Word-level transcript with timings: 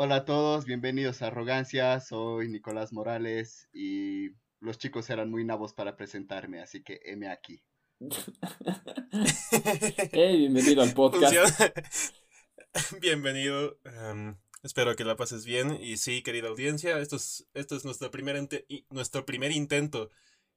Hola 0.00 0.14
a 0.14 0.24
todos, 0.24 0.64
bienvenidos 0.64 1.22
a 1.22 1.26
Arrogancia, 1.26 1.98
soy 1.98 2.48
Nicolás 2.48 2.92
Morales 2.92 3.68
y 3.72 4.28
los 4.60 4.78
chicos 4.78 5.10
eran 5.10 5.28
muy 5.28 5.44
nabos 5.44 5.74
para 5.74 5.96
presentarme, 5.96 6.60
así 6.60 6.84
que 6.84 7.00
M 7.04 7.28
aquí. 7.28 7.64
hey, 10.12 10.38
bienvenido 10.38 10.82
al 10.82 10.94
podcast. 10.94 11.34
bienvenido. 13.00 13.80
Em, 13.82 14.36
espero 14.62 14.94
que 14.94 15.04
la 15.04 15.16
pases 15.16 15.44
bien. 15.44 15.76
Y 15.82 15.96
sí, 15.96 16.22
querida 16.22 16.46
audiencia, 16.46 17.00
esto 17.00 17.16
es, 17.16 17.48
esto 17.54 17.74
es 17.74 17.84
nuestro, 17.84 18.12
primer 18.12 18.48
nuestro 18.90 19.26
primer 19.26 19.50
intento 19.50 20.10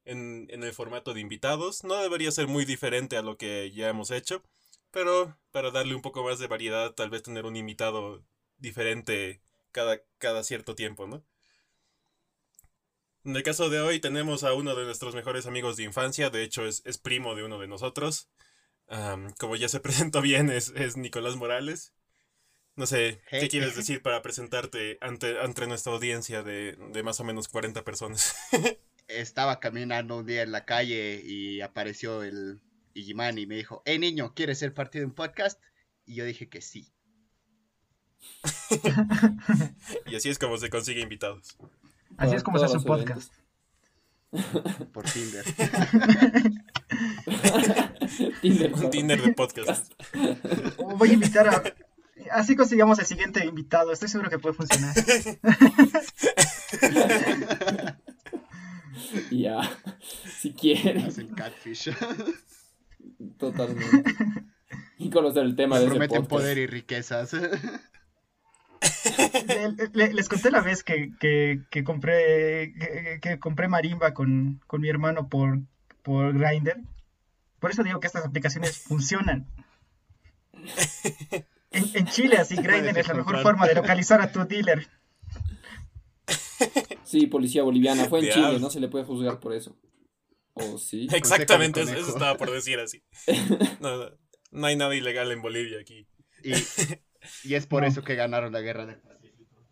en, 0.04 0.46
en 0.50 0.62
el 0.62 0.72
formato 0.72 1.14
de 1.14 1.20
invitados. 1.20 1.82
No 1.82 1.96
debería 1.96 2.30
ser 2.30 2.46
muy 2.46 2.64
diferente 2.64 3.16
a 3.16 3.22
lo 3.22 3.36
que 3.36 3.72
ya 3.72 3.88
hemos 3.88 4.12
hecho, 4.12 4.44
pero 4.92 5.36
para 5.50 5.72
darle 5.72 5.96
un 5.96 6.00
poco 6.00 6.22
más 6.22 6.38
de 6.38 6.46
variedad, 6.46 6.94
tal 6.94 7.10
vez 7.10 7.24
tener 7.24 7.44
un 7.44 7.56
invitado 7.56 8.22
diferente 8.62 9.42
cada, 9.72 10.00
cada 10.18 10.42
cierto 10.44 10.74
tiempo, 10.74 11.06
¿no? 11.06 11.22
En 13.24 13.36
el 13.36 13.42
caso 13.42 13.70
de 13.70 13.80
hoy 13.80 14.00
tenemos 14.00 14.42
a 14.42 14.54
uno 14.54 14.74
de 14.74 14.84
nuestros 14.84 15.14
mejores 15.14 15.46
amigos 15.46 15.76
de 15.76 15.84
infancia, 15.84 16.30
de 16.30 16.42
hecho 16.42 16.66
es, 16.66 16.82
es 16.86 16.98
primo 16.98 17.34
de 17.34 17.44
uno 17.44 17.58
de 17.58 17.68
nosotros. 17.68 18.30
como 19.38 19.56
ya 19.56 19.68
se 19.68 19.80
presentó 19.86 20.22
bien, 20.22 20.50
es, 20.50 20.72
es 20.74 20.96
Nicolás 20.96 21.36
Morales. 21.36 21.92
No 22.74 22.86
sé, 22.86 23.20
¿qué 23.30 23.48
quieres 23.48 23.76
decir 23.76 24.02
para 24.02 24.22
presentarte 24.22 24.96
ante, 25.00 25.38
ante 25.38 25.66
nuestra 25.66 25.92
audiencia 25.92 26.42
de, 26.42 26.76
de 26.92 27.02
más 27.02 27.20
o 27.20 27.24
menos 27.24 27.48
40 27.48 27.84
personas? 27.84 28.34
Estaba 29.08 29.60
caminando 29.60 30.16
un 30.16 30.26
día 30.26 30.42
en 30.42 30.52
la 30.52 30.64
calle 30.64 31.20
y 31.22 31.60
apareció 31.60 32.22
el 32.22 32.62
Igiman 32.94 33.38
y 33.38 33.46
me 33.46 33.56
dijo, 33.56 33.82
hey 33.84 33.98
niño, 33.98 34.34
¿quieres 34.34 34.58
ser 34.58 34.72
parte 34.72 34.98
de 34.98 35.04
un 35.04 35.14
podcast? 35.14 35.60
Y 36.06 36.14
yo 36.14 36.24
dije 36.24 36.48
que 36.48 36.60
sí. 36.60 36.92
y 40.06 40.16
así 40.16 40.28
es 40.28 40.38
como 40.38 40.56
se 40.56 40.70
consigue 40.70 41.00
invitados. 41.00 41.56
Así 42.16 42.34
es 42.34 42.42
como 42.42 42.58
se 42.58 42.64
hace 42.66 42.78
un 42.78 42.84
podcast. 42.84 43.32
Por 44.92 45.04
Tinder. 45.04 45.44
Tinder 48.40 48.74
un 48.74 48.90
Tinder 48.90 49.20
de 49.20 49.32
podcast. 49.34 49.92
Voy 50.96 51.10
a 51.10 51.12
invitar 51.12 51.48
a. 51.48 51.62
Así 52.30 52.56
conseguimos 52.56 52.98
el 52.98 53.04
siguiente 53.04 53.44
invitado. 53.44 53.92
Estoy 53.92 54.08
seguro 54.08 54.30
que 54.30 54.38
puede 54.38 54.54
funcionar. 54.54 54.94
ya. 59.30 59.70
Si 60.40 60.54
quieren. 60.54 61.04
Hacen 61.04 61.34
catfish. 61.34 61.90
Totalmente. 63.38 64.14
Y 64.96 65.10
conocer 65.10 65.44
el 65.44 65.56
tema 65.56 65.78
de 65.78 65.84
ese 65.86 66.08
podcast. 66.08 66.28
poder 66.28 66.56
y 66.56 66.66
riquezas 66.66 67.36
les 69.92 70.28
conté 70.28 70.50
la 70.50 70.60
vez 70.60 70.82
que, 70.82 71.12
que, 71.18 71.84
compré 71.84 72.72
que, 73.20 73.38
compré 73.38 73.68
marimba 73.68 74.14
con, 74.14 74.60
mi 74.78 74.88
hermano 74.88 75.28
por, 75.28 75.60
por 76.02 76.38
Grindr. 76.38 76.76
Por 77.60 77.70
eso 77.70 77.82
digo 77.82 78.00
que 78.00 78.08
estas 78.08 78.24
aplicaciones 78.24 78.78
funcionan. 78.78 79.46
En, 81.70 82.06
Chile, 82.06 82.36
así 82.36 82.56
Grindr 82.56 82.98
es 82.98 83.08
la 83.08 83.14
mejor 83.14 83.40
forma 83.42 83.66
de 83.66 83.74
localizar 83.74 84.20
a 84.20 84.30
tu 84.30 84.44
dealer. 84.44 84.88
Sí, 87.04 87.26
policía 87.26 87.62
boliviana. 87.62 88.06
Fue 88.06 88.20
en 88.20 88.32
Chile, 88.32 88.58
no 88.60 88.70
se 88.70 88.80
le 88.80 88.88
puede 88.88 89.04
juzgar 89.04 89.40
por 89.40 89.52
eso. 89.52 89.76
¿O 90.54 90.78
sí? 90.78 91.08
Exactamente, 91.12 91.82
eso, 91.82 91.94
estaba 91.94 92.36
por 92.36 92.50
decir 92.50 92.78
así. 92.78 93.02
No, 93.80 94.10
no, 94.50 94.66
hay 94.66 94.76
nada 94.76 94.94
ilegal 94.94 95.32
en 95.32 95.42
Bolivia 95.42 95.80
aquí. 95.80 96.06
Y 96.44 96.52
y 97.44 97.54
es 97.54 97.66
por 97.66 97.84
eso 97.84 98.02
que 98.02 98.14
ganaron 98.14 98.52
la 98.52 98.60
guerra 98.60 98.86
del 98.86 98.98
Pacífico. 98.98 99.62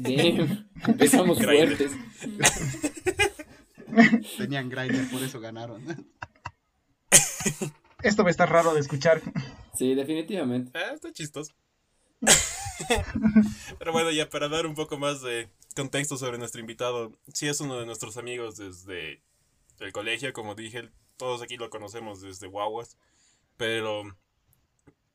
Bien, 0.00 0.68
empezamos 0.86 1.42
fuertes. 1.42 1.92
Tenían 4.38 4.68
grinder, 4.68 5.08
por 5.10 5.22
eso 5.22 5.40
ganaron. 5.40 5.82
Esto 8.02 8.24
me 8.24 8.30
está 8.30 8.46
raro 8.46 8.74
de 8.74 8.80
escuchar. 8.80 9.22
Sí, 9.74 9.94
definitivamente. 9.94 10.72
Ah, 10.74 10.92
está 10.94 11.12
chistoso. 11.12 11.54
Pero 13.78 13.92
bueno, 13.92 14.10
ya 14.10 14.28
para 14.28 14.48
dar 14.48 14.66
un 14.66 14.74
poco 14.74 14.98
más 14.98 15.22
de 15.22 15.48
contexto 15.76 16.16
sobre 16.16 16.38
nuestro 16.38 16.60
invitado, 16.60 17.12
sí 17.32 17.46
es 17.46 17.60
uno 17.60 17.78
de 17.78 17.86
nuestros 17.86 18.16
amigos 18.16 18.56
desde 18.56 19.22
el 19.78 19.92
colegio, 19.92 20.32
como 20.32 20.54
dije, 20.54 20.90
todos 21.16 21.42
aquí 21.42 21.56
lo 21.56 21.70
conocemos 21.70 22.20
desde 22.20 22.46
Guaguas, 22.46 22.96
pero 23.56 24.04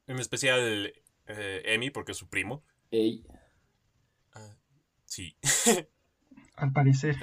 en 0.10 0.20
especial 0.20 0.92
eh, 1.28 1.62
Emi, 1.66 1.92
porque 1.92 2.14
es 2.14 2.18
su 2.18 2.28
primo. 2.28 2.64
Ey. 2.90 3.24
Ah, 4.34 4.56
sí. 5.06 5.38
Al 6.56 6.74
parecer. 6.74 7.16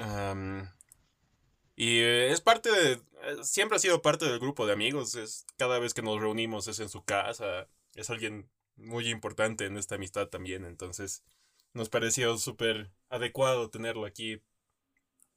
y 1.75 1.99
eh, 1.99 2.31
es 2.31 2.39
parte 2.39 2.71
de. 2.71 2.93
Eh, 2.93 3.43
siempre 3.43 3.75
ha 3.75 3.79
sido 3.79 4.01
parte 4.01 4.25
del 4.25 4.39
grupo 4.39 4.65
de 4.65 4.71
amigos. 4.71 5.15
Es, 5.15 5.45
cada 5.57 5.79
vez 5.79 5.93
que 5.93 6.01
nos 6.01 6.21
reunimos 6.21 6.69
es 6.69 6.79
en 6.79 6.87
su 6.87 7.03
casa. 7.03 7.67
Es 7.93 8.09
alguien 8.09 8.49
muy 8.77 9.09
importante 9.09 9.65
en 9.65 9.75
esta 9.75 9.95
amistad 9.95 10.29
también. 10.29 10.63
Entonces, 10.63 11.25
nos 11.73 11.89
pareció 11.89 12.37
súper 12.37 12.89
adecuado 13.09 13.69
tenerlo 13.69 14.05
aquí 14.05 14.41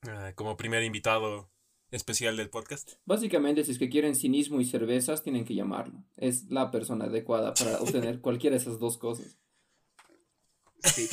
ah, 0.02 0.32
como 0.36 0.56
primer 0.56 0.84
invitado 0.84 1.50
especial 1.90 2.36
del 2.36 2.50
podcast? 2.50 2.92
Básicamente, 3.04 3.64
si 3.64 3.72
es 3.72 3.78
que 3.78 3.88
quieren 3.88 4.14
cinismo 4.14 4.60
y 4.60 4.64
cervezas, 4.64 5.22
tienen 5.22 5.44
que 5.44 5.54
llamarlo. 5.54 6.04
Es 6.16 6.50
la 6.50 6.70
persona 6.70 7.06
adecuada 7.06 7.54
para 7.54 7.78
obtener 7.80 8.20
cualquiera 8.20 8.56
de 8.56 8.62
esas 8.62 8.78
dos 8.78 8.98
cosas. 8.98 9.38
Sí. 10.82 11.08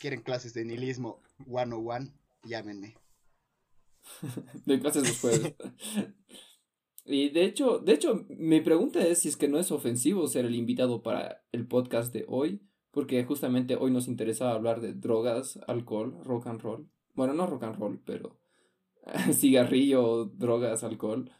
quieren 0.00 0.22
clases 0.22 0.54
de 0.54 0.64
nihilismo 0.64 1.20
101, 1.46 2.12
llámenme. 2.44 2.96
de 4.66 4.80
clases 4.80 5.02
después. 5.04 5.40
y 7.04 7.30
de 7.30 7.44
hecho, 7.44 7.78
de 7.78 7.92
hecho, 7.92 8.26
mi 8.28 8.60
pregunta 8.60 9.06
es 9.06 9.20
si 9.20 9.28
es 9.28 9.36
que 9.36 9.48
no 9.48 9.58
es 9.58 9.70
ofensivo 9.70 10.26
ser 10.28 10.44
el 10.44 10.54
invitado 10.54 11.02
para 11.02 11.44
el 11.52 11.66
podcast 11.66 12.12
de 12.12 12.24
hoy, 12.28 12.62
porque 12.90 13.24
justamente 13.24 13.76
hoy 13.76 13.90
nos 13.90 14.06
interesaba 14.06 14.52
hablar 14.52 14.80
de 14.80 14.92
drogas, 14.92 15.58
alcohol, 15.66 16.18
rock 16.24 16.46
and 16.46 16.60
roll. 16.60 16.88
Bueno, 17.14 17.32
no 17.34 17.46
rock 17.46 17.64
and 17.64 17.76
roll, 17.76 18.00
pero 18.04 18.41
cigarrillo, 19.32 20.26
drogas, 20.26 20.84
alcohol. 20.84 21.30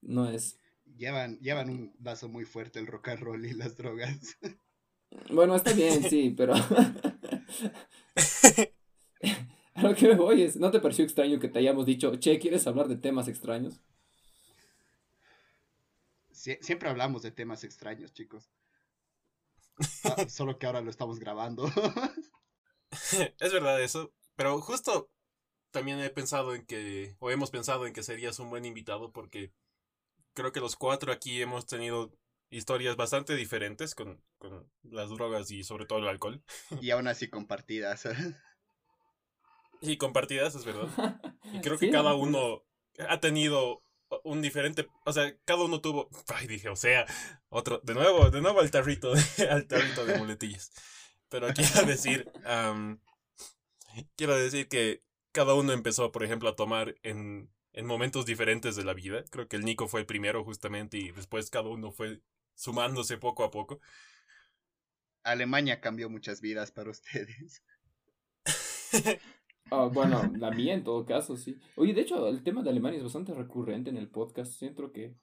No 0.00 0.28
es. 0.30 0.58
Llevan, 0.96 1.38
llevan 1.40 1.70
un 1.70 1.94
vaso 1.98 2.28
muy 2.28 2.44
fuerte 2.44 2.78
el 2.78 2.86
rock 2.86 3.08
and 3.08 3.20
roll 3.20 3.44
y 3.44 3.52
las 3.52 3.76
drogas. 3.76 4.38
Bueno, 5.30 5.56
está 5.56 5.72
bien, 5.72 6.02
sí, 6.02 6.34
pero. 6.36 6.52
A 9.72 9.82
lo 9.82 9.94
que 9.94 10.08
me 10.08 10.14
voy 10.14 10.42
es, 10.42 10.56
¿no 10.56 10.70
te 10.70 10.80
pareció 10.80 11.02
extraño 11.02 11.38
que 11.38 11.48
te 11.48 11.60
hayamos 11.60 11.86
dicho, 11.86 12.14
che, 12.16 12.38
¿quieres 12.38 12.66
hablar 12.66 12.88
de 12.88 12.96
temas 12.96 13.26
extraños? 13.26 13.80
siempre 16.60 16.90
hablamos 16.90 17.22
de 17.22 17.30
temas 17.30 17.64
extraños, 17.64 18.12
chicos. 18.12 18.50
Ah, 20.04 20.28
solo 20.28 20.58
que 20.58 20.66
ahora 20.66 20.82
lo 20.82 20.90
estamos 20.90 21.18
grabando. 21.18 21.64
es 22.90 23.52
verdad 23.52 23.82
eso, 23.82 24.12
pero 24.36 24.60
justo 24.60 25.10
también 25.78 26.00
he 26.00 26.10
pensado 26.10 26.56
en 26.56 26.66
que, 26.66 27.14
o 27.20 27.30
hemos 27.30 27.52
pensado 27.52 27.86
en 27.86 27.92
que 27.92 28.02
serías 28.02 28.40
un 28.40 28.50
buen 28.50 28.64
invitado 28.64 29.12
porque 29.12 29.52
creo 30.34 30.50
que 30.50 30.58
los 30.58 30.74
cuatro 30.74 31.12
aquí 31.12 31.40
hemos 31.40 31.66
tenido 31.66 32.12
historias 32.50 32.96
bastante 32.96 33.36
diferentes 33.36 33.94
con, 33.94 34.20
las 34.82 35.08
drogas 35.10 35.52
y 35.52 35.62
sobre 35.62 35.86
todo 35.86 36.00
el 36.00 36.08
alcohol. 36.08 36.42
Y 36.82 36.90
aún 36.90 37.06
así 37.06 37.28
compartidas. 37.28 38.08
y 39.80 39.96
compartidas, 39.98 40.56
es 40.56 40.64
verdad. 40.64 41.20
Y 41.52 41.60
creo 41.60 41.78
que 41.78 41.92
cada 41.92 42.14
uno 42.14 42.64
ha 43.08 43.20
tenido 43.20 43.84
un 44.24 44.42
diferente, 44.42 44.88
o 45.04 45.12
sea, 45.12 45.32
cada 45.44 45.62
uno 45.62 45.80
tuvo, 45.80 46.10
ay, 46.34 46.48
dije, 46.48 46.70
o 46.70 46.76
sea, 46.76 47.06
otro, 47.50 47.80
de 47.84 47.94
nuevo, 47.94 48.30
de 48.30 48.40
nuevo 48.40 48.58
al 48.58 48.72
tarrito, 48.72 49.12
al 49.48 49.68
tarrito 49.68 50.04
de 50.04 50.18
muletillas. 50.18 50.72
Pero 51.28 51.46
quiero 51.54 51.86
decir, 51.86 52.32
quiero 54.16 54.36
decir 54.36 54.66
que 54.66 55.06
cada 55.38 55.54
uno 55.54 55.72
empezó, 55.72 56.10
por 56.10 56.24
ejemplo, 56.24 56.48
a 56.48 56.56
tomar 56.56 56.96
en, 57.04 57.48
en 57.72 57.86
momentos 57.86 58.26
diferentes 58.26 58.74
de 58.74 58.82
la 58.82 58.92
vida. 58.92 59.22
Creo 59.30 59.46
que 59.46 59.54
el 59.54 59.64
Nico 59.64 59.86
fue 59.86 60.00
el 60.00 60.06
primero 60.06 60.42
justamente 60.42 60.98
y 60.98 61.12
después 61.12 61.48
cada 61.48 61.68
uno 61.68 61.92
fue 61.92 62.22
sumándose 62.56 63.18
poco 63.18 63.44
a 63.44 63.52
poco. 63.52 63.78
Alemania 65.22 65.80
cambió 65.80 66.10
muchas 66.10 66.40
vidas 66.40 66.72
para 66.72 66.90
ustedes. 66.90 67.62
Ah, 69.70 69.88
bueno, 69.92 70.28
la 70.38 70.50
mía 70.50 70.74
en 70.74 70.82
todo 70.82 71.06
caso, 71.06 71.36
sí. 71.36 71.60
Oye, 71.76 71.94
de 71.94 72.00
hecho, 72.00 72.26
el 72.26 72.42
tema 72.42 72.64
de 72.64 72.70
Alemania 72.70 72.98
es 72.98 73.04
bastante 73.04 73.32
recurrente 73.32 73.90
en 73.90 73.96
el 73.96 74.08
podcast. 74.08 74.50
Siento 74.54 74.90
que 74.90 75.14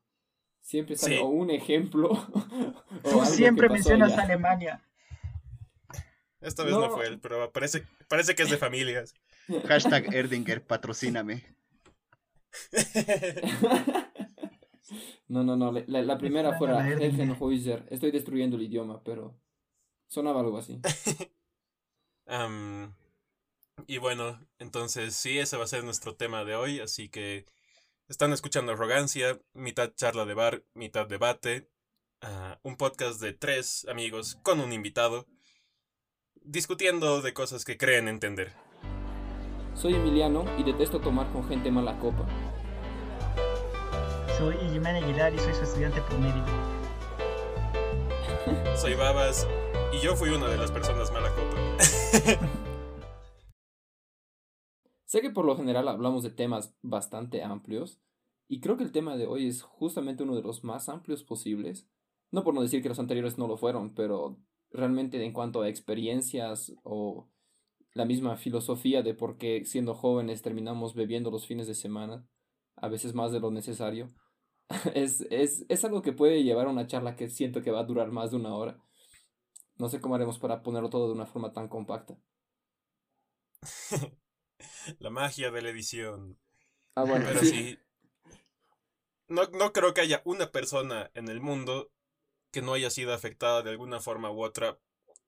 siempre 0.61 0.95
sale 0.95 1.21
un 1.23 1.51
ejemplo. 1.51 2.09
Tú 3.03 3.25
siempre 3.25 3.67
mencionas 3.67 4.17
Alemania. 4.17 4.81
Esta 6.39 6.63
vez 6.63 6.71
no. 6.71 6.89
fue 6.89 7.07
él, 7.07 7.19
pero 7.19 7.51
parece, 7.51 7.85
parece 8.07 8.33
que 8.33 8.43
es 8.43 8.49
de 8.49 8.57
familias. 8.57 9.13
Hashtag 9.67 10.13
Erdinger, 10.13 10.65
patrocíname. 10.65 11.43
No, 15.27 15.43
no, 15.43 15.55
no. 15.55 15.71
La, 15.71 16.17
primera 16.17 16.57
fuera 16.57 16.87
Helgenhäuser. 16.87 17.87
Estoy 17.89 18.11
destruyendo 18.11 18.57
el 18.57 18.63
idioma, 18.63 19.03
pero 19.03 19.35
Sonaba 20.07 20.41
algo 20.41 20.57
así. 20.57 20.79
y 23.87 23.97
bueno, 23.97 24.47
entonces 24.59 25.15
sí, 25.15 25.39
ese 25.39 25.57
va 25.57 25.63
a 25.65 25.67
ser 25.67 25.83
nuestro 25.83 26.15
tema 26.15 26.45
de 26.45 26.55
hoy, 26.55 26.79
así 26.79 27.09
que 27.09 27.45
están 28.07 28.33
escuchando 28.33 28.71
Arrogancia, 28.73 29.41
mitad 29.53 29.93
charla 29.95 30.25
de 30.25 30.35
bar, 30.35 30.63
mitad 30.73 31.07
debate, 31.07 31.69
ah, 32.21 32.59
un 32.63 32.77
podcast 32.77 33.19
de 33.19 33.33
tres 33.33 33.85
amigos 33.89 34.35
con 34.43 34.59
un 34.59 34.71
invitado, 34.73 35.27
discutiendo 36.35 37.21
de 37.21 37.33
cosas 37.33 37.65
que 37.65 37.77
creen 37.77 38.07
entender. 38.07 38.53
Soy 39.75 39.93
Emiliano 39.93 40.45
y 40.57 40.63
detesto 40.63 41.01
tomar 41.01 41.29
con 41.33 41.43
gente 41.49 41.69
mala 41.69 41.99
copa. 41.99 42.25
Soy 44.37 44.55
Jimena 44.71 44.99
Aguilar 44.99 45.35
y 45.35 45.37
soy 45.37 45.53
su 45.53 45.63
estudiante 45.63 46.01
promedio. 46.01 46.43
Soy 48.77 48.95
Babas 48.95 49.45
y 49.91 49.99
yo 49.99 50.15
fui 50.15 50.29
una 50.29 50.47
de 50.47 50.57
las 50.57 50.71
personas 50.71 51.11
mala 51.11 51.29
copa. 51.29 51.57
sé 55.05 55.19
que 55.19 55.29
por 55.29 55.43
lo 55.43 55.57
general 55.57 55.89
hablamos 55.89 56.23
de 56.23 56.29
temas 56.29 56.73
bastante 56.81 57.43
amplios 57.43 57.99
y 58.47 58.61
creo 58.61 58.77
que 58.77 58.85
el 58.85 58.93
tema 58.93 59.17
de 59.17 59.27
hoy 59.27 59.47
es 59.47 59.61
justamente 59.61 60.23
uno 60.23 60.37
de 60.37 60.41
los 60.41 60.63
más 60.63 60.87
amplios 60.87 61.23
posibles. 61.23 61.85
No 62.31 62.45
por 62.45 62.53
no 62.53 62.61
decir 62.61 62.81
que 62.81 62.89
los 62.89 62.99
anteriores 62.99 63.37
no 63.37 63.47
lo 63.47 63.57
fueron, 63.57 63.93
pero 63.93 64.39
realmente 64.71 65.21
en 65.21 65.33
cuanto 65.33 65.61
a 65.61 65.67
experiencias 65.67 66.73
o 66.83 67.29
la 67.95 68.05
misma 68.05 68.35
filosofía 68.35 69.01
de 69.01 69.13
por 69.13 69.37
qué 69.37 69.63
siendo 69.65 69.95
jóvenes 69.95 70.41
terminamos 70.41 70.93
bebiendo 70.93 71.31
los 71.31 71.47
fines 71.47 71.65
de 71.65 71.73
semana, 71.73 72.27
a 72.75 72.89
veces 72.89 73.15
más 73.15 73.31
de 73.31 73.39
lo 73.39 73.51
necesario, 73.51 74.13
es, 74.93 75.21
es, 75.31 75.65
es 75.69 75.85
algo 75.85 76.01
que 76.01 76.11
puede 76.11 76.43
llevar 76.43 76.67
a 76.67 76.71
una 76.71 76.87
charla 76.87 77.15
que 77.15 77.29
siento 77.29 77.61
que 77.61 77.71
va 77.71 77.79
a 77.79 77.85
durar 77.85 78.11
más 78.11 78.31
de 78.31 78.37
una 78.37 78.53
hora. 78.53 78.77
No 79.77 79.87
sé 79.87 80.01
cómo 80.01 80.15
haremos 80.15 80.39
para 80.39 80.61
ponerlo 80.61 80.89
todo 80.89 81.07
de 81.07 81.13
una 81.13 81.25
forma 81.25 81.53
tan 81.53 81.69
compacta. 81.69 82.17
la 84.99 85.09
magia 85.09 85.49
de 85.49 85.61
la 85.61 85.69
edición. 85.69 86.37
Ah, 86.95 87.03
bueno, 87.03 87.25
Pero 87.27 87.39
sí. 87.41 87.79
No, 89.29 89.43
no 89.45 89.71
creo 89.71 89.93
que 89.93 90.01
haya 90.01 90.21
una 90.25 90.51
persona 90.51 91.11
en 91.13 91.29
el 91.29 91.39
mundo 91.39 91.91
que 92.51 92.61
no 92.61 92.73
haya 92.73 92.89
sido 92.89 93.13
afectada 93.13 93.63
de 93.63 93.69
alguna 93.69 94.01
forma 94.01 94.31
u 94.31 94.43
otra 94.43 94.79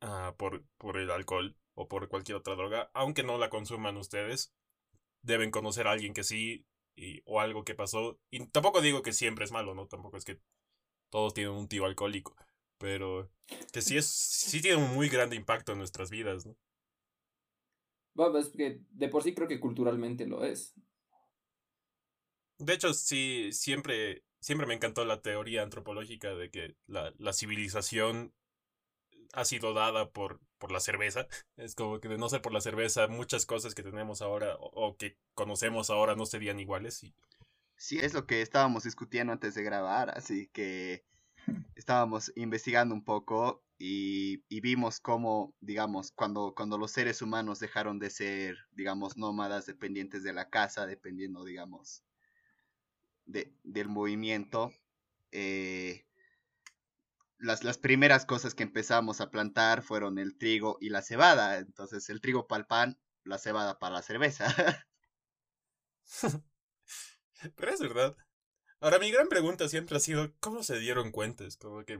uh, 0.02 0.36
por, 0.36 0.66
por 0.78 0.98
el 0.98 1.12
alcohol 1.12 1.58
o 1.78 1.88
por 1.88 2.10
cualquier 2.10 2.38
otra 2.38 2.56
droga, 2.56 2.90
aunque 2.96 3.22
no 3.22 3.38
la 3.38 3.52
consuman 3.52 3.98
ustedes. 3.98 4.52
Deben 5.22 5.52
conocer 5.52 5.88
a 5.88 5.92
alguien 5.92 6.14
que 6.14 6.24
sí, 6.24 6.66
y, 6.96 7.22
o 7.26 7.40
algo 7.40 7.64
que 7.64 7.76
pasó. 7.76 8.20
Y 8.32 8.48
tampoco 8.48 8.82
digo 8.82 9.04
que 9.04 9.14
siempre 9.14 9.46
es 9.46 9.52
malo, 9.52 9.76
¿no? 9.76 9.88
Tampoco 9.88 10.18
es 10.18 10.26
que 10.26 10.42
todos 11.12 11.36
tienen 11.36 11.54
un 11.54 11.68
tío 11.68 11.86
alcohólico. 11.86 12.36
Pero 12.80 13.30
que 13.72 13.84
sí 13.84 13.96
es, 13.96 14.08
sí 14.08 14.60
tiene 14.60 14.84
un 14.84 14.96
muy 14.96 15.08
grande 15.08 15.36
impacto 15.36 15.74
en 15.74 15.78
nuestras 15.78 16.10
vidas, 16.10 16.48
¿no? 16.48 16.58
Bueno, 18.16 18.40
es 18.40 18.50
que 18.50 18.82
de 18.90 19.10
por 19.10 19.22
sí 19.22 19.36
creo 19.36 19.48
que 19.48 19.60
culturalmente 19.60 20.26
lo 20.26 20.44
es. 20.44 20.74
De 22.58 22.74
hecho, 22.74 22.92
sí, 22.96 23.50
siempre, 23.52 24.24
siempre 24.40 24.66
me 24.66 24.74
encantó 24.74 25.06
la 25.06 25.22
teoría 25.22 25.62
antropológica 25.62 26.34
de 26.34 26.50
que 26.50 26.76
la, 26.88 27.14
la 27.20 27.34
civilización 27.34 28.34
ha 29.34 29.46
sido 29.46 29.74
dada 29.74 30.10
por, 30.10 30.40
por 30.58 30.72
la 30.72 30.80
cerveza. 30.80 31.28
Es 31.56 31.76
como 31.76 32.00
que 32.00 32.08
de 32.08 32.18
no 32.18 32.30
ser 32.30 32.42
por 32.42 32.54
la 32.54 32.62
cerveza, 32.62 33.08
muchas 33.08 33.46
cosas 33.46 33.76
que 33.76 33.84
tenemos 33.84 34.22
ahora 34.22 34.56
o, 34.60 34.96
que 34.98 35.18
conocemos 35.34 35.90
ahora 35.90 36.16
no 36.16 36.26
serían 36.26 36.60
iguales. 36.60 37.04
Y... 37.04 37.14
Sí, 37.76 38.00
es 38.00 38.14
lo 38.14 38.26
que 38.26 38.42
estábamos 38.42 38.84
discutiendo 38.84 39.34
antes 39.34 39.56
de 39.56 39.64
grabar, 39.64 40.10
así 40.12 40.48
que 40.48 41.06
estábamos 41.76 42.32
investigando 42.36 42.96
un 42.96 43.04
poco 43.04 43.64
y, 43.80 44.44
y, 44.50 44.62
vimos 44.62 45.00
cómo, 45.00 45.54
digamos, 45.62 46.12
cuando, 46.12 46.56
cuando 46.56 46.80
los 46.80 46.92
seres 46.92 47.22
humanos 47.22 47.60
dejaron 47.60 48.00
de 48.00 48.10
ser, 48.10 48.58
digamos, 48.72 49.18
nómadas 49.18 49.68
dependientes 49.68 50.24
de 50.24 50.34
la 50.34 50.50
casa, 50.50 50.88
dependiendo, 50.88 51.46
digamos, 51.46 52.04
de, 53.28 53.54
del 53.64 53.88
movimiento, 53.88 54.72
eh, 55.32 56.07
las, 57.40 57.64
las, 57.64 57.78
primeras 57.78 58.26
cosas 58.26 58.56
que 58.56 58.64
empezamos 58.64 59.22
a 59.22 59.30
plantar 59.30 59.84
fueron 59.84 60.18
el 60.18 60.38
trigo 60.38 60.78
y 60.82 60.90
la 60.90 61.02
cebada. 61.02 61.58
Entonces, 61.58 62.10
el 62.10 62.22
trigo 62.22 62.48
para 62.48 62.62
el 62.62 62.68
pan, 62.68 63.00
la 63.24 63.38
cebada 63.38 63.80
para 63.80 63.96
la 63.96 64.02
cerveza. 64.02 64.48
Pero 67.56 67.72
es 67.72 67.80
verdad. 67.80 68.16
Ahora, 68.80 69.00
mi 69.00 69.12
gran 69.12 69.28
pregunta 69.28 69.68
siempre 69.68 69.98
ha 69.98 70.00
sido, 70.00 70.34
¿cómo 70.40 70.64
se 70.64 70.80
dieron 70.80 71.12
cuenta? 71.12 71.46
Es 71.46 71.58
como 71.58 71.84
que 71.84 72.00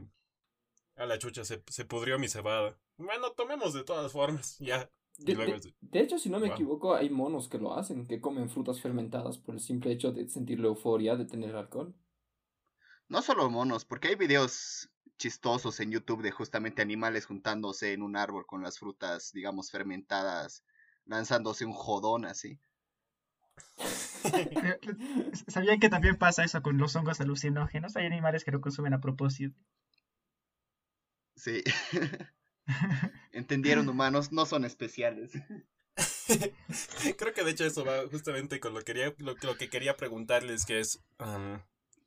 a 0.96 1.06
la 1.06 1.18
chucha 1.18 1.44
se, 1.44 1.62
se 1.68 1.84
pudrió 1.84 2.18
mi 2.18 2.28
cebada. 2.28 2.78
Bueno, 2.96 3.32
tomemos 3.32 3.74
de 3.74 3.84
todas 3.84 4.12
formas, 4.12 4.58
ya. 4.58 4.90
De, 5.18 5.34
de, 5.80 6.00
hecho, 6.00 6.16
si 6.16 6.30
no 6.30 6.38
me 6.38 6.46
equivoco, 6.46 6.94
hay 6.94 7.10
monos 7.10 7.48
que 7.48 7.58
lo 7.58 7.74
hacen, 7.74 8.06
que 8.06 8.20
comen 8.20 8.48
frutas 8.48 8.80
fermentadas 8.80 9.36
por 9.36 9.56
el 9.56 9.60
simple 9.60 9.90
hecho 9.90 10.12
de 10.12 10.28
sentir 10.28 10.60
la 10.60 10.68
euforia 10.68 11.16
de 11.16 11.24
tener 11.24 11.56
alcohol. 11.56 11.92
No 13.08 13.20
solo 13.22 13.50
monos, 13.50 13.84
porque 13.84 14.08
hay 14.08 14.14
videos 14.14 14.88
chistosos 15.18 15.80
en 15.80 15.90
YouTube 15.90 16.22
de 16.22 16.30
justamente 16.30 16.80
animales 16.80 17.26
juntándose 17.26 17.92
en 17.92 18.02
un 18.02 18.16
árbol 18.16 18.46
con 18.46 18.62
las 18.62 18.78
frutas, 18.78 19.32
digamos, 19.32 19.70
fermentadas, 19.70 20.64
lanzándose 21.04 21.66
un 21.66 21.74
jodón 21.74 22.24
así. 22.24 22.58
¿Sabían 25.48 25.80
que 25.80 25.90
también 25.90 26.16
pasa 26.16 26.44
eso 26.44 26.62
con 26.62 26.78
los 26.78 26.96
hongos 26.96 27.20
alucinógenos? 27.20 27.96
Hay 27.96 28.06
animales 28.06 28.44
que 28.44 28.52
lo 28.52 28.60
consumen 28.60 28.94
a 28.94 29.00
propósito. 29.00 29.58
Sí. 31.36 31.62
Entendieron 33.32 33.88
humanos, 33.88 34.32
no 34.32 34.46
son 34.46 34.64
especiales. 34.64 35.32
Creo 37.16 37.32
que 37.34 37.44
de 37.44 37.50
hecho 37.50 37.64
eso 37.64 37.84
va 37.84 38.06
justamente 38.10 38.60
con 38.60 38.74
lo, 38.74 38.82
quería, 38.82 39.14
lo, 39.18 39.34
que 39.36 39.70
quería 39.70 39.96
preguntarles, 39.96 40.66
que 40.66 40.80
es, 40.80 41.02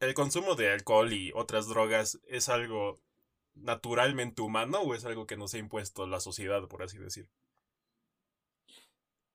¿el 0.01 0.13
consumo 0.13 0.55
de 0.55 0.71
alcohol 0.71 1.13
y 1.13 1.31
otras 1.33 1.67
drogas 1.67 2.19
es 2.27 2.49
algo 2.49 2.99
naturalmente 3.53 4.41
humano 4.41 4.79
o 4.81 4.95
es 4.95 5.05
algo 5.05 5.27
que 5.27 5.37
nos 5.37 5.53
ha 5.53 5.59
impuesto 5.59 6.07
la 6.07 6.19
sociedad, 6.19 6.67
por 6.67 6.83
así 6.83 6.97
decir? 6.97 7.29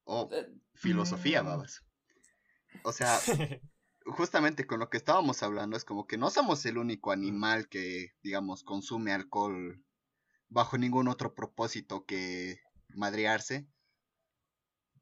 O 0.05 0.29
eh, 0.33 0.53
filosofía, 0.75 1.43
mm. 1.43 1.47
babas. 1.47 1.85
O 2.83 2.93
sea, 2.93 3.19
justamente 4.07 4.67
con 4.67 4.81
lo 4.81 4.91
que 4.91 4.97
estábamos 4.97 5.43
hablando 5.43 5.77
es 5.77 5.85
como 5.85 6.07
que 6.07 6.19
no 6.19 6.31
somos 6.31 6.67
el 6.67 6.79
único 6.79 7.13
animal 7.13 7.69
que, 7.69 8.13
digamos, 8.23 8.65
consume 8.65 9.13
alcohol 9.13 9.83
bajo 10.49 10.79
ningún 10.79 11.09
otro 11.09 11.35
propósito 11.35 12.05
que 12.05 12.61
madrearse. 12.89 13.69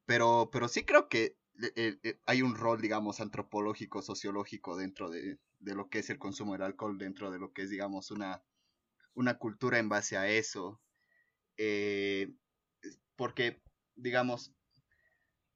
Pero, 0.06 0.50
pero 0.52 0.68
sí 0.68 0.85
creo 0.85 1.09
que 1.09 1.38
eh, 1.76 1.99
eh, 2.02 2.21
hay 2.26 2.42
un 2.42 2.56
rol, 2.56 2.80
digamos, 2.80 3.21
antropológico, 3.21 4.02
sociológico 4.02 4.76
dentro 4.76 5.09
de, 5.09 5.38
de, 5.64 5.75
lo 5.75 5.88
que 5.88 6.00
es 6.00 6.11
el 6.11 6.18
consumo 6.18 6.52
del 6.52 6.62
alcohol, 6.62 6.99
dentro 6.99 7.30
de 7.30 7.38
lo 7.38 7.52
que 7.52 7.62
es, 7.62 7.71
digamos, 7.71 8.11
una, 8.11 8.42
una 9.14 9.38
cultura 9.38 9.78
en 9.78 9.88
base 9.88 10.16
a 10.16 10.28
eso. 10.28 10.80
Eh, 11.56 12.33
porque, 13.16 13.62
digamos, 13.94 14.52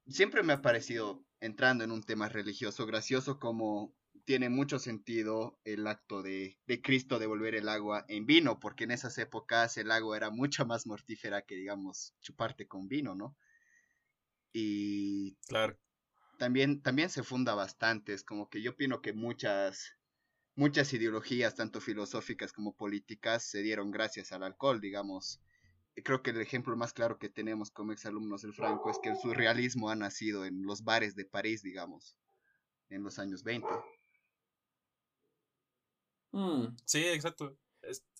siempre 0.07 0.43
me 0.43 0.53
ha 0.53 0.61
parecido, 0.61 1.25
entrando 1.39 1.83
en 1.83 1.91
un 1.91 2.03
tema 2.03 2.29
religioso, 2.29 2.85
gracioso 2.85 3.39
como 3.39 3.95
tiene 4.25 4.49
mucho 4.49 4.77
sentido 4.77 5.59
el 5.63 5.87
acto 5.87 6.21
de, 6.21 6.59
de 6.67 6.81
Cristo 6.81 7.17
devolver 7.17 7.55
el 7.55 7.67
agua 7.67 8.05
en 8.07 8.25
vino, 8.25 8.59
porque 8.59 8.83
en 8.83 8.91
esas 8.91 9.17
épocas 9.17 9.77
el 9.77 9.91
agua 9.91 10.17
era 10.17 10.29
mucho 10.29 10.65
más 10.65 10.85
mortífera 10.85 11.41
que, 11.41 11.55
digamos, 11.55 12.13
chuparte 12.21 12.67
con 12.67 12.87
vino, 12.87 13.15
¿no? 13.15 13.35
Y 14.53 15.35
claro. 15.47 15.77
también, 16.37 16.81
también 16.81 17.09
se 17.09 17.23
funda 17.23 17.55
bastante, 17.55 18.13
es 18.13 18.23
como 18.23 18.49
que 18.49 18.61
yo 18.61 18.71
opino 18.71 19.01
que 19.01 19.13
muchas, 19.13 19.97
muchas 20.55 20.93
ideologías, 20.93 21.55
tanto 21.55 21.81
filosóficas 21.81 22.51
como 22.51 22.75
políticas, 22.75 23.43
se 23.43 23.61
dieron 23.61 23.91
gracias 23.91 24.31
al 24.31 24.43
alcohol, 24.43 24.81
digamos. 24.81 25.39
Creo 26.03 26.21
que 26.21 26.31
el 26.31 26.41
ejemplo 26.41 26.75
más 26.77 26.93
claro 26.93 27.17
que 27.17 27.29
tenemos 27.29 27.71
como 27.71 27.91
exalumnos 27.91 28.41
del 28.41 28.53
Franco 28.53 28.89
es 28.89 28.99
que 28.99 29.09
el 29.09 29.17
surrealismo 29.17 29.89
ha 29.89 29.95
nacido 29.95 30.45
en 30.45 30.63
los 30.63 30.83
bares 30.83 31.15
de 31.15 31.25
París, 31.25 31.61
digamos, 31.61 32.15
en 32.89 33.03
los 33.03 33.19
años 33.19 33.43
20. 33.43 33.67
Mm. 36.31 36.77
Sí, 36.85 37.05
exacto. 37.07 37.57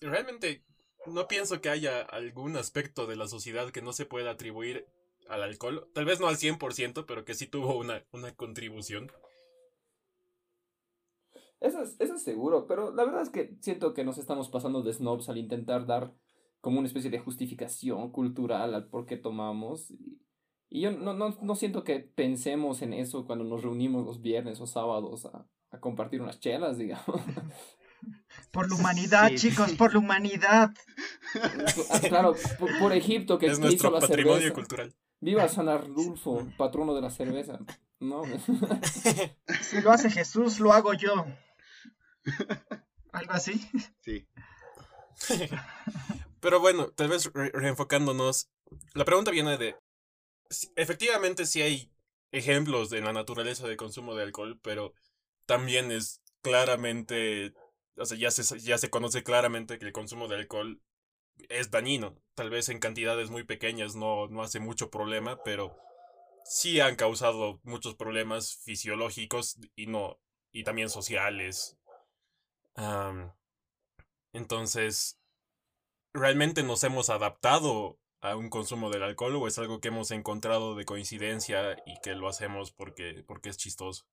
realmente 0.00 0.64
no 1.06 1.28
pienso 1.28 1.60
que 1.60 1.70
haya 1.70 2.02
algún 2.02 2.56
aspecto 2.56 3.06
de 3.06 3.16
la 3.16 3.28
sociedad 3.28 3.70
que 3.70 3.82
no 3.82 3.92
se 3.92 4.06
pueda 4.06 4.32
atribuir 4.32 4.86
al 5.28 5.42
alcohol. 5.42 5.88
Tal 5.94 6.04
vez 6.04 6.20
no 6.20 6.28
al 6.28 6.36
100%, 6.36 7.06
pero 7.06 7.24
que 7.24 7.34
sí 7.34 7.46
tuvo 7.46 7.78
una, 7.78 8.04
una 8.12 8.34
contribución. 8.34 9.10
Eso 11.60 11.82
es, 11.82 11.96
eso 12.00 12.14
es 12.14 12.22
seguro, 12.22 12.66
pero 12.66 12.94
la 12.94 13.04
verdad 13.04 13.22
es 13.22 13.28
que 13.30 13.56
siento 13.60 13.92
que 13.94 14.04
nos 14.04 14.16
estamos 14.18 14.48
pasando 14.48 14.82
de 14.82 14.92
snobs 14.92 15.28
al 15.28 15.36
intentar 15.38 15.86
dar 15.86 16.14
como 16.60 16.78
una 16.78 16.88
especie 16.88 17.10
de 17.10 17.18
justificación 17.18 18.10
cultural 18.12 18.74
al 18.74 18.88
por 18.88 19.06
qué 19.06 19.16
tomamos. 19.16 19.90
Y, 19.90 20.20
y 20.70 20.80
yo 20.82 20.90
no, 20.92 21.12
no, 21.14 21.36
no 21.42 21.54
siento 21.54 21.84
que 21.84 22.00
pensemos 22.00 22.80
en 22.82 22.92
eso 22.94 23.26
cuando 23.26 23.44
nos 23.44 23.62
reunimos 23.62 24.04
los 24.06 24.20
viernes 24.22 24.60
o 24.60 24.66
sábados 24.66 25.26
a, 25.26 25.46
a 25.70 25.80
compartir 25.80 26.22
unas 26.22 26.40
chelas, 26.40 26.78
digamos. 26.78 27.04
Por 28.50 28.70
la 28.70 28.76
humanidad, 28.76 29.28
Sí. 29.28 29.50
chicos, 29.50 29.72
por 29.72 29.92
la 29.92 29.98
humanidad. 29.98 30.70
Ah, 31.90 32.00
claro, 32.08 32.34
por, 32.58 32.70
por 32.78 32.92
Egipto 32.94 33.38
que 33.38 33.44
Es 33.46 33.52
hizo 33.52 33.60
nuestro 33.60 33.90
la 33.90 34.00
patrimonio 34.00 34.36
cerveza. 34.38 34.54
cultural. 34.54 34.94
Viva 35.20 35.46
San 35.48 35.68
Arnulfo, 35.68 36.46
patrono 36.56 36.94
de 36.94 37.02
la 37.02 37.10
cerveza. 37.10 37.58
No, 38.00 38.22
Si 39.60 39.80
lo 39.82 39.90
hace 39.90 40.10
Jesús, 40.10 40.60
lo 40.60 40.72
hago 40.72 40.94
yo. 40.94 41.26
Algo 43.12 43.32
así. 43.32 43.60
Sí. 44.00 44.26
Pero 46.40 46.60
bueno, 46.60 46.90
tal 46.92 47.08
vez 47.08 47.30
re- 47.34 47.50
reenfocándonos, 47.52 48.48
la 48.94 49.04
pregunta 49.04 49.30
viene 49.30 49.58
de, 49.58 49.76
si- 50.50 50.70
efectivamente 50.76 51.46
sí 51.46 51.62
hay 51.62 51.92
ejemplos 52.32 52.92
en 52.92 53.04
la 53.04 53.12
naturaleza 53.12 53.68
de 53.68 53.76
consumo 53.76 54.14
de 54.16 54.24
alcohol, 54.24 54.58
pero 54.62 54.94
también 55.46 55.92
es 55.92 56.22
claramente, 56.42 57.54
o 57.96 58.06
sea, 58.06 58.18
ya 58.18 58.30
se, 58.30 58.58
ya 58.60 58.78
se 58.78 58.90
conoce 58.90 59.24
claramente 59.24 59.78
que 59.78 59.86
el 59.86 59.92
consumo 59.92 60.28
de 60.28 60.36
alcohol 60.36 60.80
es 61.48 61.70
dañino. 61.70 62.16
Tal 62.34 62.50
vez 62.50 62.68
en 62.68 62.78
cantidades 62.80 63.30
muy 63.30 63.44
pequeñas 63.44 63.96
no, 63.96 64.28
no 64.28 64.42
hace 64.42 64.60
mucho 64.60 64.90
problema, 64.90 65.42
pero 65.44 65.76
sí 66.44 66.80
han 66.80 66.96
causado 66.96 67.60
muchos 67.64 67.94
problemas 67.96 68.56
fisiológicos 68.64 69.58
y 69.76 69.86
no, 69.86 70.18
y 70.52 70.64
también 70.64 70.90
sociales. 70.90 71.76
Entonces, 74.32 75.18
¿realmente 76.14 76.62
nos 76.62 76.84
hemos 76.84 77.10
adaptado 77.10 77.98
a 78.20 78.36
un 78.36 78.50
consumo 78.50 78.90
del 78.90 79.02
alcohol 79.02 79.36
o 79.36 79.46
es 79.48 79.58
algo 79.58 79.80
que 79.80 79.88
hemos 79.88 80.10
encontrado 80.10 80.74
de 80.74 80.84
coincidencia 80.84 81.76
y 81.86 81.98
que 82.02 82.14
lo 82.14 82.28
hacemos 82.28 82.70
porque, 82.72 83.24
porque 83.26 83.48
es 83.48 83.56
chistoso? 83.56 84.04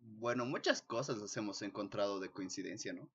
Bueno, 0.00 0.46
muchas 0.46 0.82
cosas 0.82 1.18
las 1.18 1.36
hemos 1.36 1.62
encontrado 1.62 2.20
de 2.20 2.30
coincidencia, 2.30 2.92
¿no? 2.92 3.08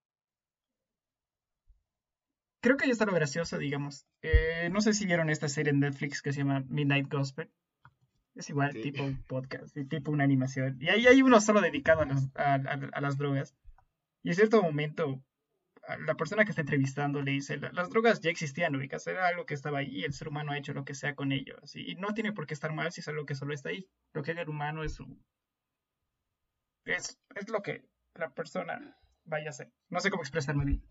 Creo 2.61 2.77
que 2.77 2.85
ahí 2.85 2.91
está 2.91 3.05
lo 3.05 3.13
gracioso, 3.13 3.57
digamos. 3.57 4.07
Eh, 4.21 4.69
no 4.71 4.81
sé 4.81 4.93
si 4.93 5.05
vieron 5.05 5.29
esta 5.29 5.49
serie 5.49 5.71
en 5.71 5.79
Netflix 5.81 6.21
que 6.21 6.31
se 6.33 6.39
llama 6.39 6.63
Midnight 6.67 7.11
Gospel. 7.11 7.51
Es 8.33 8.49
igual, 8.49 8.71
Sí. 8.73 8.81
tipo 8.81 9.03
un 9.03 9.21
podcast, 9.23 9.75
tipo 9.89 10.11
una 10.11 10.23
animación. 10.23 10.77
Y 10.81 10.89
ahí 10.89 11.05
hay 11.07 11.21
uno 11.21 11.39
solo 11.41 11.61
dedicado 11.61 12.01
a 12.01 12.05
las, 12.05 12.27
a, 12.35 12.55
a- 12.55 12.89
a 12.93 13.01
las 13.01 13.17
drogas. 13.17 13.55
Y 14.25 14.29
en 14.29 14.35
cierto 14.35 14.59
momento, 14.63 15.23
la 15.99 16.15
persona 16.15 16.45
que 16.45 16.49
está 16.49 16.61
entrevistando 16.61 17.21
le 17.21 17.29
dice, 17.29 17.57
"La- 17.57 17.71
las 17.73 17.91
drogas 17.91 18.21
ya 18.21 18.31
existían, 18.31 18.75
ubicas, 18.75 19.05
era 19.05 19.27
algo 19.27 19.45
que 19.45 19.53
estaba 19.53 19.77
ahí 19.79 19.99
y 19.99 20.03
el 20.03 20.13
ser 20.13 20.29
humano 20.29 20.51
ha 20.51 20.57
hecho 20.57 20.73
lo 20.73 20.83
que 20.83 20.95
sea 20.95 21.13
con 21.13 21.31
ello. 21.31 21.57
y 21.75 21.93
no 21.93 22.15
tiene 22.15 22.33
por 22.33 22.47
qué 22.47 22.55
estar 22.55 22.73
mal 22.73 22.91
si 22.91 23.01
es 23.01 23.07
algo 23.07 23.27
que 23.27 23.35
solo 23.35 23.53
está 23.53 23.69
ahí. 23.69 23.87
Lo 24.13 24.23
que 24.23 24.31
haga 24.31 24.41
el 24.41 24.49
humano 24.49 24.83
es 24.83 24.95
su... 24.95 25.05
Es, 26.85 27.19
es 27.35 27.49
lo 27.49 27.61
que 27.61 27.87
la 28.15 28.33
persona 28.33 28.97
vaya 29.25 29.47
a 29.47 29.49
hacer. 29.51 29.71
No 29.89 29.99
sé 29.99 30.09
cómo 30.09 30.23
expresarme 30.23 30.65
bien. 30.65 30.83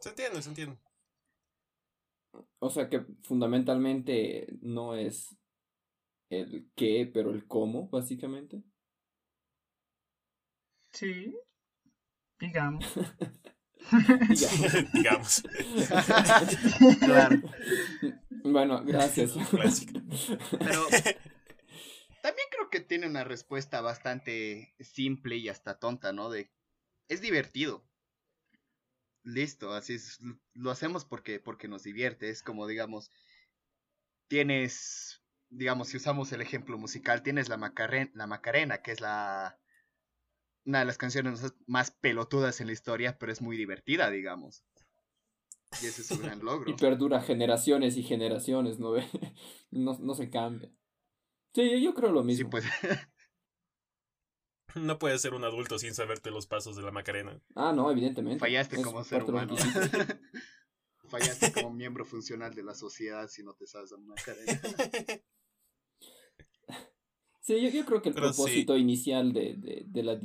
Se 0.00 0.10
entiende, 0.10 0.40
se 0.42 0.48
entiende. 0.50 0.78
o 2.60 2.70
sea 2.70 2.88
que 2.88 3.04
fundamentalmente 3.24 4.46
no 4.60 4.94
es 4.94 5.36
el 6.30 6.70
qué, 6.76 7.10
pero 7.12 7.30
el 7.32 7.48
cómo, 7.48 7.88
básicamente. 7.88 8.62
Sí, 10.98 11.32
digamos. 12.40 12.84
Digamos. 14.92 15.42
Claro. 16.98 17.40
Bueno, 18.42 18.82
gracias. 18.86 19.32
Clásico. 19.50 20.00
Pero 20.58 20.86
también 22.20 22.48
creo 22.50 22.68
que 22.70 22.80
tiene 22.80 23.06
una 23.06 23.22
respuesta 23.22 23.80
bastante 23.80 24.74
simple 24.80 25.36
y 25.36 25.48
hasta 25.48 25.78
tonta, 25.78 26.12
¿no? 26.12 26.30
De 26.30 26.50
es 27.08 27.20
divertido. 27.20 27.86
Listo, 29.22 29.72
así 29.72 29.94
es. 29.94 30.18
Lo 30.54 30.72
hacemos 30.72 31.04
porque, 31.04 31.38
porque 31.38 31.68
nos 31.68 31.84
divierte. 31.84 32.28
Es 32.28 32.42
como, 32.42 32.66
digamos, 32.66 33.12
tienes, 34.26 35.22
digamos, 35.48 35.88
si 35.90 35.96
usamos 35.96 36.32
el 36.32 36.40
ejemplo 36.40 36.76
musical, 36.76 37.22
tienes 37.22 37.48
la, 37.48 37.56
Macarena, 37.56 38.10
la 38.14 38.26
Macarena, 38.26 38.82
que 38.82 38.90
es 38.90 39.00
la 39.00 39.58
una 40.68 40.80
de 40.80 40.84
las 40.84 40.98
canciones 40.98 41.40
más 41.66 41.90
pelotudas 41.90 42.60
en 42.60 42.66
la 42.66 42.74
historia, 42.74 43.18
pero 43.18 43.32
es 43.32 43.40
muy 43.40 43.56
divertida, 43.56 44.10
digamos. 44.10 44.64
Y 45.82 45.86
ese 45.86 46.02
es 46.02 46.10
un 46.10 46.20
gran 46.22 46.38
logro. 46.44 46.70
Y 46.70 46.74
perdura 46.74 47.22
generaciones 47.22 47.96
y 47.96 48.02
generaciones, 48.02 48.78
¿no 48.78 48.90
ve? 48.92 49.04
No, 49.70 49.98
no 49.98 50.14
se 50.14 50.30
cambia. 50.30 50.70
Sí, 51.54 51.82
yo 51.82 51.94
creo 51.94 52.12
lo 52.12 52.20
Sí, 52.22 52.26
mismo. 52.26 52.50
pues. 52.50 52.64
No 54.74 54.98
puedes 54.98 55.22
ser 55.22 55.32
un 55.32 55.44
adulto 55.44 55.78
sin 55.78 55.94
saberte 55.94 56.30
los 56.30 56.46
pasos 56.46 56.76
de 56.76 56.82
la 56.82 56.90
Macarena. 56.90 57.40
Ah, 57.56 57.72
no, 57.74 57.90
evidentemente. 57.90 58.38
Fallaste 58.38 58.76
Es 58.76 58.82
como 58.82 59.02
ser 59.02 59.24
humano. 59.24 59.56
Fallaste 61.08 61.52
como 61.52 61.72
miembro 61.72 62.04
funcional 62.04 62.54
de 62.54 62.62
la 62.62 62.74
sociedad 62.74 63.28
si 63.28 63.42
no 63.42 63.54
te 63.54 63.66
sabes 63.66 63.90
la 63.92 63.98
Macarena. 63.98 64.60
Sí, 67.40 67.60
yo, 67.62 67.70
yo 67.70 67.86
creo 67.86 68.02
que 68.02 68.10
el 68.10 68.14
Pero 68.14 68.30
sí. 68.30 68.36
propósito 68.36 68.76
inicial 68.76 69.32
de, 69.32 69.54
de, 69.56 69.84
de 69.86 70.02
la 70.02 70.16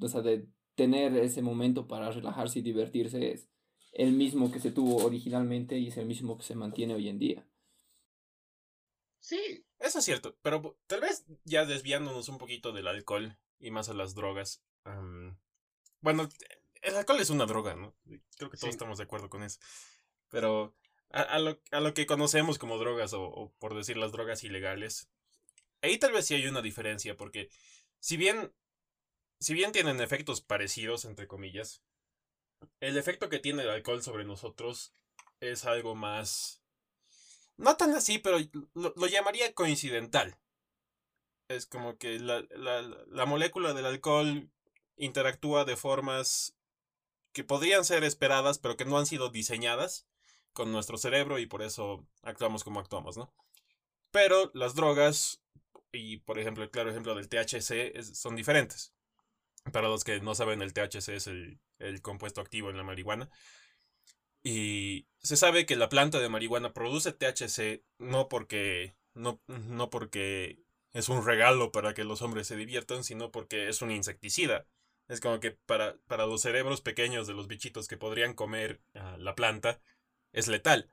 o 0.00 0.08
sea, 0.08 0.22
de 0.22 0.46
tener 0.74 1.16
ese 1.16 1.42
momento 1.42 1.86
para 1.88 2.10
relajarse 2.10 2.58
y 2.60 2.62
divertirse 2.62 3.32
es 3.32 3.48
el 3.92 4.12
mismo 4.12 4.50
que 4.50 4.60
se 4.60 4.72
tuvo 4.72 5.04
originalmente 5.04 5.78
y 5.78 5.88
es 5.88 5.96
el 5.98 6.06
mismo 6.06 6.36
que 6.36 6.44
se 6.44 6.54
mantiene 6.56 6.94
hoy 6.94 7.08
en 7.08 7.18
día. 7.18 7.46
Sí, 9.20 9.64
Eso 9.78 9.98
es 9.98 10.04
cierto, 10.04 10.36
pero 10.42 10.76
tal 10.86 11.00
vez 11.00 11.24
ya 11.44 11.64
desviándonos 11.64 12.28
un 12.28 12.38
poquito 12.38 12.72
del 12.72 12.86
alcohol 12.88 13.36
y 13.58 13.70
más 13.70 13.88
a 13.88 13.94
las 13.94 14.14
drogas. 14.14 14.62
bueno, 16.00 16.28
el 16.82 16.96
alcohol 16.96 17.20
es 17.20 17.30
una 17.30 17.46
droga, 17.46 17.74
¿no? 17.74 17.94
Creo 18.36 18.50
que 18.50 18.56
todos 18.58 18.60
Sí. 18.60 18.68
estamos 18.70 18.98
de 18.98 19.04
acuerdo 19.04 19.30
con 19.30 19.42
eso. 19.42 19.58
Pero 20.28 20.74
a, 21.10 21.22
a 21.22 21.38
lo, 21.38 21.58
a 21.70 21.80
lo 21.80 21.94
que 21.94 22.06
conocemos 22.06 22.58
como 22.58 22.76
drogas 22.78 23.12
o, 23.14 23.22
o 23.24 23.52
por 23.58 23.74
decir 23.74 23.96
las 23.96 24.12
drogas 24.12 24.44
ilegales, 24.44 25.08
ahí 25.82 25.98
tal 25.98 26.12
vez 26.12 26.26
sí 26.26 26.34
hay 26.34 26.46
una 26.46 26.62
diferencia 26.62 27.16
porque 27.16 27.48
si 28.00 28.16
bien, 28.18 28.52
si 29.40 29.54
bien 29.54 29.72
tienen 29.72 30.00
efectos 30.00 30.40
parecidos, 30.40 31.04
entre 31.04 31.26
comillas, 31.26 31.82
el 32.80 32.96
efecto 32.96 33.28
que 33.28 33.38
tiene 33.38 33.62
el 33.62 33.70
alcohol 33.70 34.02
sobre 34.02 34.24
nosotros 34.24 34.92
es 35.40 35.64
algo 35.64 35.94
más... 35.94 36.62
No 37.56 37.76
tan 37.76 37.94
así, 37.94 38.18
pero 38.18 38.38
lo, 38.74 39.06
llamaría 39.06 39.54
coincidental. 39.54 40.36
Es 41.48 41.66
como 41.66 41.98
que 41.98 42.18
la, 42.18 42.44
la, 42.50 42.82
la 42.82 43.26
molécula 43.26 43.74
del 43.74 43.86
alcohol 43.86 44.50
interactúa 44.96 45.64
de 45.64 45.76
formas 45.76 46.56
que 47.32 47.44
podrían 47.44 47.84
ser 47.84 48.02
esperadas, 48.02 48.58
pero 48.58 48.76
que 48.76 48.84
no 48.84 48.98
han 48.98 49.06
sido 49.06 49.28
diseñadas 49.28 50.06
con 50.52 50.72
nuestro 50.72 50.96
cerebro 50.96 51.38
y 51.38 51.46
por 51.46 51.62
eso 51.62 52.06
actuamos 52.22 52.64
como 52.64 52.80
actuamos, 52.80 53.16
¿no? 53.16 53.34
Pero 54.10 54.50
las 54.54 54.74
drogas, 54.74 55.42
y 55.92 56.18
por 56.18 56.38
ejemplo, 56.38 56.62
el 56.62 56.70
claro 56.70 56.90
ejemplo 56.90 57.14
del 57.14 57.28
THC, 57.28 58.02
son 58.14 58.36
diferentes. 58.36 58.93
Para 59.72 59.88
los 59.88 60.04
que 60.04 60.20
no 60.20 60.34
saben, 60.34 60.62
el 60.62 60.72
THC 60.72 61.08
es 61.10 61.26
el, 61.26 61.58
compuesto 62.02 62.40
activo 62.40 62.70
en 62.70 62.76
la 62.76 62.82
marihuana. 62.82 63.30
Y 64.42 65.06
se 65.20 65.36
sabe 65.36 65.64
que 65.64 65.76
la 65.76 65.88
planta 65.88 66.20
de 66.20 66.28
marihuana 66.28 66.74
produce 66.74 67.12
THC 67.12 67.82
no 67.98 68.28
porque, 68.28 68.94
no, 69.14 69.40
no 69.46 69.88
porque 69.88 70.58
es 70.92 71.08
un 71.08 71.24
regalo 71.24 71.72
para 71.72 71.94
que 71.94 72.04
los 72.04 72.22
hombres 72.22 72.46
se 72.46 72.56
diviertan, 72.56 73.04
sino 73.04 73.30
porque 73.30 73.68
es 73.68 73.80
un 73.82 73.90
insecticida. 73.90 74.66
Es 75.08 75.20
como 75.20 75.40
que 75.40 75.50
para, 75.50 75.96
para 76.06 76.26
los 76.26 76.42
cerebros 76.42 76.80
pequeños 76.80 77.26
de 77.26 77.34
los 77.34 77.46
bichitos 77.46 77.88
que 77.88 77.96
podrían 77.96 78.34
comer 78.34 78.80
ah, 78.94 79.16
la 79.18 79.34
planta, 79.34 79.80
es 80.32 80.48
letal. 80.48 80.90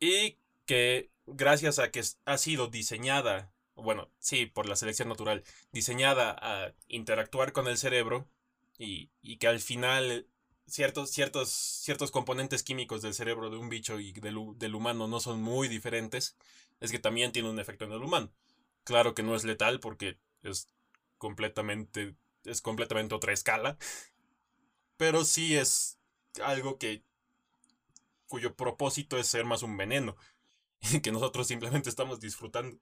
Y 0.00 0.38
que 0.66 1.10
gracias 1.26 1.78
a 1.78 1.90
que 1.90 2.02
ha 2.24 2.38
sido 2.38 2.68
diseñada, 2.68 3.52
bueno, 3.82 4.10
sí, 4.18 4.46
por 4.46 4.66
la 4.68 4.76
selección 4.76 5.08
natural, 5.08 5.44
diseñada 5.72 6.36
a 6.40 6.74
interactuar 6.88 7.52
con 7.52 7.68
el 7.68 7.78
cerebro 7.78 8.28
y, 8.78 9.10
y 9.22 9.38
que 9.38 9.48
al 9.48 9.60
final 9.60 10.26
ciertos, 10.66 11.10
ciertos, 11.10 11.50
ciertos 11.50 12.10
componentes 12.10 12.62
químicos 12.62 13.02
del 13.02 13.14
cerebro 13.14 13.50
de 13.50 13.56
un 13.58 13.68
bicho 13.68 14.00
y 14.00 14.12
del, 14.12 14.36
del 14.56 14.74
humano 14.74 15.08
no 15.08 15.20
son 15.20 15.40
muy 15.42 15.68
diferentes, 15.68 16.36
es 16.80 16.90
que 16.92 16.98
también 16.98 17.32
tiene 17.32 17.50
un 17.50 17.58
efecto 17.60 17.84
en 17.84 17.92
el 17.92 18.02
humano. 18.02 18.30
Claro 18.84 19.14
que 19.14 19.22
no 19.22 19.34
es 19.36 19.44
letal 19.44 19.80
porque 19.80 20.18
es 20.42 20.68
completamente, 21.18 22.14
es 22.44 22.62
completamente 22.62 23.14
otra 23.14 23.32
escala, 23.32 23.78
pero 24.96 25.24
sí 25.24 25.56
es 25.56 25.98
algo 26.42 26.78
que 26.78 27.02
cuyo 28.26 28.54
propósito 28.54 29.18
es 29.18 29.26
ser 29.26 29.44
más 29.44 29.62
un 29.62 29.76
veneno, 29.76 30.16
que 31.02 31.12
nosotros 31.12 31.48
simplemente 31.48 31.90
estamos 31.90 32.20
disfrutando. 32.20 32.78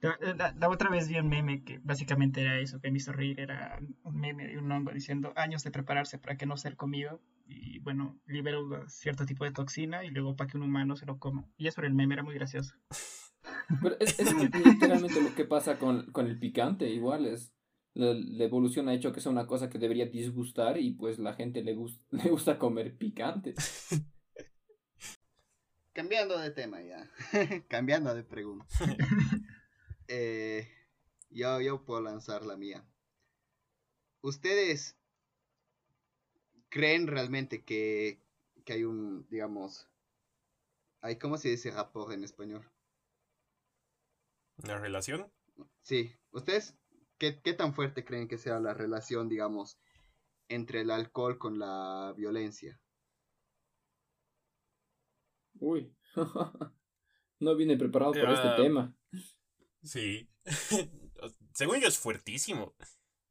La, 0.00 0.54
la- 0.56 0.68
otra 0.68 0.90
vez 0.90 1.08
vi 1.08 1.18
un 1.18 1.28
meme 1.28 1.64
que 1.64 1.80
básicamente 1.82 2.40
era 2.40 2.58
eso, 2.60 2.80
que 2.80 2.90
me 2.90 2.98
hizo 2.98 3.12
reír, 3.12 3.40
era 3.40 3.78
un 4.04 4.16
meme 4.16 4.46
de 4.46 4.58
un 4.58 4.70
hongo 4.70 4.92
diciendo 4.92 5.32
años 5.34 5.64
de 5.64 5.72
prepararse 5.72 6.18
para 6.18 6.36
que 6.36 6.46
no 6.46 6.56
ser 6.56 6.76
comido 6.76 7.20
y 7.46 7.80
bueno, 7.80 8.16
libera 8.26 8.60
un 8.60 8.88
cierto 8.88 9.26
tipo 9.26 9.44
de 9.44 9.52
toxina 9.52 10.04
y 10.04 10.10
luego 10.10 10.36
para 10.36 10.48
que 10.48 10.56
un 10.56 10.62
humano 10.62 10.96
se 10.96 11.06
lo 11.06 11.18
coma. 11.18 11.48
Y 11.56 11.66
eso 11.66 11.80
era 11.80 11.88
el 11.88 11.94
meme, 11.94 12.14
era 12.14 12.22
muy 12.22 12.34
gracioso. 12.34 12.74
Pero 13.82 13.96
es, 13.98 14.18
es 14.20 14.32
literalmente 14.54 15.20
lo 15.20 15.34
que 15.34 15.44
pasa 15.44 15.78
con, 15.78 16.12
con 16.12 16.26
el 16.26 16.38
picante, 16.38 16.88
igual 16.90 17.26
es 17.26 17.52
la, 17.98 18.44
evolución 18.44 18.88
ha 18.88 18.94
hecho 18.94 19.12
que 19.12 19.20
sea 19.20 19.32
una 19.32 19.46
cosa 19.46 19.68
que 19.68 19.78
debería 19.78 20.06
disgustar 20.06 20.78
y 20.78 20.92
pues 20.92 21.18
la 21.18 21.34
gente 21.34 21.62
le, 21.62 21.74
le 22.10 22.30
gusta 22.30 22.58
comer 22.58 22.96
picante. 22.96 23.54
Cambiando 25.92 26.38
de 26.38 26.50
tema 26.52 26.80
ya, 26.80 27.10
cambiando 27.68 28.14
de 28.14 28.22
pregunta. 28.22 28.66
Eh, 30.08 30.68
yo, 31.30 31.60
yo 31.60 31.84
puedo 31.84 32.00
lanzar 32.00 32.44
la 32.44 32.56
mía. 32.56 32.84
¿Ustedes 34.20 34.98
creen 36.68 37.06
realmente 37.06 37.64
que, 37.64 38.20
que 38.64 38.72
hay 38.74 38.84
un, 38.84 39.26
digamos, 39.30 39.88
hay, 41.00 41.16
¿cómo 41.16 41.38
se 41.38 41.50
dice 41.50 41.70
rapport 41.70 42.12
en 42.12 42.24
español? 42.24 42.68
¿La 44.64 44.78
relación? 44.78 45.30
Sí. 45.82 46.12
¿Ustedes 46.32 46.76
qué, 47.18 47.32
tan 47.32 47.74
fuerte 47.74 48.04
creen 48.04 48.28
que 48.28 48.38
sea 48.38 48.60
la 48.60 48.74
relación, 48.74 49.28
digamos, 49.28 49.78
entre 50.48 50.80
el 50.80 50.90
alcohol 50.90 51.38
con 51.38 51.58
la 51.58 52.14
violencia? 52.16 52.80
Uy, 55.60 55.92
no 57.40 57.56
vine 57.56 57.76
preparado 57.76 58.12
para 58.12 58.34
este 58.34 58.48
ah, 58.48 58.56
tema. 58.56 58.96
Sí, 59.88 60.28
según 61.54 61.80
yo 61.80 61.88
es 61.88 61.98
fuertísimo. 61.98 62.74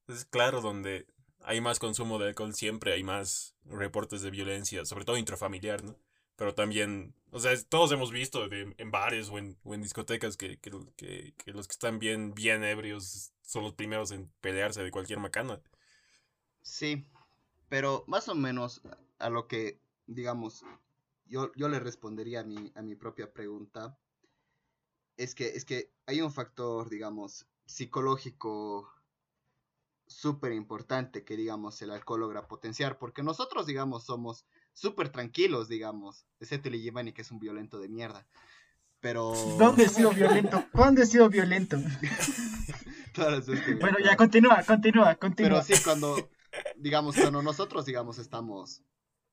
Es 0.07 0.25
claro, 0.25 0.59
donde 0.59 1.05
hay 1.41 1.61
más 1.61 1.77
consumo 1.77 2.17
de 2.17 2.29
alcohol 2.29 2.55
siempre 2.55 2.93
hay 2.93 3.03
más 3.03 3.55
reportes 3.65 4.23
de 4.23 4.31
violencia, 4.31 4.83
sobre 4.85 5.05
todo 5.05 5.17
intrafamiliar, 5.17 5.83
¿no? 5.83 5.95
Pero 6.35 6.55
también, 6.55 7.13
o 7.31 7.39
sea, 7.39 7.51
todos 7.69 7.91
hemos 7.91 8.11
visto 8.11 8.47
en 8.51 8.91
bares 8.91 9.29
o 9.29 9.37
en, 9.37 9.81
discotecas 9.81 10.35
que, 10.35 10.59
los 11.45 11.67
que 11.67 11.71
están 11.71 11.99
bien, 11.99 12.33
bien 12.33 12.63
ebrios 12.63 13.33
son 13.43 13.63
los 13.63 13.73
primeros 13.73 14.11
en 14.11 14.31
pelearse 14.41 14.83
de 14.83 14.91
cualquier 14.91 15.19
macana. 15.19 15.61
Sí, 16.61 17.05
pero 17.69 18.03
más 18.07 18.29
o 18.29 18.35
menos 18.35 18.81
a 19.19 19.29
lo 19.29 19.47
que, 19.47 19.79
digamos, 20.07 20.63
yo, 21.25 21.51
yo 21.55 21.69
le 21.69 21.79
respondería 21.79 22.41
a 22.41 22.43
mi, 22.43 22.71
a 22.75 22.81
mi 22.81 22.95
propia 22.95 23.31
pregunta, 23.31 23.97
es 25.17 25.36
que, 25.36 25.50
es 25.50 25.65
que 25.65 25.91
hay 26.05 26.21
un 26.21 26.31
factor, 26.31 26.89
digamos, 26.89 27.47
psicológico 27.65 28.89
súper 30.05 30.53
importante 30.53 31.25
que, 31.25 31.36
digamos, 31.36 31.81
el 31.81 31.91
alcohol 31.91 32.21
logra 32.21 32.47
potenciar, 32.47 32.97
porque 32.97 33.24
nosotros, 33.24 33.65
digamos, 33.65 34.05
somos 34.05 34.45
súper 34.74 35.09
tranquilos, 35.09 35.67
digamos, 35.67 36.25
excepto 36.39 36.69
el 36.69 36.81
Giovanni, 36.81 37.12
que 37.12 37.24
es 37.24 37.31
un 37.31 37.39
violento 37.39 37.79
de 37.79 37.89
mierda. 37.89 38.25
Pero... 39.00 39.33
¿Dónde 39.57 39.83
he 39.83 39.89
sido 39.89 40.12
violento? 40.12 40.65
¿Cuándo 40.71 41.01
he 41.01 41.05
sido 41.05 41.29
violento? 41.29 41.77
bueno, 43.79 43.97
ya 44.03 44.15
continúa, 44.15 44.63
continúa, 44.63 45.15
continúa. 45.15 45.50
Pero 45.50 45.63
sí, 45.63 45.74
cuando, 45.83 46.29
digamos, 46.77 47.15
cuando 47.15 47.41
nosotros, 47.41 47.86
digamos, 47.86 48.17
estamos 48.17 48.81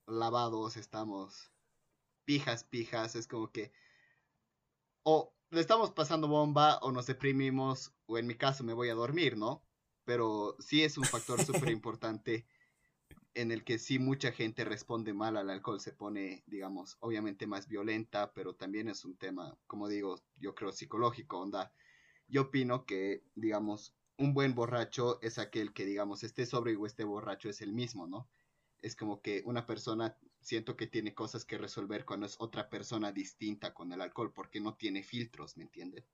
lavados, 0.06 0.76
estamos 0.76 1.50
pijas, 2.24 2.64
pijas, 2.64 3.14
es 3.14 3.26
como 3.26 3.50
que 3.50 3.72
o 5.02 5.34
le 5.54 5.60
estamos 5.60 5.92
pasando 5.92 6.26
bomba 6.26 6.78
o 6.78 6.90
nos 6.90 7.06
deprimimos 7.06 7.92
o 8.06 8.18
en 8.18 8.26
mi 8.26 8.34
caso 8.34 8.64
me 8.64 8.72
voy 8.72 8.88
a 8.88 8.94
dormir, 8.94 9.36
¿no? 9.36 9.62
Pero 10.04 10.56
sí 10.58 10.82
es 10.82 10.98
un 10.98 11.04
factor 11.04 11.38
súper 11.46 11.70
importante 11.70 12.44
en 13.34 13.52
el 13.52 13.62
que 13.62 13.78
sí 13.78 14.00
mucha 14.00 14.32
gente 14.32 14.64
responde 14.64 15.14
mal 15.14 15.36
al 15.36 15.50
alcohol, 15.50 15.80
se 15.80 15.92
pone, 15.92 16.42
digamos, 16.46 16.96
obviamente 17.00 17.46
más 17.46 17.68
violenta, 17.68 18.32
pero 18.32 18.54
también 18.54 18.88
es 18.88 19.04
un 19.04 19.16
tema, 19.16 19.56
como 19.66 19.88
digo, 19.88 20.20
yo 20.36 20.54
creo 20.54 20.72
psicológico, 20.72 21.38
onda. 21.38 21.72
Yo 22.26 22.42
opino 22.42 22.84
que, 22.84 23.22
digamos, 23.36 23.94
un 24.18 24.34
buen 24.34 24.54
borracho 24.54 25.20
es 25.22 25.38
aquel 25.38 25.72
que, 25.72 25.84
digamos, 25.84 26.24
esté 26.24 26.46
sobre 26.46 26.76
o 26.76 26.86
esté 26.86 27.04
borracho 27.04 27.48
es 27.48 27.60
el 27.60 27.72
mismo, 27.72 28.08
¿no? 28.08 28.28
Es 28.78 28.96
como 28.96 29.20
que 29.20 29.42
una 29.44 29.66
persona 29.66 30.16
siento 30.44 30.76
que 30.76 30.86
tiene 30.86 31.14
cosas 31.14 31.44
que 31.44 31.58
resolver 31.58 32.04
cuando 32.04 32.26
es 32.26 32.36
otra 32.38 32.68
persona 32.68 33.10
distinta 33.12 33.72
con 33.72 33.92
el 33.92 34.00
alcohol, 34.00 34.32
porque 34.32 34.60
no 34.60 34.74
tiene 34.74 35.02
filtros, 35.02 35.56
¿me 35.56 35.64
entiendes? 35.64 36.04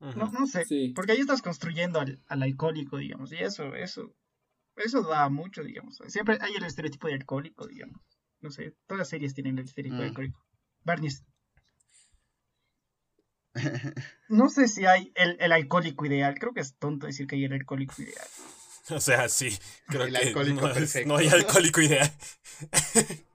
No, 0.00 0.30
no 0.30 0.46
sé, 0.46 0.66
porque 0.94 1.12
ahí 1.12 1.20
estás 1.20 1.40
construyendo 1.40 1.98
al, 2.00 2.20
alcohólico, 2.26 2.98
digamos, 2.98 3.32
y 3.32 3.36
eso, 3.36 3.74
eso, 3.74 4.14
eso 4.76 5.02
da 5.02 5.28
mucho, 5.30 5.62
digamos. 5.62 6.02
Siempre 6.08 6.36
hay 6.40 6.54
el 6.54 6.64
estereotipo 6.64 7.06
de 7.06 7.14
alcohólico, 7.14 7.66
digamos. 7.66 8.02
No 8.40 8.50
sé, 8.50 8.76
todas 8.86 8.98
las 8.98 9.08
series 9.08 9.32
tienen 9.32 9.58
el 9.58 9.64
estereotipo 9.64 10.02
de 10.02 10.08
mm. 10.08 10.10
alcohólico. 10.10 10.46
Barney. 10.82 11.10
No 14.28 14.48
sé 14.48 14.66
si 14.66 14.84
hay 14.84 15.12
el, 15.14 15.36
el, 15.40 15.52
alcohólico 15.52 16.04
ideal, 16.04 16.34
creo 16.38 16.52
que 16.52 16.60
es 16.60 16.76
tonto 16.76 17.06
decir 17.06 17.26
que 17.26 17.36
hay 17.36 17.44
el 17.44 17.52
alcohólico 17.52 18.02
ideal. 18.02 18.26
O 18.90 19.00
sea, 19.00 19.28
sí, 19.28 19.56
creo 19.88 20.06
que 20.06 21.04
no, 21.06 21.16
hay 21.16 21.28
alcohólico 21.28 21.80
ideal. 21.80 22.12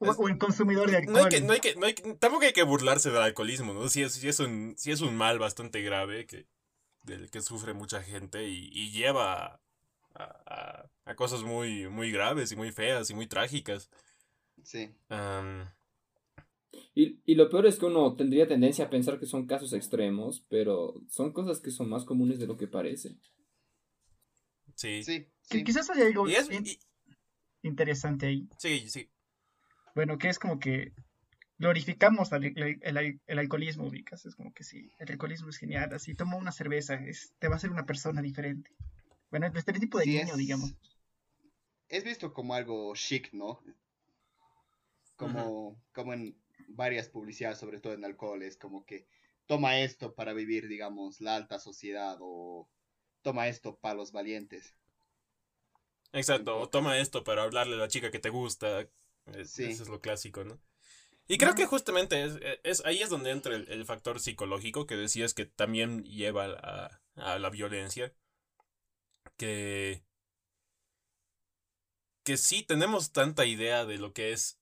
o, 0.00 0.28
el 0.28 0.38
consumidor 0.38 0.90
de 0.90 0.96
alcohol. 0.98 1.14
No 1.14 1.22
hay 1.22 1.28
que, 1.28 1.40
no 1.76 1.86
hay 1.86 1.94
que, 1.94 2.14
tampoco 2.14 2.44
hay 2.44 2.52
que 2.52 2.64
burlarse 2.64 3.10
del 3.10 3.22
alcoholismo, 3.22 3.74
¿no? 3.74 3.88
Sí 3.88 4.02
es, 4.02 4.24
es, 4.24 4.40
un, 4.40 4.74
es 4.84 5.00
un 5.02 5.16
mal 5.16 5.38
bastante 5.38 5.82
grave 5.82 6.26
que, 6.26 6.48
del 7.04 7.30
que 7.30 7.42
sufre 7.42 7.74
mucha 7.74 8.02
gente 8.02 8.48
y, 8.48 8.90
lleva 8.90 9.60
a, 10.14 10.88
a, 11.04 11.14
cosas 11.14 11.42
muy, 11.42 11.88
muy 11.88 12.10
graves 12.10 12.50
y 12.52 12.56
muy 12.56 12.72
feas 12.72 13.10
y 13.10 13.14
muy 13.14 13.26
trágicas. 13.26 13.90
Sí. 14.64 14.90
Y, 16.94 17.20
y, 17.24 17.34
lo 17.34 17.48
peor 17.48 17.66
es 17.66 17.78
que 17.78 17.86
uno 17.86 18.14
tendría 18.14 18.46
tendencia 18.46 18.84
a 18.84 18.90
pensar 18.90 19.18
que 19.18 19.26
son 19.26 19.46
casos 19.46 19.72
extremos, 19.72 20.44
pero 20.48 20.94
son 21.08 21.32
cosas 21.32 21.60
que 21.60 21.70
son 21.70 21.88
más 21.88 22.04
comunes 22.04 22.38
de 22.38 22.46
lo 22.46 22.56
que 22.56 22.68
parece. 22.68 23.16
Sí. 24.74 25.02
Sí. 25.02 25.26
Quizás 25.64 25.90
hay 25.90 26.02
algo 26.02 26.26
interesante 27.62 28.26
ahí. 28.26 28.48
Sí, 28.58 28.88
sí. 28.88 29.10
Bueno, 29.94 30.16
que 30.18 30.28
es 30.28 30.38
como 30.38 30.58
que 30.58 30.92
glorificamos 31.58 32.30
el, 32.32 33.38
alcoholismo, 33.38 33.86
ubicas. 33.86 34.24
Es 34.24 34.34
como 34.34 34.52
que 34.54 34.64
sí, 34.64 34.90
el 34.98 35.10
alcoholismo 35.10 35.50
es 35.50 35.58
genial. 35.58 35.92
Así, 35.92 36.14
toma 36.14 36.36
una 36.36 36.52
cerveza, 36.52 36.94
es, 36.94 37.34
te 37.38 37.48
va 37.48 37.54
a 37.54 37.56
hacer 37.56 37.70
una 37.70 37.84
persona 37.84 38.22
diferente. 38.22 38.70
Bueno, 39.30 39.46
el 39.46 39.56
estereotipo 39.56 39.98
de 39.98 40.06
niño, 40.06 40.36
digamos. 40.36 40.74
Es 41.88 42.04
visto 42.04 42.32
como 42.32 42.54
algo 42.54 42.94
chic, 42.94 43.32
¿no? 43.32 43.60
Como, 45.16 45.82
como 45.92 46.14
en 46.14 46.34
varias 46.74 47.08
publicidades, 47.08 47.58
sobre 47.58 47.80
todo 47.80 47.92
en 47.92 48.04
alcohol, 48.04 48.42
es 48.42 48.56
como 48.56 48.84
que 48.84 49.06
toma 49.46 49.80
esto 49.80 50.14
para 50.14 50.32
vivir, 50.32 50.68
digamos, 50.68 51.20
la 51.20 51.36
alta 51.36 51.58
sociedad 51.58 52.16
o 52.20 52.68
toma 53.22 53.48
esto 53.48 53.76
para 53.76 53.94
los 53.94 54.12
valientes. 54.12 54.74
Exacto, 56.12 56.58
o 56.58 56.68
toma 56.68 56.98
esto 56.98 57.24
para 57.24 57.42
hablarle 57.42 57.74
a 57.74 57.78
la 57.78 57.88
chica 57.88 58.10
que 58.10 58.18
te 58.18 58.30
gusta. 58.30 58.88
sí. 59.44 59.64
Eso 59.64 59.82
es 59.82 59.88
lo 59.88 60.00
clásico, 60.00 60.44
¿no? 60.44 60.60
Y 61.28 61.38
creo 61.38 61.54
que 61.54 61.66
justamente 61.66 62.24
es, 62.24 62.40
es, 62.64 62.84
ahí 62.84 63.02
es 63.02 63.08
donde 63.08 63.30
entra 63.30 63.54
el, 63.54 63.84
factor 63.84 64.18
psicológico 64.18 64.86
que 64.86 64.96
decías 64.96 65.32
que 65.32 65.46
también 65.46 66.02
lleva 66.02 66.46
a, 66.46 67.00
a 67.14 67.38
la 67.38 67.50
violencia. 67.50 68.12
Que, 69.36 70.02
que 72.24 72.36
sí 72.36 72.62
tenemos 72.62 73.12
tanta 73.12 73.46
idea 73.46 73.84
de 73.84 73.98
lo 73.98 74.12
que 74.12 74.32
es 74.32 74.59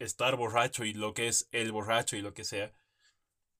estar 0.00 0.36
borracho 0.36 0.84
y 0.84 0.94
lo 0.94 1.14
que 1.14 1.28
es 1.28 1.48
el 1.52 1.70
borracho 1.70 2.16
y 2.16 2.22
lo 2.22 2.34
que 2.34 2.44
sea, 2.44 2.72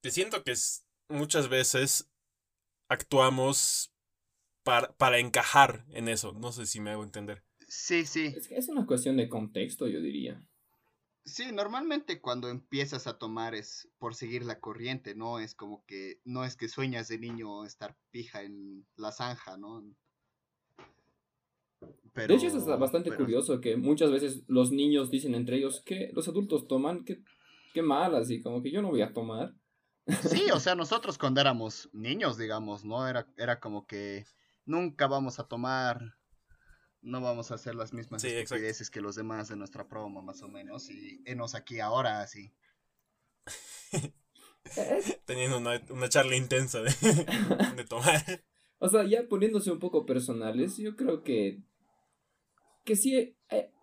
te 0.00 0.11
siento 0.11 0.42
que 0.42 0.53
es, 0.53 0.85
muchas 1.09 1.48
veces 1.48 2.11
actuamos 2.88 3.92
para, 4.64 4.92
para 4.96 5.18
encajar 5.18 5.85
en 5.90 6.09
eso. 6.09 6.33
No 6.33 6.53
sé 6.53 6.66
si 6.66 6.81
me 6.81 6.90
hago 6.90 7.05
entender. 7.05 7.44
Sí, 7.68 8.05
sí. 8.05 8.35
Es, 8.37 8.50
es 8.50 8.68
una 8.68 8.87
cuestión 8.87 9.16
de 9.16 9.29
contexto, 9.29 9.87
yo 9.87 10.00
diría. 10.00 10.42
Sí, 11.24 11.53
normalmente 11.53 12.20
cuando 12.20 12.48
empiezas 12.48 13.07
a 13.07 13.18
tomar 13.18 13.55
es 13.55 13.88
por 13.98 14.14
seguir 14.14 14.44
la 14.44 14.59
corriente, 14.59 15.14
¿no? 15.14 15.38
Es 15.38 15.55
como 15.55 15.85
que 15.85 16.20
no 16.24 16.44
es 16.44 16.57
que 16.57 16.68
sueñas 16.68 17.09
de 17.09 17.18
niño 17.18 17.64
estar 17.64 17.96
pija 18.11 18.42
en 18.42 18.87
la 18.96 19.12
zanja, 19.12 19.57
¿no? 19.57 19.85
De 22.14 22.34
hecho, 22.34 22.46
es 22.46 22.66
bastante 22.66 23.14
curioso 23.14 23.60
que 23.60 23.76
muchas 23.76 24.10
veces 24.10 24.42
los 24.46 24.72
niños 24.72 25.10
dicen 25.10 25.34
entre 25.34 25.56
ellos 25.56 25.82
que 25.84 26.10
los 26.12 26.28
adultos 26.28 26.66
toman, 26.66 27.04
que, 27.04 27.22
qué 27.72 27.82
mal, 27.82 28.14
así 28.14 28.40
como 28.40 28.62
que 28.62 28.70
yo 28.70 28.82
no 28.82 28.88
voy 28.88 29.02
a 29.02 29.12
tomar. 29.12 29.54
Sí, 30.06 30.50
o 30.52 30.60
sea, 30.60 30.74
nosotros 30.76 31.18
cuando 31.18 31.40
éramos 31.40 31.88
niños, 31.92 32.36
digamos, 32.36 32.84
¿no? 32.84 33.06
Era, 33.06 33.26
era 33.36 33.60
como 33.60 33.86
que 33.86 34.24
nunca 34.64 35.06
vamos 35.06 35.38
a 35.38 35.44
tomar, 35.46 36.16
no 37.02 37.20
vamos 37.20 37.50
a 37.50 37.54
hacer 37.54 37.74
las 37.74 37.92
mismas 37.92 38.22
sí, 38.22 38.30
que 38.92 39.00
los 39.00 39.16
demás 39.16 39.48
de 39.48 39.56
nuestra 39.56 39.88
promo, 39.88 40.22
más 40.22 40.42
o 40.42 40.48
menos, 40.48 40.90
y 40.90 41.22
enos 41.26 41.54
aquí 41.54 41.80
ahora, 41.80 42.22
así. 42.22 42.52
Teniendo 45.24 45.58
una, 45.58 45.80
una 45.90 46.08
charla 46.08 46.36
intensa 46.36 46.80
de, 46.82 46.92
de 47.76 47.84
tomar. 47.84 48.22
O 48.82 48.88
sea, 48.88 49.04
ya 49.04 49.28
poniéndose 49.28 49.70
un 49.70 49.78
poco 49.78 50.06
personales, 50.06 50.78
yo 50.78 50.96
creo 50.96 51.22
que 51.22 51.62
que 52.90 52.96
sí 52.96 53.37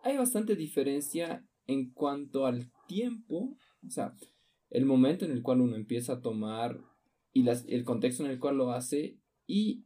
hay, 0.04 0.18
bastante 0.18 0.58
diferencia 0.58 1.48
en 1.66 1.92
cuanto 1.92 2.46
al 2.46 2.70
tiempo, 2.90 3.56
o 3.86 3.90
sea, 3.90 4.14
el 4.70 4.86
momento 4.86 5.24
en 5.24 5.32
el 5.32 5.42
cual 5.42 5.62
uno 5.62 5.78
empieza 5.78 6.12
a 6.12 6.22
tomar 6.22 6.78
y 7.32 7.48
el 7.48 7.86
contexto 7.86 8.26
en 8.26 8.32
el 8.32 8.38
cual 8.38 8.58
lo 8.58 8.74
hace 8.74 9.18
y 9.46 9.86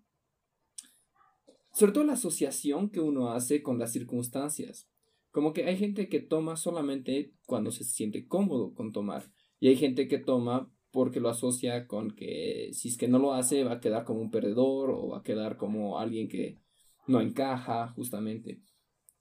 sobre 1.71 1.91
todo 1.91 2.03
la 2.03 2.13
asociación 2.13 2.89
que 2.89 2.99
uno 2.99 3.29
hace 3.29 3.61
con 3.61 3.77
las 3.77 3.91
circunstancias. 3.93 4.89
Como 5.29 5.53
que 5.53 5.65
hay 5.65 5.77
gente 5.77 6.09
que 6.09 6.19
toma 6.19 6.55
solamente 6.55 7.35
cuando 7.45 7.69
se 7.69 7.83
siente 7.83 8.25
cómodo 8.25 8.73
con 8.73 8.91
tomar 8.91 9.31
y 9.59 9.67
hay 9.67 9.75
gente 9.75 10.07
que 10.07 10.17
toma 10.17 10.73
porque 10.89 11.19
lo 11.19 11.29
asocia 11.29 11.85
con 11.85 12.15
que 12.15 12.71
si 12.73 12.87
es 12.87 12.97
que 12.97 13.07
no 13.07 13.19
lo 13.19 13.35
hace 13.35 13.63
va 13.65 13.73
a 13.73 13.81
quedar 13.81 14.03
como 14.03 14.19
un 14.19 14.31
perdedor 14.31 14.89
o 14.89 15.09
va 15.09 15.19
a 15.19 15.23
quedar 15.23 15.57
como 15.57 15.99
alguien 15.99 16.27
que 16.27 16.57
no 17.05 17.21
encaja 17.21 17.87
justamente. 17.89 18.63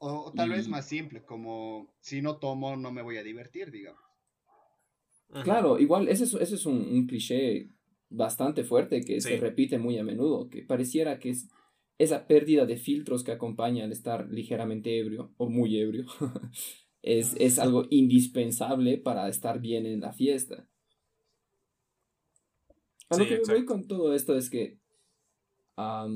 O, 0.02 0.32
tal 0.34 0.48
vez 0.48 0.66
más 0.66 0.88
simple, 0.88 1.22
como 1.22 1.92
si 2.00 2.22
no 2.22 2.38
tomo 2.38 2.74
no 2.74 2.90
me 2.90 3.02
voy 3.02 3.18
a 3.18 3.22
divertir, 3.22 3.70
digamos. 3.70 4.00
Claro, 5.44 5.78
igual 5.78 6.08
ese 6.08 6.24
es, 6.24 6.32
ese 6.32 6.54
es 6.54 6.64
un, 6.64 7.06
cliché 7.06 7.68
bastante 8.08 8.64
fuerte 8.64 9.02
que 9.02 9.20
se 9.20 9.36
repite 9.36 9.78
muy 9.78 9.98
a 9.98 10.02
menudo, 10.02 10.48
que 10.48 10.62
pareciera 10.62 11.18
que 11.18 11.30
es 11.30 11.48
esa 11.98 12.26
pérdida 12.26 12.64
de 12.64 12.78
filtros 12.78 13.22
que 13.22 13.32
acompaña 13.32 13.84
al 13.84 13.92
estar 13.92 14.26
ligeramente 14.30 14.98
ebrio 14.98 15.34
o 15.36 15.50
muy 15.50 15.78
ebrio 15.78 16.06
es, 17.02 17.36
es 17.38 17.58
algo 17.58 17.86
indispensable 17.90 18.96
para 18.96 19.28
estar 19.28 19.60
bien 19.60 19.84
en 19.84 20.00
la 20.00 20.14
fiesta. 20.14 20.66
A 23.10 23.18
lo 23.18 23.26
que 23.26 23.42
me 23.46 23.54
voy 23.54 23.64
con 23.66 23.86
todo 23.86 24.14
esto 24.14 24.34
es 24.34 24.48
que, 24.48 24.78
al 25.76 26.08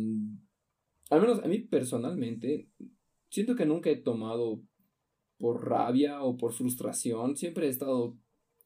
menos 1.11 1.45
a 1.45 1.49
mí 1.49 1.59
personalmente, 1.59 2.69
siento 3.35 3.57
que 3.57 3.67
nunca 3.67 3.91
he 3.91 3.97
tomado 3.97 4.63
por 5.39 5.69
rabia 5.69 6.23
o 6.23 6.37
por 6.37 6.53
frustración, 6.53 7.37
siempre 7.37 7.67
he 7.67 7.69
estado 7.69 8.17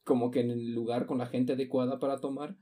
como 0.03 0.29
que 0.29 0.41
en 0.41 0.51
el 0.51 0.73
lugar 0.73 1.07
con 1.07 1.17
la 1.17 1.25
gente 1.25 1.53
adecuada 1.53 1.99
para 1.99 2.19
tomar 2.19 2.55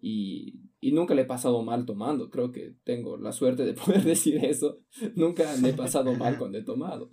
y, 0.00 0.62
y, 0.80 0.92
nunca 0.92 1.14
le 1.14 1.22
he 1.22 1.26
pasado 1.26 1.62
mal 1.62 1.84
tomando. 1.84 2.30
Creo 2.30 2.50
que 2.52 2.74
tengo 2.84 3.18
la 3.18 3.32
suerte 3.32 3.66
de 3.66 3.74
poder 3.84 4.02
decir 4.02 4.42
eso. 4.42 4.78
nunca 5.14 5.54
le 5.56 5.68
he 5.68 5.74
pasado 5.74 6.14
mal 6.14 6.38
cuando 6.38 6.56
he 6.56 6.62
tomado. 6.62 7.10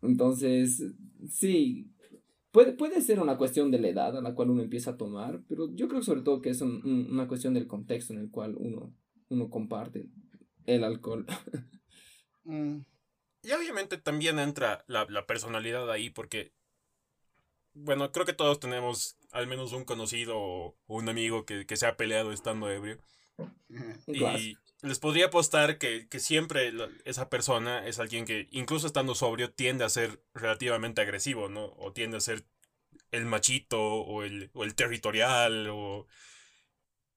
Entonces, 0.00 0.82
sí, 1.28 1.90
puede, 2.52 2.72
puede 2.72 3.02
ser 3.02 3.20
una 3.20 3.36
cuestión 3.36 3.70
de 3.70 3.80
la 3.80 3.88
edad 3.88 4.16
a 4.16 4.22
la 4.22 4.34
cual 4.34 4.48
uno 4.48 4.62
empieza 4.62 4.92
a 4.92 4.96
tomar, 4.96 5.42
pero 5.46 5.70
yo 5.74 5.88
creo 5.88 6.02
sobre 6.02 6.22
todo 6.22 6.40
que 6.40 6.50
es 6.50 6.62
una 6.62 7.28
cuestión 7.28 7.52
del 7.52 7.66
contexto 7.66 8.14
en 8.14 8.20
el 8.20 8.30
cual 8.30 8.56
uno, 8.56 8.94
uno 9.28 9.50
comparte 9.50 10.08
el 10.64 10.84
alcohol. 10.84 11.26
Mm. 12.46 12.80
Y 13.42 13.52
obviamente 13.52 13.98
también 13.98 14.38
entra 14.38 14.84
la, 14.88 15.06
la 15.08 15.26
personalidad 15.26 15.90
ahí, 15.90 16.10
porque 16.10 16.52
bueno, 17.76 18.10
creo 18.10 18.24
que 18.24 18.32
todos 18.32 18.58
tenemos 18.58 19.18
al 19.32 19.46
menos 19.46 19.72
un 19.72 19.84
conocido 19.84 20.38
o 20.38 20.76
un 20.86 21.08
amigo 21.08 21.44
que, 21.44 21.66
se 21.76 21.86
ha 21.86 21.96
peleado 21.96 22.32
estando 22.32 22.70
ebrio. 22.70 22.98
Y 24.06 24.56
les 24.80 24.98
podría 24.98 25.26
apostar 25.26 25.78
que, 25.78 26.08
siempre 26.18 26.72
esa 27.04 27.28
persona 27.28 27.86
es 27.86 27.98
alguien 27.98 28.24
que, 28.24 28.48
incluso 28.50 28.86
estando 28.86 29.14
sobrio, 29.14 29.52
tiende 29.52 29.84
a 29.84 29.90
ser 29.90 30.22
relativamente 30.32 31.02
agresivo, 31.02 31.48
¿no? 31.50 31.74
O 31.76 31.92
tiende 31.92 32.16
a 32.16 32.20
ser 32.20 32.44
el 33.10 33.26
machito 33.26 33.80
o 33.80 34.22
el, 34.22 34.50
o 34.54 34.64
el 34.64 34.74
territorial 34.74 35.68
o... 35.70 36.06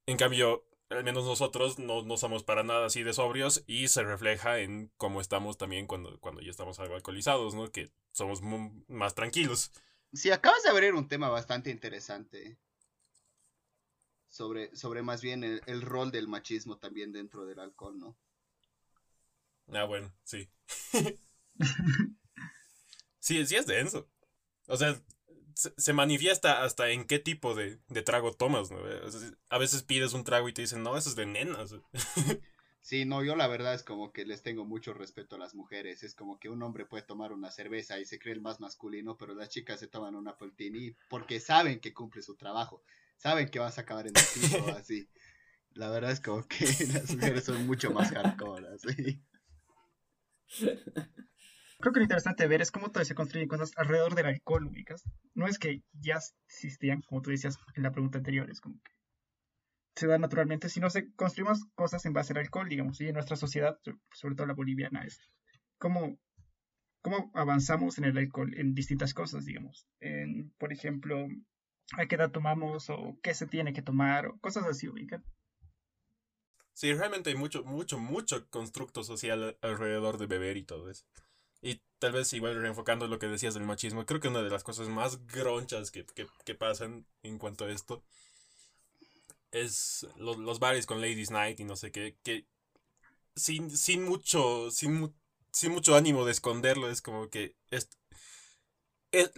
En 0.08 0.18
cambio, 0.18 0.66
al 0.90 1.04
menos 1.04 1.26
nosotros 1.26 1.78
no, 1.78 2.04
no, 2.04 2.18
somos 2.18 2.44
para 2.44 2.64
nada 2.64 2.88
así 2.88 3.04
de 3.04 3.14
sobrios 3.14 3.64
y 3.68 3.88
se 3.90 4.04
refleja 4.04 4.60
en 4.60 4.92
cómo 4.98 5.22
estamos 5.22 5.58
también 5.58 5.86
cuando, 5.86 6.20
cuando 6.20 6.42
ya 6.42 6.50
estamos 6.50 6.80
algo 6.80 6.96
alcoholizados, 6.96 7.54
¿no? 7.54 7.72
Que 7.72 7.92
somos 8.12 8.42
más 8.88 9.14
tranquilos. 9.14 9.72
Sí, 10.14 10.32
acabas 10.32 10.64
de 10.64 10.70
abrir 10.70 10.96
un 10.96 11.08
tema 11.08 11.30
bastante 11.30 11.70
interesante. 11.70 12.58
Sobre, 14.28 14.76
sobre 14.76 15.02
más 15.02 15.22
bien 15.22 15.44
el, 15.44 15.82
rol 15.82 16.12
del 16.12 16.28
machismo 16.28 16.78
también 16.78 17.12
dentro 17.12 17.46
del 17.46 17.60
alcohol, 17.60 17.98
¿no? 17.98 18.18
Ah, 19.72 19.86
bueno, 19.86 20.14
sí. 20.24 20.50
sí, 23.20 23.46
sí 23.46 23.56
es 23.56 23.66
denso. 23.66 24.08
O 24.68 24.78
sea, 24.78 25.00
se, 25.60 25.94
manifiesta 25.94 26.64
hasta 26.64 26.90
en 26.90 27.06
qué 27.06 27.20
tipo 27.20 27.56
de, 27.56 27.80
de 27.88 28.02
trago 28.02 28.34
tomas, 28.34 28.72
¿no? 28.72 28.80
A 29.50 29.58
veces 29.58 29.84
pides 29.84 30.14
un 30.14 30.24
trago 30.24 30.48
y 30.50 30.54
te 30.54 30.62
dicen, 30.62 30.84
no, 30.84 30.98
eso 30.98 31.10
es 31.10 31.16
de 31.16 31.26
nenas. 31.26 31.76
Sí, 32.82 33.06
no, 33.06 33.24
yo 33.24 33.36
la 33.36 33.48
verdad 33.48 33.76
es 33.76 33.84
como 33.84 34.12
que 34.12 34.26
les 34.26 34.42
tengo 34.42 34.66
mucho 34.66 34.94
respeto 34.94 35.36
a 35.36 35.40
las 35.40 35.54
mujeres. 35.54 36.02
Es 36.02 36.16
como 36.16 36.40
que 36.40 36.50
un 36.50 36.64
hombre 36.64 36.86
puede 36.86 37.04
tomar 37.04 37.34
una 37.34 37.52
cerveza 37.52 38.00
y 38.00 38.06
se 38.06 38.18
cree 38.18 38.34
el 38.34 38.42
más 38.42 38.60
masculino, 38.60 39.16
pero 39.16 39.36
las 39.36 39.50
chicas 39.50 39.80
se 39.80 39.88
toman 39.88 40.16
una 40.16 40.38
poltini 40.38 40.96
porque 41.08 41.40
saben 41.40 41.82
que 41.82 41.94
cumple 41.94 42.24
su 42.24 42.36
trabajo. 42.36 42.82
Saben 43.18 43.50
que 43.50 43.60
vas 43.60 43.78
a 43.78 43.82
acabar 43.82 44.08
en 44.08 44.14
el 44.16 44.24
piso, 44.34 44.68
así. 44.76 45.08
La 45.74 45.90
verdad 45.92 46.12
es 46.12 46.20
como 46.20 46.48
que 46.48 46.66
las 46.94 47.14
mujeres 47.14 47.44
son 47.44 47.68
mucho 47.68 47.92
más 47.92 48.12
hardcore, 48.12 48.68
así. 48.70 49.22
Creo 51.80 51.94
que 51.94 52.00
lo 52.00 52.04
interesante 52.04 52.46
ver 52.48 52.62
es 52.62 52.72
cómo 52.72 52.88
todavía 52.88 53.06
se 53.06 53.16
construyen 53.16 53.48
cosas 53.48 53.72
alrededor 53.78 54.14
del 54.14 54.26
alcohol, 54.26 54.68
ubicas. 54.68 55.04
No 55.34 55.48
es 55.48 55.58
que 55.58 55.82
ya 55.94 56.20
existían, 56.48 57.02
como 57.02 57.22
tú 57.22 57.32
decías 57.32 57.58
en 57.74 57.84
la 57.84 57.92
pregunta 57.92 58.18
anterior, 58.18 58.50
es 58.50 58.60
como 58.60 58.82
que 58.84 58.92
se 59.96 60.08
da 60.08 60.18
naturalmente, 60.18 60.70
si 60.70 60.80
no 60.80 60.90
se 60.90 61.14
construimos 61.14 61.66
cosas 61.76 62.06
en 62.06 62.14
base 62.14 62.34
al 62.34 62.40
alcohol, 62.40 62.68
digamos, 62.68 63.00
y 63.00 63.08
en 63.08 63.14
nuestra 63.14 63.38
sociedad, 63.38 63.80
sobre 64.14 64.36
todo 64.36 64.48
la 64.48 64.54
boliviana, 64.54 65.04
es 65.04 65.20
cómo, 65.78 66.18
cómo 67.02 67.32
avanzamos 67.34 67.98
en 67.98 68.06
el 68.06 68.18
alcohol 68.18 68.54
en 68.58 68.74
distintas 68.74 69.14
cosas, 69.14 69.46
digamos. 69.46 69.88
En, 70.02 70.52
por 70.58 70.74
ejemplo, 70.74 71.28
a 71.98 72.06
qué 72.08 72.16
edad 72.16 72.32
tomamos 72.32 72.90
o 72.90 73.18
qué 73.24 73.34
se 73.34 73.48
tiene 73.48 73.74
que 73.74 73.82
tomar 73.82 74.28
o 74.28 74.40
cosas 74.40 74.66
así, 74.66 74.90
ubican. 74.90 75.24
Sí, 76.74 76.94
realmente 76.94 77.30
hay 77.30 77.36
mucho, 77.36 77.64
mucho, 77.64 78.00
mucho 78.00 78.50
constructo 78.50 79.04
social 79.04 79.58
alrededor 79.62 80.18
de 80.18 80.28
beber 80.28 80.56
y 80.56 80.64
todo 80.64 80.90
eso. 80.90 81.06
Tal 82.00 82.14
vez 82.14 82.32
igual 82.34 82.62
reenfocando 82.62 83.08
lo 83.08 83.20
que 83.20 83.28
decías 83.28 83.54
del 83.54 83.64
machismo, 83.66 84.06
creo 84.06 84.20
que 84.20 84.30
una 84.30 84.42
de 84.42 84.50
las 84.50 84.64
cosas 84.64 84.88
más 84.88 85.26
gronchas 85.28 85.92
que, 85.92 86.06
que, 86.06 86.28
que 86.46 86.56
pasan 86.56 87.06
en 87.24 87.38
cuanto 87.38 87.66
a 87.66 87.72
esto 87.72 88.04
es 89.52 90.08
los, 90.18 90.60
bares 90.60 90.86
con 90.86 91.02
Ladies 91.02 91.32
Night 91.32 91.60
y 91.60 91.64
no 91.64 91.76
sé 91.76 91.92
qué, 91.92 92.18
que 92.24 92.46
sin, 93.36 93.70
sin 93.76 94.04
mucho, 94.04 94.72
sin, 94.72 95.16
sin 95.52 95.72
mucho 95.72 95.96
ánimo 95.96 96.26
de 96.26 96.32
esconderlo, 96.32 96.90
es 96.90 97.02
como 97.02 97.30
que 97.30 97.56
es, 97.72 97.90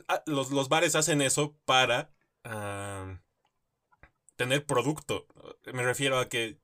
ah, 0.07 0.23
los, 0.25 0.51
los, 0.51 0.69
bares 0.69 0.95
hacen 0.95 1.21
eso 1.21 1.55
para 1.65 2.11
ah, 2.43 3.19
tener 4.35 4.65
producto. 4.65 5.27
Me 5.73 5.83
refiero 5.83 6.19
a 6.19 6.27
que 6.27 6.57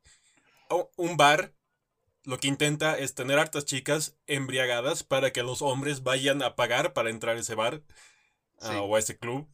un 0.96 1.16
bar 1.18 1.54
lo 2.28 2.40
que 2.40 2.50
intenta 2.50 2.98
es 2.98 3.16
tener 3.16 3.40
hartas 3.40 3.64
chicas 3.64 4.18
embriagadas 4.28 5.04
para 5.04 5.32
que 5.32 5.44
los 5.44 5.62
hombres 5.62 6.04
vayan 6.04 6.44
a 6.44 6.58
pagar 6.58 6.92
para 6.92 7.10
entrar 7.10 7.38
a 7.38 7.40
ese 7.40 7.56
bar 7.56 7.82
ah, 8.60 8.82
o 8.82 8.98
a 8.98 9.00
ese 9.00 9.18
club 9.18 9.48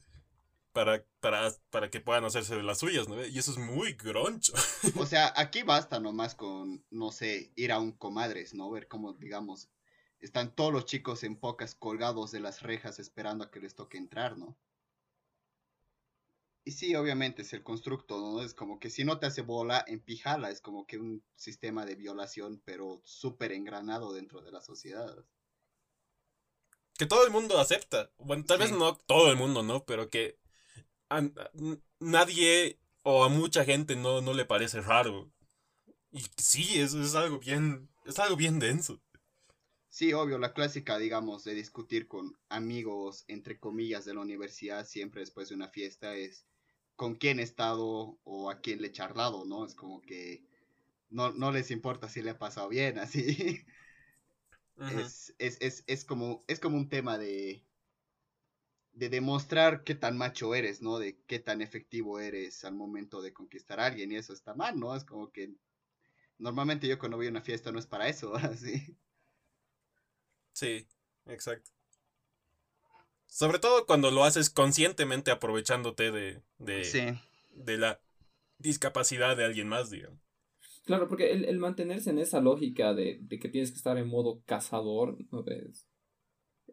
para, 0.71 1.05
para, 1.19 1.53
para 1.69 1.91
que 1.91 2.01
puedan 2.01 2.25
hacerse 2.25 2.55
de 2.55 2.63
las 2.63 2.79
suyas, 2.79 3.07
¿no? 3.07 3.23
Y 3.23 3.37
eso 3.37 3.51
es 3.51 3.59
muy 3.59 3.93
groncho. 3.93 4.53
O 4.97 5.05
sea, 5.05 5.31
aquí 5.35 5.61
basta 5.61 5.99
nomás 5.99 6.33
con, 6.33 6.83
no 6.89 7.11
sé, 7.11 7.51
ir 7.55 7.71
a 7.71 7.79
un 7.79 7.91
comadres, 7.91 8.55
¿no? 8.55 8.71
Ver 8.71 8.87
cómo, 8.87 9.13
digamos, 9.13 9.69
están 10.19 10.55
todos 10.55 10.73
los 10.73 10.85
chicos 10.85 11.23
en 11.23 11.35
pocas 11.35 11.75
colgados 11.75 12.31
de 12.31 12.39
las 12.39 12.63
rejas 12.63 12.97
esperando 12.97 13.43
a 13.43 13.51
que 13.51 13.59
les 13.59 13.75
toque 13.75 13.99
entrar, 13.99 14.35
¿no? 14.35 14.57
Y 16.65 16.71
sí, 16.71 16.95
obviamente 16.95 17.41
es 17.41 17.51
el 17.53 17.61
constructo, 17.61 18.17
¿no? 18.19 18.41
Es 18.41 18.53
como 18.53 18.79
que 18.79 18.89
si 18.89 19.03
no 19.03 19.19
te 19.19 19.25
hace 19.25 19.41
bola, 19.41 19.83
empijala, 19.85 20.49
es 20.49 20.61
como 20.61 20.87
que 20.87 20.97
un 20.97 21.21
sistema 21.35 21.85
de 21.85 21.95
violación, 21.95 22.61
pero 22.63 23.01
súper 23.03 23.51
engranado 23.51 24.13
dentro 24.13 24.41
de 24.41 24.51
la 24.51 24.61
sociedad. 24.61 25.25
Que 26.97 27.05
todo 27.05 27.25
el 27.25 27.31
mundo 27.31 27.59
acepta. 27.59 28.11
Bueno, 28.17 28.45
tal 28.45 28.59
vez 28.59 28.71
no 28.71 28.95
todo 28.95 29.29
el 29.29 29.37
mundo, 29.37 29.61
¿no? 29.61 29.83
Pero 29.83 30.09
que 30.09 30.37
nadie 31.99 32.79
o 33.01 33.25
a 33.25 33.29
mucha 33.29 33.65
gente 33.65 33.95
no, 33.95 34.21
no 34.21 34.33
le 34.33 34.45
parece 34.45 34.79
raro. 34.79 35.31
Y 36.11 36.23
sí, 36.37 36.79
eso 36.79 37.01
es 37.01 37.15
algo 37.15 37.39
bien, 37.39 37.89
es 38.05 38.19
algo 38.19 38.37
bien 38.37 38.59
denso. 38.59 39.01
Sí, 39.89 40.13
obvio, 40.13 40.39
la 40.39 40.53
clásica, 40.53 40.97
digamos, 40.97 41.43
de 41.43 41.53
discutir 41.53 42.07
con 42.07 42.37
amigos, 42.49 43.25
entre 43.27 43.59
comillas, 43.59 44.05
de 44.05 44.13
la 44.13 44.21
universidad, 44.21 44.87
siempre 44.87 45.21
después 45.21 45.49
de 45.49 45.55
una 45.55 45.67
fiesta, 45.67 46.15
es 46.15 46.45
con 46.95 47.15
quién 47.15 47.39
he 47.39 47.43
estado 47.43 48.19
o 48.23 48.49
a 48.49 48.61
quién 48.61 48.81
le 48.81 48.87
he 48.87 48.91
charlado, 48.91 49.45
¿no? 49.45 49.65
Es 49.65 49.75
como 49.75 50.01
que 50.01 50.43
no, 51.09 51.31
no 51.31 51.51
les 51.51 51.71
importa 51.71 52.09
si 52.09 52.21
le 52.21 52.31
ha 52.31 52.39
pasado 52.39 52.69
bien, 52.69 52.99
así. 52.99 53.65
es, 54.87 55.33
es, 55.39 55.57
es, 55.61 55.83
es, 55.87 56.05
como, 56.05 56.43
es 56.47 56.59
como 56.59 56.77
un 56.77 56.89
tema 56.89 57.17
de, 57.17 57.63
de 58.93 59.09
demostrar 59.09 59.83
qué 59.83 59.95
tan 59.95 60.17
macho 60.17 60.55
eres, 60.55 60.81
¿no? 60.81 60.99
De 60.99 61.19
qué 61.27 61.39
tan 61.39 61.61
efectivo 61.61 62.19
eres 62.19 62.63
al 62.63 62.75
momento 62.75 63.21
de 63.21 63.33
conquistar 63.33 63.79
a 63.79 63.85
alguien 63.87 64.11
y 64.11 64.15
eso 64.15 64.33
está 64.33 64.53
mal, 64.53 64.79
¿no? 64.79 64.95
Es 64.95 65.03
como 65.03 65.31
que 65.31 65.53
normalmente 66.39 66.87
yo 66.87 66.99
cuando 66.99 67.17
voy 67.17 67.27
a 67.27 67.31
una 67.31 67.41
fiesta 67.41 67.71
no 67.71 67.79
es 67.79 67.87
para 67.87 68.09
eso, 68.09 68.35
así. 68.37 68.97
Sí, 70.53 70.87
exacto. 71.25 71.71
Sobre 73.33 73.57
todo 73.57 73.87
cuando 73.87 74.11
lo 74.11 74.25
haces 74.25 74.51
conscientemente 74.51 75.31
aprovechándote 75.31 76.11
de, 76.11 76.43
de, 76.59 77.17
de 77.55 77.77
la 77.79 77.99
discapacidad 78.59 79.35
de 79.35 79.43
alguien 79.43 79.67
más, 79.67 79.89
digamos. 79.89 80.19
Claro, 80.85 81.09
porque 81.09 81.31
el, 81.31 81.45
el 81.45 81.57
mantenerse 81.57 82.11
en 82.11 82.19
esa 82.19 82.41
lógica 82.41 82.93
de, 82.93 83.17
de, 83.23 83.39
que 83.39 83.49
tienes 83.49 83.71
que 83.71 83.77
estar 83.77 83.97
en 83.97 84.07
modo 84.07 84.43
cazador, 84.45 85.17
¿no 85.31 85.43
ves? 85.43 85.89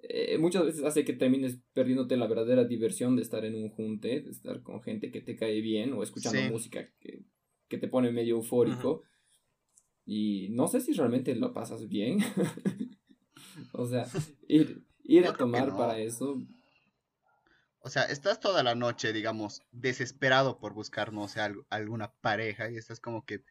Eh, 0.02 0.36
muchas 0.36 0.66
veces 0.66 0.84
hace 0.84 1.02
que 1.02 1.14
termines 1.14 1.62
perdiéndote 1.72 2.18
la 2.18 2.26
verdadera 2.26 2.64
diversión 2.64 3.16
de 3.16 3.22
estar 3.22 3.42
en 3.46 3.54
un 3.54 3.70
junte, 3.70 4.20
de 4.20 4.30
estar 4.30 4.62
con 4.62 4.82
gente 4.82 5.10
que 5.10 5.22
te 5.22 5.36
cae 5.36 5.62
bien 5.62 5.94
o 5.94 6.02
escuchando 6.02 6.42
música 6.52 6.90
que, 7.00 7.24
que, 7.68 7.78
te 7.78 7.88
pone 7.88 8.12
medio 8.12 8.36
eufórico. 8.36 9.02
Y 10.04 10.48
no 10.50 10.68
sé 10.68 10.82
si 10.82 10.92
realmente 10.92 11.34
lo 11.36 11.54
pasas 11.54 11.88
bien. 11.88 12.18
o 13.72 13.86
sea, 13.86 14.06
ir, 14.46 14.84
ir 15.04 15.26
a 15.26 15.32
tomar 15.32 15.76
para 15.76 15.98
eso. 15.98 16.40
O 17.82 17.88
sea, 17.88 18.04
estás 18.04 18.40
toda 18.40 18.62
la 18.62 18.74
noche, 18.74 19.12
digamos, 19.12 19.62
desesperado 19.72 20.58
por 20.58 20.74
buscar, 20.74 21.12
no 21.12 21.28
sé, 21.28 21.40
alguna 21.70 22.12
pareja 22.20 22.70
y 22.70 22.76
estás 22.76 23.00
como 23.00 23.24
que 23.24 23.42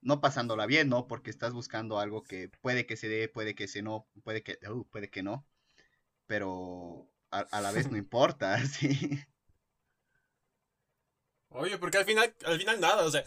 no 0.00 0.20
pasándola 0.20 0.66
bien, 0.66 0.88
¿no? 0.88 1.06
Porque 1.06 1.30
estás 1.30 1.52
buscando 1.52 2.00
algo 2.00 2.24
que 2.24 2.50
puede 2.60 2.86
que 2.86 2.96
se 2.96 3.08
dé, 3.08 3.28
puede 3.28 3.54
que 3.54 3.68
se 3.68 3.82
no, 3.82 4.08
puede 4.24 4.42
que, 4.42 4.58
uh, 4.68 4.84
puede 4.88 5.08
que 5.10 5.22
no, 5.22 5.46
pero 6.26 7.08
a, 7.30 7.60
la 7.60 7.70
vez 7.70 7.90
no 7.90 7.96
importa, 7.96 8.58
sí. 8.66 9.22
Oye, 11.50 11.78
porque 11.78 11.98
al 11.98 12.04
final, 12.04 12.34
al 12.44 12.58
final 12.58 12.80
nada, 12.80 13.04
o 13.04 13.10
sea, 13.10 13.24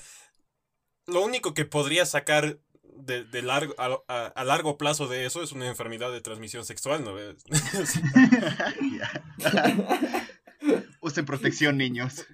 lo 1.05 1.23
único 1.23 1.53
que 1.53 1.63
podría 1.65 2.05
sacar 2.05 2.59
de, 2.95 3.41
largo, 3.41 3.75
a, 3.77 4.43
largo 4.43 4.77
plazo 4.77 5.07
de 5.07 5.25
eso 5.25 5.43
es 5.43 5.51
una 5.51 5.67
enfermedad 5.67 6.11
de 6.11 6.21
transmisión 6.21 6.65
sexual, 6.65 7.03
¿no 7.03 7.13
ves? 7.13 7.35
Usen 11.01 11.25
protección, 11.25 11.77
niños. 11.77 12.25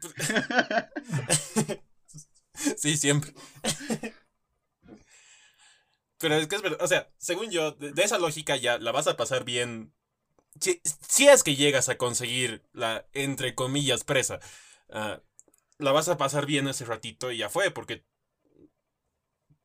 sí, 2.78 2.98
siempre. 2.98 3.34
Pero 6.18 6.36
es 6.36 6.48
que 6.48 6.56
es 6.56 6.62
verdad, 6.62 6.82
o 6.82 6.88
sea, 6.88 7.12
según 7.18 7.50
yo, 7.50 7.72
de, 7.72 8.04
esa 8.04 8.20
lógica 8.20 8.56
ya 8.56 8.78
la 8.78 8.92
vas 8.92 9.08
a 9.08 9.18
pasar 9.18 9.44
bien. 9.44 9.94
Si, 10.60 11.28
es 11.28 11.44
que 11.44 11.56
llegas 11.56 11.90
a 11.90 11.98
conseguir 11.98 12.64
la, 12.74 13.08
entre 13.14 13.56
comillas, 13.56 14.04
presa, 14.04 14.40
ah, 14.90 15.22
la 15.78 15.92
vas 15.92 16.10
a 16.10 16.18
pasar 16.18 16.46
bien 16.46 16.68
ese 16.68 16.86
ratito 16.86 17.32
y 17.32 17.38
ya 17.38 17.50
fue, 17.50 17.72
porque 17.72 18.06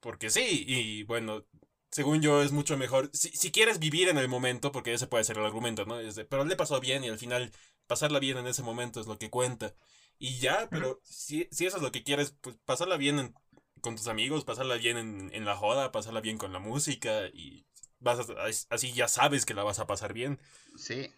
porque 0.01 0.31
sí, 0.31 0.65
y 0.67 1.03
bueno, 1.05 1.45
según 1.91 2.21
yo 2.21 2.43
es 2.43 2.53
mucho 2.53 2.77
mejor. 2.77 3.11
Si, 3.13 3.51
quieres 3.51 3.79
vivir 3.79 4.09
en 4.09 4.19
el 4.19 4.29
momento, 4.29 4.73
porque 4.73 4.93
ese 4.93 5.07
puede 5.07 5.25
ser 5.25 5.39
el 5.39 5.47
argumento, 5.47 5.87
¿no? 5.87 5.97
pero 6.29 6.45
le 6.45 6.57
pasó 6.57 6.81
bien 6.81 7.05
y 7.05 7.09
al 7.09 7.19
final 7.19 7.51
pasarla 7.87 8.19
bien 8.19 8.39
en 8.39 8.47
ese 8.47 8.63
momento 8.63 9.01
es 9.01 9.07
lo 9.07 9.19
que 9.19 9.31
cuenta. 9.31 9.75
Y 10.19 10.39
ya, 10.39 10.69
pero 10.71 11.01
si, 11.03 11.49
si 11.51 11.67
eso 11.67 11.77
es 11.77 11.83
lo 11.83 11.93
que 11.93 12.03
quieres, 12.03 12.37
pues 12.41 12.57
pasarla 12.65 12.97
bien 12.97 13.35
con 13.81 13.97
tus 13.97 14.09
amigos, 14.09 14.45
pasarla 14.45 14.77
bien 14.77 15.31
en, 15.33 15.45
la 15.45 15.57
joda, 15.57 15.93
pasarla 15.93 16.21
bien 16.21 16.39
con 16.39 16.53
la 16.53 16.59
música 16.59 17.29
y 17.33 17.67
vas 17.99 18.27
así 18.71 18.93
ya 18.93 19.09
sabes 19.09 19.47
que 19.47 19.55
la 19.55 19.63
vas 19.63 19.79
a 19.79 19.87
pasar 19.87 20.13
bien. 20.13 20.39
Sí. 20.77 21.11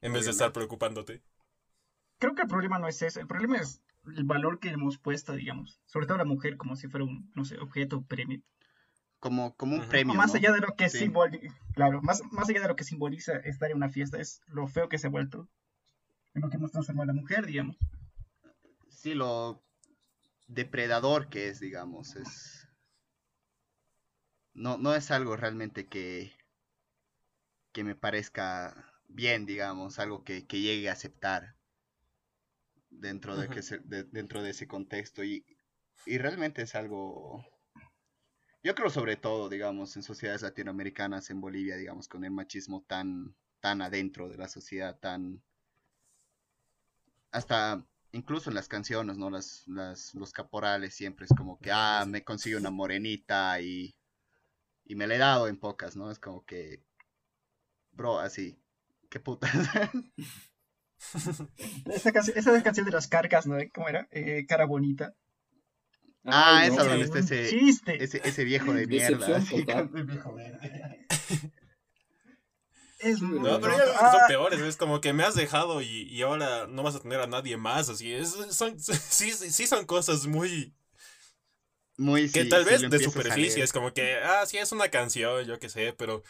En 0.00 0.12
vez 0.12 0.24
de 0.24 0.32
estar 0.32 0.52
preocupándote. 0.52 1.22
Creo 2.18 2.34
que 2.34 2.42
el 2.42 2.48
problema 2.48 2.78
no 2.78 2.88
es 2.88 3.00
ese, 3.00 3.20
el 3.20 3.26
problema 3.26 3.58
es 3.58 3.80
el 4.16 4.24
valor 4.24 4.58
que 4.60 4.70
hemos 4.70 4.98
puesto, 4.98 5.32
digamos, 5.32 5.80
sobre 5.86 6.06
todo 6.06 6.18
la 6.18 6.24
mujer, 6.24 6.56
como 6.56 6.76
si 6.76 6.88
fuera 6.88 7.04
un, 7.04 7.30
no 7.34 7.44
sé, 7.44 7.58
objeto 7.58 8.02
premio. 8.02 8.40
Como, 9.20 9.54
como 9.56 9.76
un 9.76 9.88
premio. 9.88 10.14
Más 10.14 10.34
allá 10.34 10.52
de 10.52 10.60
lo 10.60 10.74
que 10.76 10.88
simboliza, 10.88 11.54
claro, 11.74 12.00
más, 12.02 12.22
más 12.30 12.48
allá 12.48 12.62
de 12.62 12.68
lo 12.68 12.76
que 12.76 12.84
simboliza 12.84 13.36
estar 13.38 13.70
en 13.70 13.76
una 13.76 13.88
fiesta, 13.88 14.20
es 14.20 14.40
lo 14.46 14.66
feo 14.68 14.88
que 14.88 14.98
se 14.98 15.08
ha 15.08 15.10
vuelto, 15.10 15.48
en 16.34 16.42
lo 16.42 16.50
que 16.50 16.56
hemos 16.56 16.70
transformado 16.70 17.10
a 17.10 17.14
la 17.14 17.20
mujer, 17.20 17.46
digamos. 17.46 17.76
Sí, 18.88 19.14
lo 19.14 19.62
depredador 20.46 21.28
que 21.28 21.48
es, 21.48 21.60
digamos, 21.60 22.16
es... 22.16 22.68
No, 24.54 24.76
no 24.76 24.94
es 24.94 25.10
algo 25.10 25.36
realmente 25.36 25.86
que, 25.86 26.32
que 27.72 27.84
me 27.84 27.94
parezca 27.94 28.92
bien, 29.06 29.46
digamos, 29.46 29.98
algo 29.98 30.24
que, 30.24 30.46
que 30.46 30.60
llegue 30.60 30.88
a 30.88 30.92
aceptar 30.92 31.57
dentro 33.00 33.36
de, 33.36 33.48
que 33.48 33.62
se, 33.62 33.78
dentro 33.78 34.42
de 34.42 34.50
ese 34.50 34.66
contexto 34.66 35.24
y, 35.24 35.44
y 36.06 36.18
realmente 36.18 36.62
es 36.62 36.74
algo 36.74 37.44
yo 38.62 38.74
creo 38.74 38.90
sobre 38.90 39.16
todo 39.16 39.48
digamos 39.48 39.96
en 39.96 40.02
sociedades 40.02 40.42
latinoamericanas 40.42 41.30
en 41.30 41.40
Bolivia 41.40 41.76
digamos 41.76 42.08
con 42.08 42.24
el 42.24 42.30
machismo 42.30 42.84
tan 42.86 43.34
tan 43.60 43.82
adentro 43.82 44.28
de 44.28 44.36
la 44.36 44.48
sociedad 44.48 44.98
tan 44.98 45.42
hasta 47.30 47.84
incluso 48.12 48.50
en 48.50 48.54
las 48.54 48.68
canciones 48.68 49.16
no 49.16 49.30
las, 49.30 49.66
las 49.66 50.14
los 50.14 50.32
caporales 50.32 50.94
siempre 50.94 51.26
es 51.26 51.36
como 51.36 51.58
que 51.58 51.70
ah 51.72 52.04
me 52.06 52.24
consigo 52.24 52.58
una 52.58 52.70
morenita 52.70 53.60
y 53.60 53.94
y 54.84 54.94
me 54.94 55.06
le 55.06 55.16
he 55.16 55.18
dado 55.18 55.48
en 55.48 55.58
pocas 55.58 55.96
no 55.96 56.10
es 56.10 56.18
como 56.18 56.44
que 56.44 56.82
bro 57.92 58.18
así 58.18 58.58
qué 59.08 59.20
putas 59.20 59.52
esa, 61.92 62.12
canción, 62.12 62.38
esa 62.38 62.62
canción 62.62 62.86
de 62.86 62.92
las 62.92 63.08
cargas, 63.08 63.46
¿no? 63.46 63.56
¿Cómo 63.72 63.88
era? 63.88 64.08
Eh, 64.10 64.46
cara 64.46 64.66
bonita. 64.66 65.14
Ah, 66.24 66.66
esa 66.66 66.84
donde 66.84 67.04
está 67.04 67.20
ese, 67.20 67.48
ese, 68.02 68.20
ese, 68.22 68.44
viejo 68.44 68.72
de 68.72 68.86
mierda. 68.86 69.36
Así, 69.36 69.64
es 72.98 73.22
no, 73.22 73.60
pero 73.60 73.78
ya 73.78 74.10
son 74.10 74.20
peores, 74.26 74.60
es 74.60 74.76
como 74.76 75.00
que 75.00 75.12
me 75.12 75.22
has 75.22 75.36
dejado 75.36 75.82
y, 75.82 76.02
y, 76.10 76.22
ahora 76.22 76.66
no 76.66 76.82
vas 76.82 76.96
a 76.96 77.00
tener 77.00 77.20
a 77.20 77.28
nadie 77.28 77.56
más, 77.56 77.88
así 77.88 78.12
es, 78.12 78.36
son, 78.50 78.78
sí, 78.80 79.30
sí 79.30 79.66
son 79.66 79.86
cosas 79.86 80.26
muy... 80.26 80.74
Muy, 81.96 82.30
que 82.30 82.44
tal 82.44 82.64
vez 82.64 82.88
de 82.88 82.98
superficie, 83.00 83.62
es 83.62 83.72
como 83.72 83.92
que, 83.92 84.16
ah, 84.16 84.46
sí 84.46 84.56
es 84.56 84.70
una 84.70 84.88
canción, 84.88 85.44
yo 85.46 85.58
qué 85.58 85.68
sé, 85.68 85.92
pero 85.98 86.22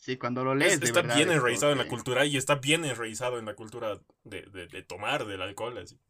Sí, 0.00 0.16
cuando 0.16 0.42
lo 0.42 0.54
lees. 0.54 0.80
está 0.82 1.02
bien 1.02 1.30
enraizado 1.30 1.72
en 1.72 1.78
la 1.78 1.86
cultura 1.86 2.24
y 2.24 2.38
está 2.38 2.56
bien 2.56 2.84
enraizado 2.86 3.38
en 3.38 3.44
la 3.44 3.54
cultura 3.54 4.00
de, 4.24 4.42
de, 4.42 4.82
tomar 4.82 5.26
del 5.26 5.42
alcohol. 5.42 5.76
Así. 5.76 6.00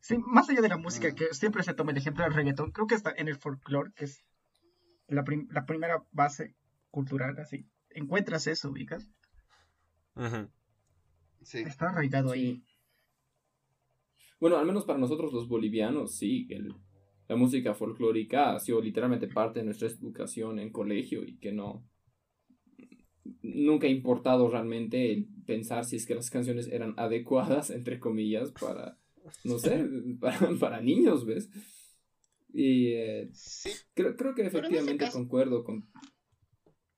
Sí, 0.00 0.18
más 0.18 0.50
allá 0.50 0.60
de 0.60 0.68
la 0.68 0.76
música, 0.76 1.08
mm. 1.08 1.14
que 1.14 1.34
siempre 1.34 1.62
se 1.62 1.72
toma 1.72 1.92
el 1.92 1.96
ejemplo 1.96 2.24
del 2.24 2.34
reggaetón, 2.34 2.72
creo 2.72 2.86
que 2.86 2.94
está 2.94 3.14
en 3.16 3.28
el 3.28 3.36
folclore, 3.36 3.90
que 3.96 4.04
es 4.04 4.22
la, 5.08 5.24
la 5.50 5.64
primera 5.64 6.04
base 6.12 6.54
cultural, 6.90 7.38
así. 7.38 7.66
Encuentras 7.88 8.46
eso, 8.46 8.68
ubicas. 8.70 9.08
sí. 11.42 11.60
Está 11.60 11.88
arraigado 11.88 12.32
ahí. 12.32 12.62
Bueno, 14.38 14.58
al 14.58 14.66
menos 14.66 14.84
para 14.84 14.98
nosotros 14.98 15.32
los 15.32 15.48
bolivianos, 15.48 16.18
sí, 16.18 16.46
que 16.46 16.62
la 17.28 17.36
música 17.36 17.74
folclórica 17.74 18.54
ha 18.54 18.60
sido 18.60 18.82
literalmente 18.82 19.26
parte 19.26 19.60
de 19.60 19.64
nuestra 19.64 19.88
educación 19.88 20.58
en 20.58 20.70
colegio 20.70 21.24
y 21.24 21.38
que 21.38 21.52
no, 21.52 21.88
nunca 23.64 23.86
ha 23.86 23.90
importado 23.90 24.48
realmente 24.50 25.26
pensar 25.46 25.84
si 25.84 25.96
es 25.96 26.06
que 26.06 26.14
las 26.14 26.30
canciones 26.30 26.68
eran 26.68 26.94
adecuadas, 26.96 27.70
entre 27.70 27.98
comillas, 27.98 28.52
para, 28.52 28.98
no 29.44 29.58
sé, 29.58 29.86
para, 30.60 30.80
niños, 30.80 31.24
¿ves? 31.24 31.48
Y 32.52 32.92
eh, 32.92 33.30
sí, 33.32 33.70
creo, 33.94 34.16
creo, 34.16 34.34
que 34.34 34.42
efectivamente 34.42 35.08
concuerdo 35.10 35.64
con... 35.64 35.88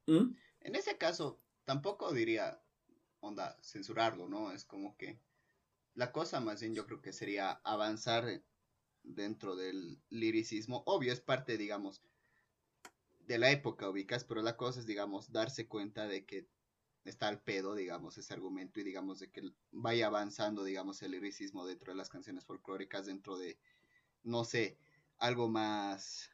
¿Mm? 0.07 0.35
En 0.61 0.75
ese 0.75 0.97
caso, 0.99 1.40
tampoco 1.64 2.12
diría, 2.12 2.61
onda, 3.21 3.57
censurarlo, 3.62 4.29
¿no? 4.29 4.53
Es 4.53 4.64
como 4.64 4.97
que 4.97 5.21
la 5.94 6.12
cosa 6.12 6.40
más 6.40 6.61
bien 6.61 6.75
yo 6.75 6.87
creo 6.87 7.01
que 7.01 7.12
sería 7.12 7.53
avanzar 7.64 8.42
dentro 9.03 9.57
del 9.57 10.01
liricismo. 10.11 10.83
Obvio, 10.87 11.12
es 11.12 11.21
parte, 11.21 11.57
digamos, 11.57 12.03
de 13.29 13.38
la 13.38 13.51
época 13.51 13.88
ubicas, 13.88 14.25
pero 14.25 14.41
la 14.41 14.57
cosa 14.57 14.81
es, 14.81 14.87
digamos, 14.87 15.31
darse 15.31 15.69
cuenta 15.69 16.07
de 16.07 16.25
que 16.25 16.49
está 17.05 17.29
al 17.29 17.43
pedo, 17.43 17.75
digamos, 17.75 18.17
ese 18.17 18.33
argumento 18.33 18.81
y 18.81 18.85
digamos 18.85 19.19
de 19.19 19.31
que 19.31 19.43
vaya 19.71 20.07
avanzando, 20.07 20.64
digamos, 20.64 21.03
el 21.03 21.11
liricismo 21.11 21.67
dentro 21.67 21.93
de 21.93 21.99
las 21.99 22.09
canciones 22.09 22.47
folclóricas, 22.47 23.05
dentro 23.05 23.37
de, 23.37 23.59
no 24.23 24.45
sé, 24.45 24.79
algo 25.19 25.47
más, 25.47 26.31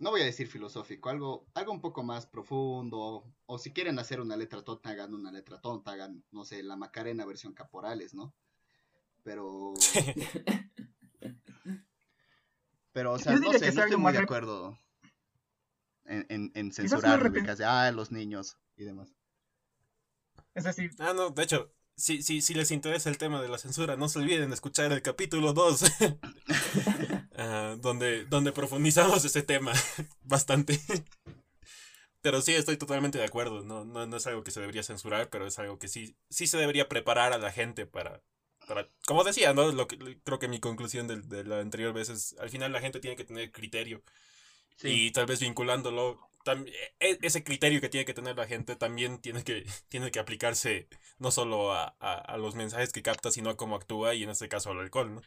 no 0.00 0.10
voy 0.10 0.22
a 0.22 0.24
decir 0.24 0.48
filosófico, 0.48 1.08
algo, 1.08 1.46
algo 1.54 1.70
un 1.70 1.80
poco 1.80 2.02
más 2.02 2.26
profundo, 2.26 3.32
o 3.46 3.58
si 3.58 3.72
quieren 3.72 4.00
hacer 4.00 4.20
una 4.20 4.36
letra 4.36 4.64
tonta, 4.64 4.90
hagan 4.90 5.14
una 5.14 5.30
letra 5.30 5.60
tonta, 5.60 5.92
hagan, 5.92 6.24
no 6.32 6.44
sé, 6.44 6.64
la 6.64 6.74
Macarena 6.74 7.24
versión 7.24 7.54
Caporales, 7.54 8.12
¿no? 8.12 8.34
Pero... 9.22 9.72
Pero, 12.92 13.14
o 13.14 13.18
sea, 13.18 13.36
no 13.36 13.52
sé, 13.54 13.72
no 13.72 13.84
estoy 13.84 13.96
muy 13.96 14.12
de 14.12 14.18
acuerdo 14.18 14.76
en, 16.12 16.52
en, 16.54 16.72
censurar 16.72 17.30
de 17.30 17.64
ah, 17.64 17.90
los 17.90 18.12
niños 18.12 18.58
y 18.76 18.84
demás. 18.84 19.14
Es 20.54 20.64
decir. 20.64 20.90
Ah, 20.98 21.12
no, 21.14 21.30
de 21.30 21.42
hecho, 21.42 21.72
si, 21.96 22.22
si, 22.22 22.42
si 22.42 22.54
les 22.54 22.70
interesa 22.70 23.08
el 23.08 23.18
tema 23.18 23.40
de 23.40 23.48
la 23.48 23.58
censura, 23.58 23.96
no 23.96 24.08
se 24.08 24.18
olviden 24.18 24.50
de 24.50 24.54
escuchar 24.54 24.92
el 24.92 25.02
capítulo 25.02 25.52
2, 25.52 25.84
ah, 27.36 27.76
donde, 27.80 28.24
donde 28.26 28.52
profundizamos 28.52 29.24
ese 29.24 29.42
tema 29.42 29.72
bastante. 30.22 30.80
Pero 32.20 32.40
sí, 32.40 32.54
estoy 32.54 32.76
totalmente 32.76 33.18
de 33.18 33.24
acuerdo. 33.24 33.62
No, 33.62 33.84
no, 33.84 34.06
no, 34.06 34.16
es 34.16 34.26
algo 34.26 34.44
que 34.44 34.52
se 34.52 34.60
debería 34.60 34.82
censurar, 34.82 35.28
pero 35.30 35.46
es 35.46 35.58
algo 35.58 35.78
que 35.78 35.88
sí, 35.88 36.16
sí 36.28 36.46
se 36.46 36.58
debería 36.58 36.88
preparar 36.88 37.32
a 37.32 37.38
la 37.38 37.50
gente 37.50 37.86
para, 37.86 38.22
para, 38.68 38.88
como 39.06 39.24
decía, 39.24 39.54
¿no? 39.54 39.72
Lo 39.72 39.88
que, 39.88 40.20
creo 40.22 40.38
que 40.38 40.48
mi 40.48 40.60
conclusión 40.60 41.08
de, 41.08 41.20
de 41.20 41.44
la 41.44 41.60
anterior 41.60 41.92
vez 41.92 42.10
es, 42.10 42.36
al 42.38 42.50
final 42.50 42.72
la 42.72 42.80
gente 42.80 43.00
tiene 43.00 43.16
que 43.16 43.24
tener 43.24 43.50
criterio. 43.50 44.02
Y 44.82 45.12
tal 45.12 45.26
vez 45.26 45.40
vinculándolo, 45.40 46.28
e, 47.00 47.18
ese 47.22 47.44
criterio 47.44 47.80
que 47.80 47.88
tiene 47.88 48.04
que 48.04 48.14
tener 48.14 48.36
la 48.36 48.46
gente 48.46 48.76
también 48.76 49.20
tiene 49.20 49.44
que, 49.44 49.64
tiene 49.88 50.10
que 50.10 50.18
aplicarse 50.18 50.88
no 51.18 51.30
solo 51.30 51.72
a, 51.72 51.84
a, 52.00 52.36
los 52.36 52.54
mensajes 52.54 52.92
que 52.92 53.02
capta, 53.02 53.30
sino 53.30 53.50
a 53.50 53.56
cómo 53.56 53.76
actúa 53.76 54.14
y 54.14 54.24
en 54.24 54.30
este 54.30 54.48
caso 54.48 54.70
al 54.70 54.80
alcohol, 54.80 55.14
¿no? 55.14 55.22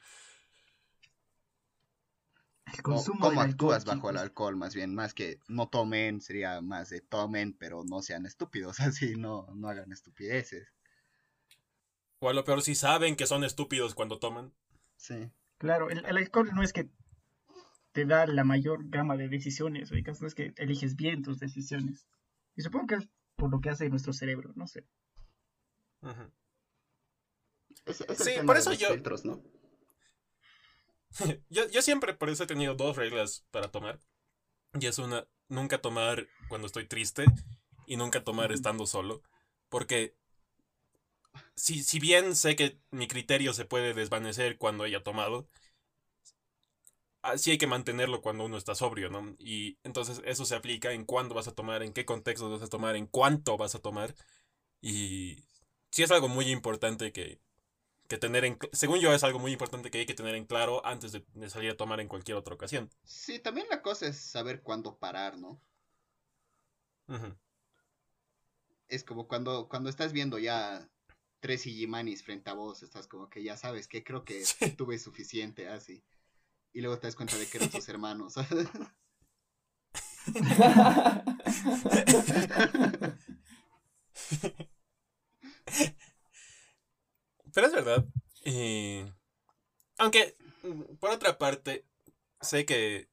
¿Cómo 2.82 3.42
actúas 3.42 3.86
bajo 3.86 4.10
el 4.10 4.18
alcohol? 4.18 4.56
Más 4.56 4.74
bien, 4.74 4.94
más 4.96 5.14
que 5.14 5.40
no 5.48 5.70
tomen, 5.70 6.20
sería 6.20 6.62
más 6.62 6.90
de 6.90 7.02
tomen, 7.02 7.54
pero 7.54 7.84
no 7.84 8.02
sean 8.02 8.26
estúpidos, 8.26 8.80
así 8.80 9.16
no, 9.16 9.48
no 9.54 9.70
hagan 9.70 9.92
estupideces. 9.92 10.74
O 12.20 12.30
a 12.30 12.34
lo 12.34 12.44
peor 12.44 12.62
si 12.62 12.76
saben 12.76 13.16
que 13.16 13.28
son 13.28 13.44
estúpidos 13.44 13.94
cuando 13.94 14.20
toman. 14.20 14.54
Sí. 14.98 15.30
Claro, 15.58 15.90
el, 15.90 16.06
alcohol 16.06 16.50
no 16.54 16.64
es 16.64 16.74
que 16.74 16.90
te 17.96 18.06
da 18.06 18.28
la 18.28 18.44
mayor 18.44 18.90
gama 18.90 19.16
de 19.16 19.30
decisiones, 19.30 19.90
o 19.90 19.96
no 19.96 20.28
es 20.28 20.36
que 20.36 20.54
eliges 20.58 20.98
bien 20.98 21.24
tus 21.24 21.40
decisiones. 21.40 22.06
Y 22.54 22.62
supongo 22.62 22.88
que 22.88 22.96
es 22.96 23.10
por 23.38 23.50
lo 23.50 23.62
que 23.62 23.70
hace 23.70 23.90
nuestro 23.90 24.12
cerebro, 24.12 24.52
no 24.58 24.68
sé. 24.68 24.86
sí, 27.88 28.32
por 28.46 28.58
eso 28.58 28.74
yo... 28.74 28.90
¿no? 29.24 29.42
yo, 31.50 31.70
yo 31.70 31.82
siempre 31.82 32.14
por 32.14 32.30
eso 32.30 32.44
he 32.44 32.48
tenido 32.48 32.76
dos 32.76 32.98
reglas 32.98 33.46
para 33.50 33.72
tomar. 33.72 34.02
Y 34.78 34.88
es 34.88 35.00
una, 35.00 35.26
nunca 35.48 35.82
tomar 35.82 36.28
cuando 36.50 36.68
estoy 36.68 36.86
triste 36.90 37.24
y 37.88 37.96
nunca 37.96 38.26
tomar 38.26 38.52
estando 38.52 38.86
solo. 38.88 39.22
Porque 39.70 40.18
si, 41.56 41.82
si 41.82 42.00
bien 42.00 42.36
sé 42.36 42.58
que 42.58 42.78
mi 42.92 43.08
criterio 43.08 43.54
se 43.54 43.64
puede 43.64 43.94
desvanecer 43.94 44.58
cuando 44.58 44.84
haya 44.84 45.02
tomado, 45.02 45.48
sí 47.38 47.52
hay 47.52 47.58
que 47.58 47.68
mantenerlo 47.68 48.22
cuando 48.22 48.46
uno 48.46 48.58
está 48.58 48.76
sobrio, 48.76 49.10
¿no? 49.10 49.36
Y 49.40 49.78
entonces 49.84 50.22
eso 50.26 50.46
se 50.46 50.56
aplica 50.56 50.92
en 50.92 51.06
cuándo 51.06 51.36
vas 51.36 51.48
a 51.48 51.54
tomar, 51.54 51.84
en 51.84 51.94
qué 51.94 52.06
contexto 52.06 52.50
vas 52.50 52.62
a 52.62 52.68
tomar, 52.68 52.96
en 52.96 53.08
cuánto 53.08 53.58
vas 53.58 53.76
a 53.76 53.80
tomar. 53.80 54.16
Y 54.82 55.44
sí 55.92 56.04
es 56.04 56.12
algo 56.12 56.28
muy 56.28 56.52
importante 56.52 57.12
que, 57.12 57.40
que 58.08 58.18
tener 58.18 58.46
en... 58.46 58.58
Según 58.72 59.00
yo 59.00 59.14
es 59.14 59.24
algo 59.24 59.40
muy 59.40 59.52
importante 59.52 59.90
que 59.90 60.00
hay 60.00 60.06
que 60.06 60.14
tener 60.14 60.36
en 60.36 60.46
claro 60.46 60.86
antes 60.86 61.12
de, 61.12 61.50
salir 61.50 61.72
a 61.72 61.78
tomar 61.78 62.00
en 62.00 62.08
cualquier 62.08 62.38
otra 62.38 62.54
ocasión. 62.54 62.90
Sí, 63.04 63.40
también 63.40 63.68
la 63.70 63.82
cosa 63.82 64.08
es 64.08 64.18
saber 64.18 64.62
cuándo 64.62 64.98
parar, 64.98 65.38
¿no? 65.38 65.60
Es 68.88 69.04
como 69.04 69.28
cuando, 69.28 69.68
cuando 69.68 69.90
estás 69.90 70.14
viendo 70.14 70.38
ya 70.38 70.90
tres 71.40 71.66
Igimanis 71.66 72.24
frente 72.24 72.50
a 72.50 72.54
vos, 72.54 72.84
estás 72.84 73.08
como 73.08 73.30
que 73.30 73.44
ya 73.44 73.58
sabes 73.58 73.88
que 73.88 74.04
creo 74.04 74.24
que 74.24 74.44
tuve 74.78 75.00
suficiente, 75.00 75.68
así. 75.68 76.04
Y 76.76 76.82
luego 76.82 77.00
te 77.00 77.08
das 77.08 77.16
cuenta 77.16 77.38
de 77.38 77.48
que 77.48 77.58
eran 77.58 77.70
tus 77.70 77.88
hermanos. 77.88 78.34
Pero 87.54 87.68
es 87.68 87.74
verdad. 87.74 88.06
aunque, 89.98 90.36
por 91.00 91.12
otra 91.12 91.38
parte, 91.38 91.86
sé 92.42 92.66
que 92.66 93.08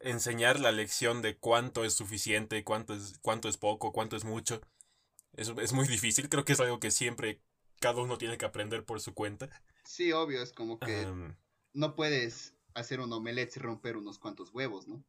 enseñar 0.00 0.58
la 0.58 0.72
lección 0.72 1.20
de 1.20 1.36
cuánto 1.36 1.84
es 1.84 1.92
suficiente, 1.92 2.64
cuánto 2.64 2.94
es, 2.94 3.18
cuánto 3.20 3.50
es 3.50 3.58
poco, 3.58 3.92
cuánto 3.92 4.16
es 4.16 4.24
mucho, 4.24 4.62
es, 5.34 5.52
es 5.60 5.74
muy 5.74 5.86
difícil. 5.86 6.30
Creo 6.30 6.46
que 6.46 6.54
es 6.54 6.60
algo 6.60 6.80
que 6.80 6.90
siempre 6.90 7.42
cada 7.80 8.00
uno 8.00 8.16
tiene 8.16 8.38
que 8.38 8.46
aprender 8.46 8.86
por 8.86 9.02
su 9.02 9.12
cuenta. 9.12 9.50
Sí, 9.84 10.10
obvio, 10.12 10.42
es 10.42 10.54
como 10.54 10.78
que 10.78 11.06
no 11.74 11.96
puedes 11.96 12.54
hacer 12.74 13.00
un 13.00 13.12
omelette 13.12 13.56
y 13.56 13.60
romper 13.60 13.96
unos 13.96 14.18
cuantos 14.18 14.50
huevos, 14.52 14.86
¿no? 14.88 15.04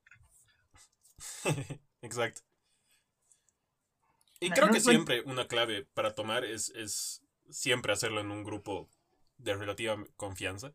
Exacto. 2.01 2.41
Y 4.39 4.49
creo 4.49 4.69
que 4.69 4.79
siempre 4.79 5.21
una 5.21 5.47
clave 5.47 5.85
para 5.93 6.13
tomar 6.13 6.45
es, 6.45 6.69
es 6.71 7.23
siempre 7.49 7.93
hacerlo 7.93 8.21
en 8.21 8.31
un 8.31 8.43
grupo 8.43 8.89
de 9.37 9.55
relativa 9.55 10.03
confianza. 10.17 10.73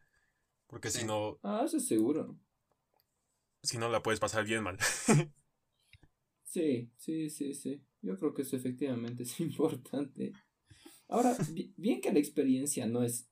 Porque 0.67 0.91
si 0.91 1.05
no. 1.05 1.39
Ah, 1.43 1.63
eso 1.65 1.77
es 1.77 1.87
seguro. 1.87 2.39
Si 3.63 3.77
no, 3.77 3.89
la 3.89 4.03
puedes 4.03 4.21
pasar 4.21 4.45
bien 4.45 4.63
mal. 4.63 4.79
sí, 6.45 6.91
sí, 6.97 7.29
sí, 7.29 7.55
sí. 7.55 7.83
Yo 8.03 8.19
creo 8.19 8.33
que 8.33 8.43
eso 8.43 8.57
efectivamente 8.57 9.25
es 9.25 9.41
importante. 9.41 10.33
Ahora, 11.09 11.37
bien 11.77 12.01
que 12.01 12.13
la 12.13 12.21
experiencia 12.21 12.87
no 12.87 13.03
es. 13.03 13.29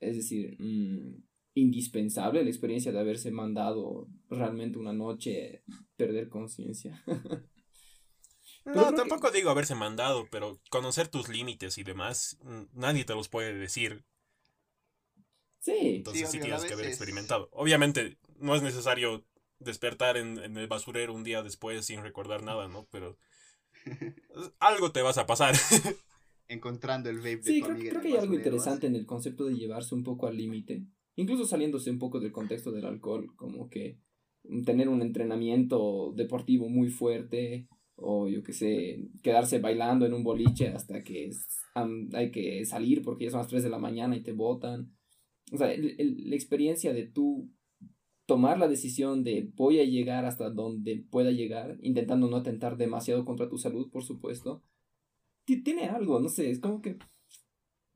Es 0.00 0.16
decir, 0.16 0.56
mm, 0.60 1.22
indispensable 1.60 2.42
la 2.42 2.50
experiencia 2.50 2.92
de 2.92 3.00
haberse 3.00 3.30
mandado 3.30 4.08
realmente 4.30 4.78
una 4.78 4.92
noche 4.92 5.62
perder 5.96 6.28
conciencia. 6.28 7.02
No, 8.74 8.92
tampoco 8.94 9.30
digo 9.30 9.50
haberse 9.50 9.74
mandado, 9.74 10.28
pero 10.30 10.60
conocer 10.70 11.08
tus 11.08 11.28
límites 11.28 11.78
y 11.78 11.84
demás, 11.84 12.38
nadie 12.74 13.04
te 13.04 13.14
los 13.14 13.28
puede 13.28 13.54
decir. 13.54 14.04
Sí. 15.60 15.96
Entonces 15.96 16.30
sí, 16.30 16.40
tienes 16.40 16.64
que 16.64 16.74
haber 16.74 16.86
experimentado. 16.86 17.48
Obviamente 17.52 18.18
no 18.38 18.54
es 18.54 18.62
necesario 18.62 19.24
despertar 19.58 20.16
en, 20.16 20.38
el 20.38 20.66
basurero 20.68 21.14
un 21.14 21.24
día 21.24 21.42
después 21.42 21.84
sin 21.86 22.02
recordar 22.02 22.42
nada, 22.42 22.68
¿no? 22.68 22.86
Pero 22.90 23.18
algo 24.60 24.92
te 24.92 25.02
vas 25.02 25.18
a 25.18 25.26
pasar. 25.26 25.54
Encontrando 26.48 27.10
el 27.10 27.18
vape 27.18 27.36
de 27.36 27.42
Sí, 27.42 27.62
creo, 27.62 27.76
creo 27.76 28.00
que 28.00 28.08
hay 28.08 28.16
algo 28.16 28.34
interesante 28.34 28.86
en 28.86 28.96
el 28.96 29.06
concepto 29.06 29.44
de 29.44 29.56
llevarse 29.56 29.94
un 29.94 30.04
poco 30.04 30.26
al 30.26 30.36
límite. 30.36 30.86
Incluso 31.18 31.44
saliéndose 31.44 31.90
un 31.90 31.98
poco 31.98 32.20
del 32.20 32.30
contexto 32.30 32.70
del 32.70 32.86
alcohol, 32.86 33.34
como 33.34 33.68
que 33.68 33.98
tener 34.64 34.88
un 34.88 35.02
entrenamiento 35.02 36.12
deportivo 36.14 36.68
muy 36.68 36.90
fuerte, 36.90 37.66
o 37.96 38.28
yo 38.28 38.44
qué 38.44 38.52
sé, 38.52 39.08
quedarse 39.20 39.58
bailando 39.58 40.06
en 40.06 40.14
un 40.14 40.22
boliche 40.22 40.68
hasta 40.68 41.02
que 41.02 41.30
hay 42.12 42.30
que 42.30 42.64
salir 42.64 43.02
porque 43.02 43.24
ya 43.24 43.30
son 43.32 43.40
las 43.40 43.48
3 43.48 43.64
de 43.64 43.68
la 43.68 43.80
mañana 43.80 44.16
y 44.16 44.22
te 44.22 44.30
botan. 44.30 44.96
O 45.52 45.56
sea, 45.56 45.66
la 45.76 46.36
experiencia 46.36 46.92
de 46.92 47.08
tú 47.08 47.50
tomar 48.24 48.60
la 48.60 48.68
decisión 48.68 49.24
de 49.24 49.50
voy 49.56 49.80
a 49.80 49.84
llegar 49.84 50.24
hasta 50.24 50.50
donde 50.50 51.04
pueda 51.10 51.32
llegar, 51.32 51.78
intentando 51.82 52.28
no 52.28 52.36
atentar 52.36 52.76
demasiado 52.76 53.24
contra 53.24 53.48
tu 53.48 53.58
salud, 53.58 53.90
por 53.90 54.04
supuesto, 54.04 54.62
tiene 55.44 55.86
algo, 55.86 56.20
no 56.20 56.28
sé, 56.28 56.48
es 56.48 56.60
como 56.60 56.80
que... 56.80 56.96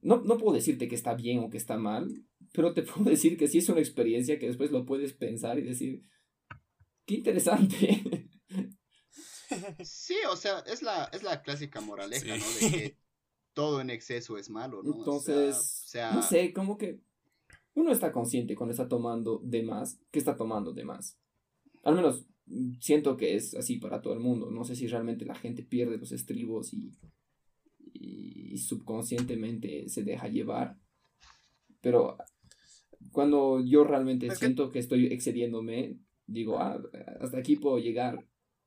No, 0.01 0.23
no 0.23 0.39
puedo 0.39 0.55
decirte 0.55 0.89
que 0.89 0.97
está 0.97 1.15
bien 1.15 1.39
o 1.39 1.51
que 1.51 1.59
está 1.59 1.79
mal, 1.79 2.09
pero 2.53 2.73
te 2.75 2.83
puedo 2.83 3.11
decir 3.11 3.37
que 3.37 3.49
sí 3.49 3.59
es 3.59 3.69
una 3.69 3.81
experiencia 3.81 4.39
que 4.39 4.47
después 4.47 4.71
lo 4.71 4.85
puedes 4.85 5.13
pensar 5.15 5.59
y 5.59 5.63
decir, 5.63 6.03
qué 7.07 7.15
interesante. 7.15 8.29
Sí, 9.85 10.17
o 10.31 10.37
sea, 10.37 10.61
es 10.61 10.81
la, 10.81 11.11
es 11.13 11.23
la 11.23 11.43
clásica 11.43 11.83
moraleja, 11.83 12.39
¿no? 12.39 12.45
De 12.59 12.71
que 12.71 12.99
todo 13.53 13.83
en 13.83 13.91
exceso 13.91 14.39
es 14.39 14.49
malo, 14.49 14.83
¿no? 14.83 14.97
Entonces, 14.97 15.93
no 16.15 16.23
sé, 16.23 16.55
como 16.55 16.79
que 16.79 17.01
uno 17.75 17.93
está 17.93 18.13
consciente 18.13 18.55
cuando 18.55 18.71
está 18.71 18.89
tomando 18.89 19.43
de 19.45 19.63
más, 19.63 20.01
que 20.11 20.19
está 20.19 20.37
tomando 20.37 20.73
de 20.73 20.85
más. 20.85 21.19
Al 21.83 21.97
menos 21.97 22.25
siento 22.81 23.19
que 23.19 23.35
es 23.35 23.55
así 23.55 23.77
para 23.77 24.01
todo 24.01 24.15
el 24.15 24.21
mundo. 24.21 24.51
No 24.51 24.65
sé 24.65 24.75
si 24.75 24.87
realmente 24.87 25.27
la 25.27 25.35
gente 25.35 25.63
pierde 25.63 25.99
los 25.99 26.13
estribos 26.13 26.73
y, 26.73 26.97
y 27.93 28.57
subconscientemente 28.57 29.89
se 29.91 30.03
deja 30.03 30.29
llevar. 30.29 30.79
Pero 31.83 32.17
cuando 33.11 33.61
yo 33.65 33.85
realmente 33.85 34.31
siento 34.35 34.71
que 34.71 34.79
estoy 34.79 35.07
excediéndome, 35.07 35.99
digo, 36.27 36.59
ah, 36.59 36.81
hasta 37.21 37.39
aquí 37.39 37.57
puedo 37.57 37.79
llegar 37.79 38.27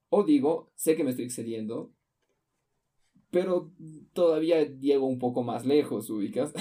o 0.09 0.23
digo, 0.23 0.71
sé 0.75 0.95
que 0.95 1.03
me 1.03 1.11
estoy 1.11 1.25
excediendo, 1.25 1.93
pero 3.31 3.71
todavía 4.13 4.63
llego 4.63 5.07
un 5.07 5.19
poco 5.19 5.43
más 5.43 5.65
lejos, 5.65 6.09
ubicas. 6.09 6.53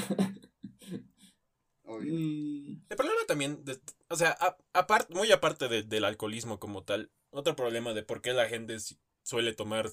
Mm. 1.87 2.83
El 2.89 2.97
problema 2.97 3.21
también, 3.29 3.63
o 4.09 4.17
sea, 4.17 4.37
aparte, 4.73 5.15
muy 5.15 5.31
aparte 5.31 5.69
del 5.69 6.05
alcoholismo 6.05 6.59
como 6.59 6.83
tal, 6.83 7.11
otro 7.31 7.55
problema 7.55 7.93
de 7.93 8.03
por 8.03 8.21
qué 8.23 8.33
la 8.33 8.49
gente 8.49 8.77
suele 9.23 9.53
tomar 9.53 9.91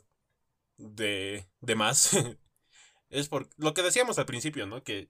de, 0.77 1.45
de 1.59 1.75
más 1.75 2.11
es 3.09 3.29
por 3.29 3.49
lo 3.57 3.73
que 3.73 3.83
decíamos 3.83 4.17
al 4.17 4.25
principio, 4.25 4.65
¿no? 4.65 4.83
Que 4.83 5.09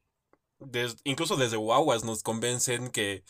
incluso 1.04 1.36
desde 1.36 1.58
guaguas 1.58 2.04
nos 2.04 2.24
convencen 2.24 2.92
que 2.92 3.24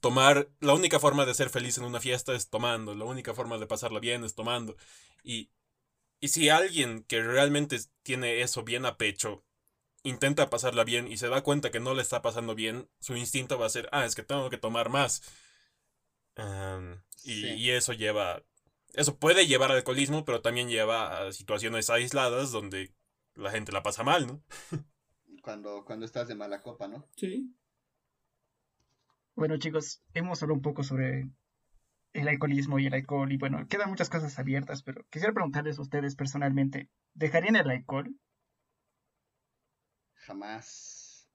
tomar, 0.00 0.48
la 0.60 0.74
única 0.74 1.00
forma 1.00 1.26
de 1.26 1.34
ser 1.34 1.50
feliz 1.50 1.78
en 1.78 1.84
una 1.84 2.00
fiesta 2.00 2.34
es 2.34 2.48
tomando, 2.50 2.94
la 2.94 3.04
única 3.04 3.34
forma 3.34 3.58
de 3.58 3.66
pasarla 3.66 4.00
bien 4.00 4.24
es 4.24 4.34
tomando. 4.34 4.76
Y, 5.22 5.50
y 6.20 6.28
si 6.28 6.48
alguien 6.48 7.02
que 7.04 7.22
realmente 7.22 7.78
tiene 8.02 8.42
eso 8.42 8.62
bien 8.62 8.86
a 8.86 8.96
pecho 8.96 9.44
intenta 10.02 10.50
pasarla 10.50 10.84
bien 10.84 11.10
y 11.10 11.16
se 11.18 11.28
da 11.28 11.42
cuenta 11.42 11.70
que 11.70 11.80
no 11.80 11.94
le 11.94 12.02
está 12.02 12.22
pasando 12.22 12.54
bien, 12.54 12.88
su 13.00 13.16
instinto 13.16 13.58
va 13.58 13.66
a 13.66 13.70
ser, 13.70 13.88
ah, 13.92 14.04
es 14.04 14.14
que 14.14 14.22
tengo 14.22 14.50
que 14.50 14.58
tomar 14.58 14.88
más. 14.88 15.22
y, 17.24 17.46
y, 17.46 17.70
eso 17.70 17.92
lleva, 17.92 18.42
eso 18.94 19.18
puede 19.18 19.46
llevar 19.46 19.70
al 19.70 19.78
alcoholismo, 19.78 20.24
pero 20.24 20.40
también 20.40 20.68
lleva 20.68 21.26
a 21.26 21.32
situaciones 21.32 21.90
aisladas 21.90 22.52
donde 22.52 22.92
la 23.34 23.50
gente 23.50 23.72
la 23.72 23.82
pasa 23.82 24.04
mal, 24.04 24.26
¿no? 24.26 24.42
cuando, 25.48 25.82
cuando 25.82 26.04
estás 26.04 26.28
de 26.28 26.34
mala 26.34 26.60
copa, 26.60 26.88
¿no? 26.88 27.08
Sí. 27.16 27.50
Bueno, 29.34 29.56
chicos, 29.56 30.02
hemos 30.12 30.42
hablado 30.42 30.56
un 30.56 30.60
poco 30.62 30.82
sobre 30.82 31.30
el 32.12 32.28
alcoholismo 32.28 32.78
y 32.78 32.84
el 32.84 32.92
alcohol, 32.92 33.32
y 33.32 33.38
bueno, 33.38 33.66
quedan 33.66 33.88
muchas 33.88 34.10
cosas 34.10 34.38
abiertas, 34.38 34.82
pero 34.82 35.06
quisiera 35.08 35.32
preguntarles 35.32 35.78
a 35.78 35.82
ustedes 35.82 36.16
personalmente, 36.16 36.90
¿dejarían 37.14 37.56
el 37.56 37.70
alcohol? 37.70 38.14
Jamás. 40.26 41.26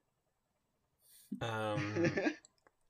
Am, 1.39 1.79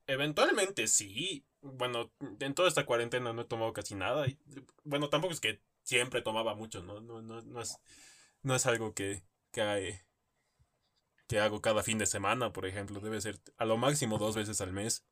eventualmente 0.06 0.88
sí. 0.88 1.46
Bueno, 1.62 2.12
en 2.38 2.52
toda 2.52 2.68
esta 2.68 2.84
cuarentena 2.84 3.32
no 3.32 3.40
he 3.40 3.46
tomado 3.46 3.72
casi 3.72 3.94
nada. 3.94 4.28
y, 4.28 4.38
bueno, 4.82 5.08
tampoco 5.08 5.32
es 5.32 5.40
que 5.40 5.62
siempre 5.84 6.20
tomaba 6.20 6.54
mucho, 6.54 6.82
¿no? 6.82 7.00
No, 7.00 7.22
no, 7.22 7.40
no 7.40 7.62
es, 7.62 7.78
no 8.42 8.54
es 8.54 8.66
algo 8.66 8.92
que, 8.92 9.22
que, 9.52 9.62
hay- 9.62 10.00
que 11.26 11.40
hago 11.40 11.60
cada 11.60 11.82
fin 11.82 11.98
de 11.98 12.06
semana, 12.06 12.52
por 12.52 12.66
ejemplo. 12.66 13.00
Debe 13.00 13.20
ser 13.20 13.40
a 13.56 13.64
lo 13.64 13.76
máximo 13.76 14.18
dos 14.18 14.34
veces 14.36 14.60
al 14.60 14.72
mes. 14.72 15.04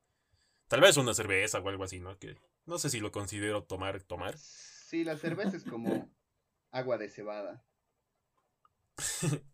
Tal 0.68 0.80
vez 0.80 0.96
una 0.96 1.14
cerveza 1.14 1.58
o 1.58 1.68
algo 1.68 1.84
así, 1.84 2.00
¿no? 2.00 2.18
Que 2.18 2.36
no 2.66 2.78
sé 2.78 2.90
si 2.90 3.00
lo 3.00 3.12
considero 3.12 3.64
tomar, 3.64 4.02
tomar. 4.02 4.36
Sí, 4.38 5.04
la 5.04 5.16
cerveza 5.16 5.56
es 5.56 5.64
como 5.64 6.10
agua 6.70 6.98
de 6.98 7.08
cebada. 7.08 7.64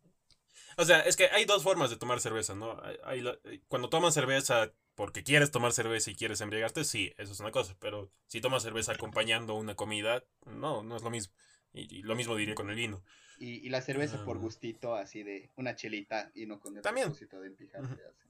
O 0.76 0.84
sea, 0.84 1.00
es 1.00 1.16
que 1.16 1.26
hay 1.32 1.44
dos 1.44 1.64
formas 1.64 1.90
de 1.90 1.96
tomar 1.96 2.20
cerveza, 2.20 2.54
¿no? 2.54 2.80
Hay- 2.84 2.98
hay 3.02 3.20
la- 3.20 3.36
cuando 3.66 3.88
tomas 3.88 4.14
cerveza 4.14 4.72
porque 4.94 5.24
quieres 5.24 5.50
tomar 5.50 5.72
cerveza 5.72 6.10
y 6.10 6.14
quieres 6.14 6.40
embriagarte, 6.40 6.84
sí, 6.84 7.12
eso 7.18 7.32
es 7.32 7.40
una 7.40 7.50
cosa. 7.50 7.76
Pero 7.80 8.12
si 8.28 8.40
tomas 8.40 8.62
cerveza 8.62 8.92
acompañando 8.92 9.54
una 9.56 9.74
comida, 9.74 10.24
no, 10.46 10.84
no 10.84 10.96
es 10.96 11.02
lo 11.02 11.10
mismo. 11.10 11.34
Y, 11.72 11.98
y 11.98 12.02
lo 12.02 12.16
mismo 12.16 12.34
diría 12.36 12.54
con 12.54 12.70
el 12.70 12.76
vino. 12.76 13.02
Y, 13.38 13.64
y 13.66 13.68
la 13.68 13.80
cerveza 13.80 14.24
por 14.24 14.36
Ah. 14.36 14.40
gustito, 14.40 14.94
así 14.96 15.22
de 15.22 15.50
una 15.56 15.76
chelita 15.76 16.30
y 16.34 16.46
no 16.46 16.58
con 16.60 16.76
el 16.76 16.82
También. 16.82 17.06
propósito 17.08 17.40
de 17.40 17.46
empijarte. 17.48 17.86
Ujú. 17.94 18.02
así. 18.08 18.28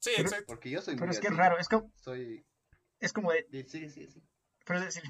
Sí, 0.00 0.10
Pero- 0.16 0.28
exacto. 0.28 0.46
Porque 0.48 0.70
yo 0.70 0.80
soy 0.82 0.94
Pero 0.94 1.06
muy 1.06 1.14
es 1.14 1.20
que 1.20 1.28
es 1.28 1.36
raro, 1.36 1.58
es 1.58 1.68
como, 1.68 1.92
Soy... 1.96 2.44
es 3.00 3.12
como 3.12 3.32
de- 3.32 3.46
Sí, 3.50 3.64
sí, 3.64 3.88
sí. 3.90 4.06
sí. 4.08 4.22
pero 4.64 4.78
es 4.80 4.84
decir, 4.86 5.02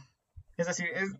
es 0.57 0.67
decir, 0.67 0.87
es, 0.95 1.11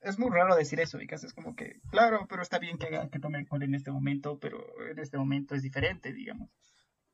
es 0.00 0.18
muy 0.18 0.30
raro 0.30 0.54
decir 0.56 0.80
eso, 0.80 0.98
Vicas, 0.98 1.22
es 1.24 1.32
como 1.32 1.54
que, 1.56 1.80
claro, 1.90 2.26
pero 2.28 2.42
está 2.42 2.58
bien 2.58 2.78
que, 2.78 2.86
haga- 2.86 3.08
que 3.10 3.18
tome 3.20 3.38
alcohol 3.38 3.62
en 3.62 3.74
este 3.74 3.90
momento, 3.90 4.38
pero 4.38 4.64
en 4.88 4.98
este 4.98 5.16
momento 5.18 5.54
es 5.54 5.62
diferente, 5.62 6.12
digamos. 6.12 6.50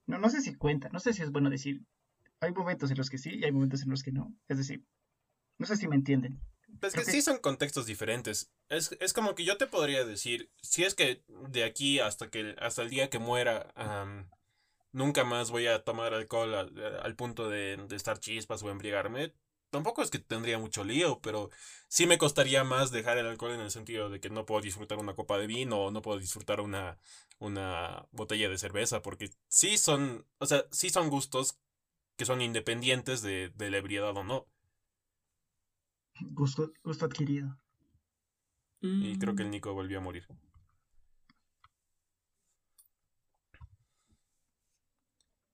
No, 0.07 0.19
no 0.19 0.29
sé 0.31 0.41
si 0.41 0.55
cuenta, 0.55 0.89
no 0.91 1.01
sé 1.01 1.13
si 1.13 1.23
es 1.23 1.31
bueno 1.33 1.51
decir, 1.51 1.83
hay 2.41 2.53
momentos 2.53 2.91
en 2.91 2.97
los 2.99 3.11
que 3.11 3.19
sí 3.19 3.31
y 3.35 3.45
hay 3.45 3.53
momentos 3.53 3.83
en 3.83 3.91
los 3.91 4.03
que 4.03 4.13
no, 4.13 4.35
es 4.49 4.59
decir, 4.59 4.85
no 5.59 5.67
sé 5.67 5.77
si 5.77 5.89
me 5.89 5.97
entienden. 5.97 6.41
Pues 6.81 6.95
que 6.95 7.05
sí 7.05 7.23
son 7.23 7.39
contextos 7.39 7.87
diferentes. 7.87 8.51
Es, 8.69 8.95
es 9.01 9.13
como 9.13 9.35
que 9.35 9.45
yo 9.45 9.57
te 9.57 9.67
podría 9.67 10.05
decir, 10.05 10.51
si 10.63 10.85
es 10.85 10.95
que 10.95 11.23
de 11.29 11.65
aquí 11.65 12.01
hasta 12.01 12.29
que 12.31 12.55
hasta 12.59 12.83
el 12.83 12.91
día 12.91 13.09
que 13.09 13.19
muera, 13.19 13.73
am, 13.77 14.29
nunca 14.93 15.25
más 15.25 15.51
voy 15.51 15.67
a 15.69 15.85
tomar 15.85 16.15
alcohol 16.15 16.55
al, 16.55 17.01
al 17.03 17.17
punto 17.17 17.49
de, 17.51 17.77
de 17.77 17.97
estar 17.97 18.19
chispas 18.21 18.63
o 18.63 18.71
embriagarme, 18.71 19.35
tampoco 19.71 20.03
es 20.03 20.11
que 20.11 20.19
tendría 20.19 20.59
mucho 20.59 20.85
lío, 20.85 21.21
pero 21.23 21.51
sí 21.89 22.07
me 22.07 22.19
costaría 22.19 22.65
más 22.65 22.91
dejar 22.91 23.19
el 23.19 23.27
alcohol 23.27 23.53
en 23.53 23.61
el 23.61 23.71
sentido 23.71 24.11
de 24.11 24.21
que 24.21 24.31
no 24.31 24.47
puedo 24.47 24.63
disfrutar 24.63 24.99
una 24.99 25.15
copa 25.15 25.39
de 25.39 25.47
vino 25.47 25.79
o 25.87 25.91
no 25.91 26.03
puedo 26.03 26.19
disfrutar 26.19 26.61
una, 26.61 26.99
una 27.39 28.07
botella 28.13 28.49
de 28.49 28.59
cerveza, 28.59 29.03
porque 29.03 29.31
sí 29.49 29.79
son, 29.79 30.27
o 30.39 30.47
sea, 30.47 30.67
sí 30.73 30.91
son 30.91 31.11
gustos 31.11 31.59
que 32.17 32.27
son 32.27 32.43
independientes 32.43 33.23
de, 33.23 33.51
de 33.57 33.71
la 33.71 33.79
ebriedad 33.79 34.17
o 34.17 34.25
no. 34.25 34.47
Gusto, 36.21 36.73
gusto 36.83 37.05
adquirido. 37.05 37.59
Y 38.81 39.19
creo 39.19 39.35
que 39.35 39.43
Mm. 39.43 39.47
el 39.47 39.51
Nico 39.51 39.73
volvió 39.75 39.99
a 39.99 40.03
morir. 40.03 40.27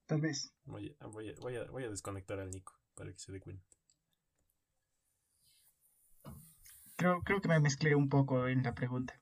Tal 0.06 0.20
vez. 0.20 0.52
Voy 0.64 0.94
a, 1.00 1.06
voy 1.06 1.30
a, 1.30 1.34
voy 1.40 1.56
a, 1.56 1.64
voy 1.70 1.84
a 1.84 1.88
desconectar 1.90 2.38
al 2.40 2.50
Nico 2.50 2.74
para 2.94 3.12
que 3.12 3.18
se 3.18 3.32
dé 3.32 3.40
cuenta. 3.40 3.64
Creo, 6.96 7.22
creo 7.22 7.40
que 7.40 7.48
me 7.48 7.58
mezclé 7.60 7.94
un 7.94 8.08
poco 8.08 8.46
en 8.46 8.62
la 8.62 8.74
pregunta. 8.74 9.20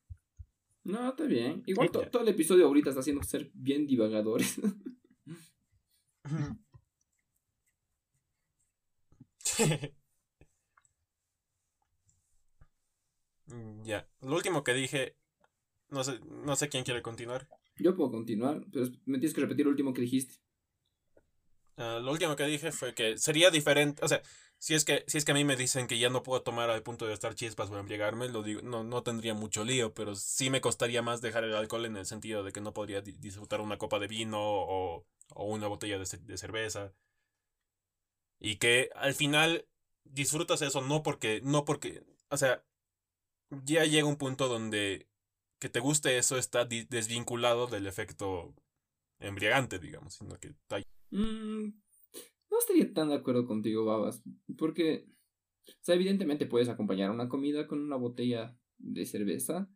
No, 0.84 1.10
está 1.10 1.24
bien. 1.24 1.62
Igual 1.66 1.88
Sí, 1.88 1.92
to- 1.92 2.10
todo 2.10 2.22
el 2.22 2.28
episodio 2.28 2.66
ahorita 2.66 2.90
está 2.90 3.00
haciendo 3.00 3.22
ser 3.22 3.50
bien 3.54 3.86
divagadores. 3.86 4.58
ya. 13.84 14.08
Lo 14.20 14.36
último 14.36 14.64
que 14.64 14.74
dije. 14.74 15.16
No 15.90 16.04
sé, 16.04 16.20
no 16.20 16.54
sé 16.54 16.68
quién 16.68 16.84
quiere 16.84 17.02
continuar. 17.02 17.48
Yo 17.76 17.96
puedo 17.96 18.12
continuar, 18.12 18.64
pero 18.72 18.86
me 19.06 19.18
tienes 19.18 19.34
que 19.34 19.40
repetir 19.40 19.64
lo 19.66 19.72
último 19.72 19.92
que 19.92 20.02
dijiste. 20.02 20.36
Ah, 21.76 21.98
lo 22.00 22.12
último 22.12 22.36
que 22.36 22.44
dije 22.44 22.72
fue 22.72 22.94
que 22.94 23.18
sería 23.18 23.50
diferente. 23.50 24.04
O 24.04 24.08
sea, 24.08 24.22
si 24.58 24.74
es 24.74 24.84
que, 24.84 25.04
si 25.06 25.18
es 25.18 25.24
que 25.24 25.32
a 25.32 25.34
mí 25.34 25.44
me 25.44 25.56
dicen 25.56 25.86
que 25.86 25.98
ya 25.98 26.10
no 26.10 26.22
puedo 26.22 26.42
tomar 26.42 26.70
al 26.70 26.82
punto 26.82 27.06
de 27.06 27.14
estar 27.14 27.34
chispas 27.34 27.70
o 27.70 27.78
embriagarme, 27.78 28.28
lo 28.28 28.42
digo, 28.42 28.60
no, 28.62 28.84
no 28.84 29.02
tendría 29.02 29.34
mucho 29.34 29.64
lío, 29.64 29.94
pero 29.94 30.14
sí 30.14 30.50
me 30.50 30.60
costaría 30.60 31.02
más 31.02 31.20
dejar 31.22 31.44
el 31.44 31.54
alcohol 31.56 31.86
en 31.86 31.96
el 31.96 32.06
sentido 32.06 32.44
de 32.44 32.52
que 32.52 32.60
no 32.60 32.72
podría 32.74 33.00
di- 33.00 33.12
disfrutar 33.18 33.60
una 33.60 33.78
copa 33.78 33.98
de 33.98 34.06
vino 34.08 34.38
o, 34.40 35.06
o 35.34 35.44
una 35.46 35.66
botella 35.68 35.98
de, 35.98 36.04
de 36.18 36.36
cerveza. 36.38 36.92
Y 38.38 38.56
que 38.56 38.90
al 38.94 39.14
final 39.14 39.66
disfrutas 40.04 40.62
eso 40.62 40.80
no 40.80 41.02
porque, 41.02 41.40
no 41.42 41.64
porque, 41.64 42.02
o 42.28 42.36
sea, 42.36 42.64
ya 43.64 43.84
llega 43.84 44.06
un 44.06 44.16
punto 44.16 44.48
donde 44.48 45.08
que 45.58 45.68
te 45.68 45.80
guste 45.80 46.16
eso 46.16 46.38
está 46.38 46.64
desvinculado 46.64 47.66
del 47.66 47.86
efecto 47.86 48.54
embriagante, 49.18 49.78
digamos, 49.78 50.14
sino 50.14 50.38
que 50.38 50.48
está 50.48 50.80
Mm, 51.10 51.72
no 52.50 52.58
estaría 52.58 52.92
tan 52.92 53.08
de 53.08 53.16
acuerdo 53.16 53.46
contigo, 53.46 53.84
Babas, 53.84 54.22
porque, 54.56 55.06
o 55.66 55.72
sea, 55.82 55.94
evidentemente 55.94 56.46
puedes 56.46 56.68
acompañar 56.68 57.10
una 57.10 57.28
comida 57.28 57.66
con 57.66 57.80
una 57.80 57.96
botella 57.96 58.56
de 58.78 59.06
cerveza, 59.06 59.68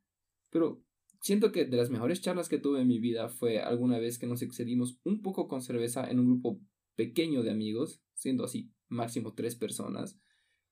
pero 0.50 0.82
siento 1.20 1.52
que 1.52 1.64
de 1.64 1.76
las 1.76 1.90
mejores 1.90 2.20
charlas 2.20 2.48
que 2.48 2.58
tuve 2.58 2.80
en 2.80 2.88
mi 2.88 2.98
vida 2.98 3.28
fue 3.28 3.60
alguna 3.60 3.98
vez 3.98 4.18
que 4.18 4.26
nos 4.26 4.42
excedimos 4.42 5.00
un 5.04 5.22
poco 5.22 5.48
con 5.48 5.62
cerveza 5.62 6.08
en 6.08 6.20
un 6.20 6.26
grupo 6.26 6.60
pequeño 6.96 7.42
de 7.42 7.50
amigos, 7.50 8.00
siendo 8.14 8.44
así 8.44 8.70
máximo 8.88 9.34
tres 9.34 9.56
personas, 9.56 10.20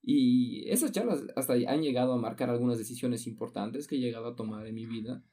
y 0.02 0.68
esas 0.68 0.90
charlas 0.90 1.22
hasta 1.36 1.54
han 1.54 1.82
llegado 1.82 2.12
a 2.12 2.20
marcar 2.20 2.50
algunas 2.50 2.76
decisiones 2.76 3.26
importantes 3.28 3.86
que 3.86 3.96
he 3.96 4.00
llegado 4.00 4.28
a 4.28 4.36
tomar 4.36 4.66
en 4.66 4.74
mi 4.74 4.84
vida. 4.84 5.24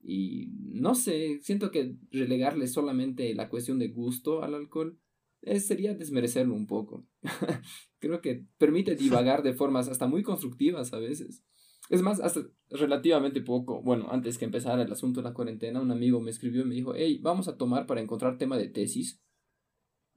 Y 0.00 0.48
no 0.72 0.94
sé, 0.94 1.40
siento 1.42 1.70
que 1.70 1.96
relegarle 2.10 2.66
solamente 2.66 3.34
la 3.34 3.50
cuestión 3.50 3.78
de 3.78 3.88
gusto 3.88 4.42
al 4.42 4.54
alcohol 4.54 4.98
eh, 5.42 5.60
sería 5.60 5.94
desmerecerlo 5.94 6.54
un 6.54 6.66
poco. 6.66 7.06
Creo 7.98 8.22
que 8.22 8.46
permite 8.58 8.96
divagar 8.96 9.42
de 9.42 9.52
formas 9.52 9.88
hasta 9.88 10.06
muy 10.06 10.22
constructivas 10.22 10.94
a 10.94 10.98
veces. 10.98 11.44
Es 11.90 12.00
más, 12.00 12.20
hasta 12.20 12.40
relativamente 12.70 13.42
poco, 13.42 13.82
bueno, 13.82 14.08
antes 14.10 14.38
que 14.38 14.46
empezara 14.46 14.82
el 14.82 14.92
asunto 14.92 15.20
de 15.20 15.28
la 15.28 15.34
cuarentena, 15.34 15.80
un 15.80 15.90
amigo 15.90 16.20
me 16.20 16.30
escribió 16.30 16.62
y 16.62 16.64
me 16.64 16.74
dijo, 16.74 16.94
hey, 16.96 17.20
vamos 17.22 17.48
a 17.48 17.58
tomar 17.58 17.86
para 17.86 18.00
encontrar 18.00 18.38
tema 18.38 18.56
de 18.56 18.68
tesis. 18.68 19.20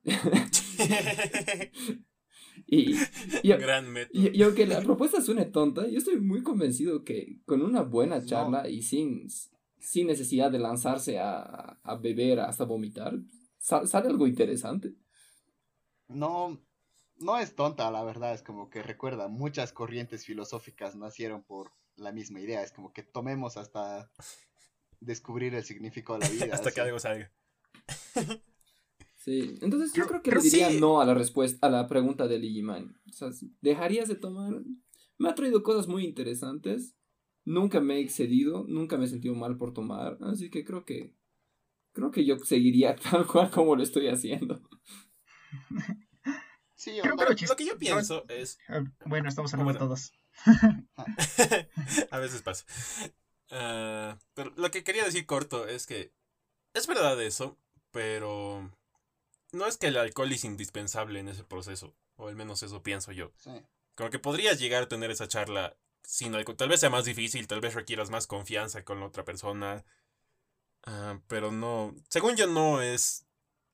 y, 2.68 2.96
y, 3.44 3.50
Gran 3.54 3.92
método. 3.92 4.20
y, 4.22 4.38
y 4.38 4.44
aunque 4.44 4.66
la 4.66 4.82
propuesta 4.82 5.22
suene 5.22 5.46
tonta, 5.46 5.88
yo 5.88 5.98
estoy 5.98 6.20
muy 6.20 6.44
convencido 6.44 7.04
que 7.04 7.40
con 7.46 7.62
una 7.62 7.82
buena 7.82 8.20
No. 8.20 8.26
charla 8.26 8.70
y 8.70 8.82
sin, 8.84 9.28
sin 9.80 10.08
necesidad 10.08 10.52
de 10.52 10.60
lanzarse 10.60 11.20
a, 11.20 11.80
a 11.84 11.96
beber 11.96 12.40
hasta 12.40 12.64
vomitar, 12.66 13.14
sa- 13.58 13.86
sale 13.88 14.10
algo 14.10 14.28
interesante. 14.28 14.94
No, 16.08 16.62
no 17.18 17.40
es 17.40 17.56
tonta, 17.56 17.90
la 17.92 18.04
verdad, 18.04 18.34
es 18.34 18.42
como 18.44 18.70
que 18.70 18.84
recuerda, 18.84 19.28
muchas 19.28 19.74
corrientes 19.74 20.26
filosóficas 20.26 20.96
nacieron 20.96 21.44
por 21.44 21.72
la 21.96 22.12
misma 22.12 22.40
idea, 22.42 22.62
es 22.62 22.72
como 22.72 22.92
que 22.94 23.04
tomemos 23.04 23.58
hasta 23.58 24.12
descubrir 25.00 25.56
el 25.56 25.64
significado 25.64 26.20
de 26.20 26.26
la 26.26 26.32
vida. 26.46 26.56
Hasta 26.56 26.72
que 26.72 26.82
así. 26.82 26.88
algo 26.88 27.00
salga. 27.00 27.32
Sí, 29.26 29.58
entonces 29.62 29.92
yo 29.94 30.06
creo 30.06 30.22
Creo- 30.22 30.40
que 30.40 30.44
le 30.46 30.50
diría 30.52 30.70
sí. 30.70 30.80
no 30.80 31.02
a 31.02 31.06
la 31.06 31.16
respuesta, 31.16 31.66
a 31.66 31.72
la 31.72 31.88
pregunta 31.88 32.28
de 32.28 32.38
Ligimani. 32.38 32.92
O 33.10 33.12
sea, 33.12 33.30
¿dejarías 33.60 34.08
de 34.08 34.14
tomar? 34.14 34.54
Me 35.18 35.30
ha 35.30 35.34
traído 35.34 35.64
cosas 35.64 35.88
muy 35.88 36.06
interesantes. 36.06 36.96
Nunca 37.44 37.82
me 37.82 37.96
he 37.96 38.02
excedido, 38.02 38.66
nunca 38.68 38.98
me 38.98 39.06
he 39.06 39.08
sentido 39.08 39.34
mal 39.34 39.58
por 39.58 39.74
tomar, 39.74 40.20
así 40.22 40.52
que 40.52 40.64
creo 40.64 40.86
que 40.86 41.16
creo 41.94 42.12
que 42.12 42.24
yo 42.24 42.38
seguiría 42.38 42.96
tal 43.18 43.26
cual 43.26 43.50
como 43.50 43.76
lo 43.76 43.82
estoy 43.82 44.10
haciendo. 44.10 44.62
Sí, 46.76 46.92
Creo 47.02 47.16
que 47.16 47.24
lo 47.24 47.30
Lo, 47.32 47.48
lo 47.50 47.56
que 47.56 47.66
yo 47.66 47.78
pienso 47.80 48.26
es. 48.30 48.60
Ah, 48.68 48.84
Bueno, 49.08 49.28
estamos 49.30 49.52
hablando 49.54 49.74
Bueno. 49.74 49.88
todos. 49.88 50.12
a 52.12 52.20
veces 52.20 52.42
pasa. 52.44 52.66
Ah, 53.50 54.20
pero 54.36 54.52
lo 54.58 54.70
que 54.70 54.84
quería 54.84 55.04
decir 55.06 55.26
corto 55.26 55.68
es 55.68 55.88
que. 55.88 56.14
Es 56.74 56.86
verdad 56.88 57.20
eso, 57.24 57.58
pero. 57.92 58.72
No 59.56 59.68
es 59.68 59.78
que 59.78 59.88
el 59.88 59.98
alcohol 59.98 60.32
es 60.32 60.44
indispensable 60.44 61.20
en 61.20 61.30
ese 61.30 61.44
proceso. 61.44 61.96
O 62.18 62.28
al 62.28 62.36
menos 62.36 62.62
eso 62.64 62.84
pienso 62.84 63.12
yo. 63.12 63.32
sí. 63.38 63.52
Como 63.96 64.10
que 64.10 64.20
podrías 64.20 64.60
llegar 64.60 64.84
a 64.84 64.88
tener 64.90 65.10
esa 65.10 65.30
charla 65.30 65.78
sin 66.04 66.36
alcohol. 66.36 66.58
Tal 66.58 66.68
vez 66.68 66.82
sea 66.82 66.90
más 66.90 67.06
difícil, 67.06 67.48
tal 67.48 67.62
vez 67.62 67.74
requieras 67.74 68.10
más 68.10 68.28
confianza 68.28 68.84
con 68.84 69.00
la 69.00 69.06
otra 69.06 69.24
persona. 69.24 69.86
Ah, 70.84 71.22
pero 71.28 71.52
no, 71.52 71.96
según 72.10 72.36
yo 72.36 72.46
no 72.46 72.82
es, 72.82 73.26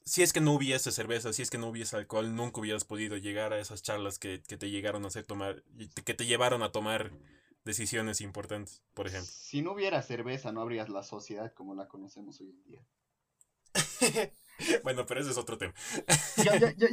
si 0.05 0.21
es 0.21 0.31
que 0.31 0.39
no 0.39 0.53
hubiese 0.53 0.91
cerveza, 0.91 1.33
si 1.33 1.41
es 1.41 1.49
que 1.49 1.57
no 1.57 1.67
hubiese 1.67 1.95
alcohol, 1.95 2.35
nunca 2.35 2.61
hubieras 2.61 2.85
podido 2.85 3.17
llegar 3.17 3.51
a 3.51 3.59
esas 3.59 3.81
charlas 3.81 4.19
que, 4.19 4.43
que 4.47 4.57
te 4.57 4.69
llegaron 4.69 5.03
a 5.05 5.07
hacer 5.07 5.23
tomar, 5.23 5.63
que 6.05 6.13
te 6.13 6.25
llevaron 6.27 6.61
a 6.61 6.71
tomar 6.71 7.11
decisiones 7.65 8.21
importantes, 8.21 8.83
por 8.93 9.07
ejemplo. 9.07 9.31
Si 9.31 9.61
no 9.61 9.73
hubiera 9.73 10.01
cerveza, 10.03 10.51
no 10.51 10.61
habría 10.61 10.87
la 10.87 11.03
sociedad 11.03 11.51
como 11.53 11.73
la 11.73 11.87
conocemos 11.87 12.39
hoy 12.41 12.51
en 12.51 12.63
día. 12.63 12.85
bueno, 14.83 15.05
pero 15.05 15.21
ese 15.21 15.31
es 15.31 15.37
otro 15.37 15.57
tema. 15.57 15.73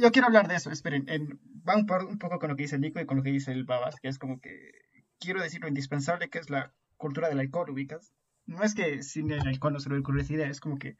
yo, 0.01 0.11
quiero 0.11 0.27
hablar 0.27 0.47
de 0.47 0.55
eso, 0.55 0.71
esperen, 0.71 1.07
en, 1.07 1.39
va 1.67 1.75
un, 1.75 1.85
poco 1.85 2.39
con 2.39 2.49
lo 2.49 2.55
que 2.55 2.63
dice 2.63 2.75
el 2.75 2.81
Nico 2.81 2.99
y 2.99 3.05
con 3.05 3.17
lo 3.17 3.23
que 3.23 3.31
dice 3.31 3.51
el 3.51 3.65
Babas, 3.65 3.95
que 4.01 4.07
es 4.07 4.19
como 4.19 4.39
que 4.39 4.71
quiero 5.19 5.41
decir 5.41 5.61
lo 5.61 5.67
indispensable 5.67 6.29
que 6.29 6.39
es 6.39 6.49
la 6.49 6.73
cultura 6.97 7.29
del 7.29 7.39
alcohol, 7.39 7.69
ubicas 7.69 8.13
no 8.49 8.63
es 8.63 8.73
que 8.73 9.03
sin 9.03 9.31
el 9.31 9.47
alcohol 9.47 9.73
no 9.73 9.79
se 9.79 9.89
le 9.89 9.99
ocurre 9.99 10.21
esa 10.21 10.47
es 10.47 10.59
como 10.59 10.79
que 10.79 10.97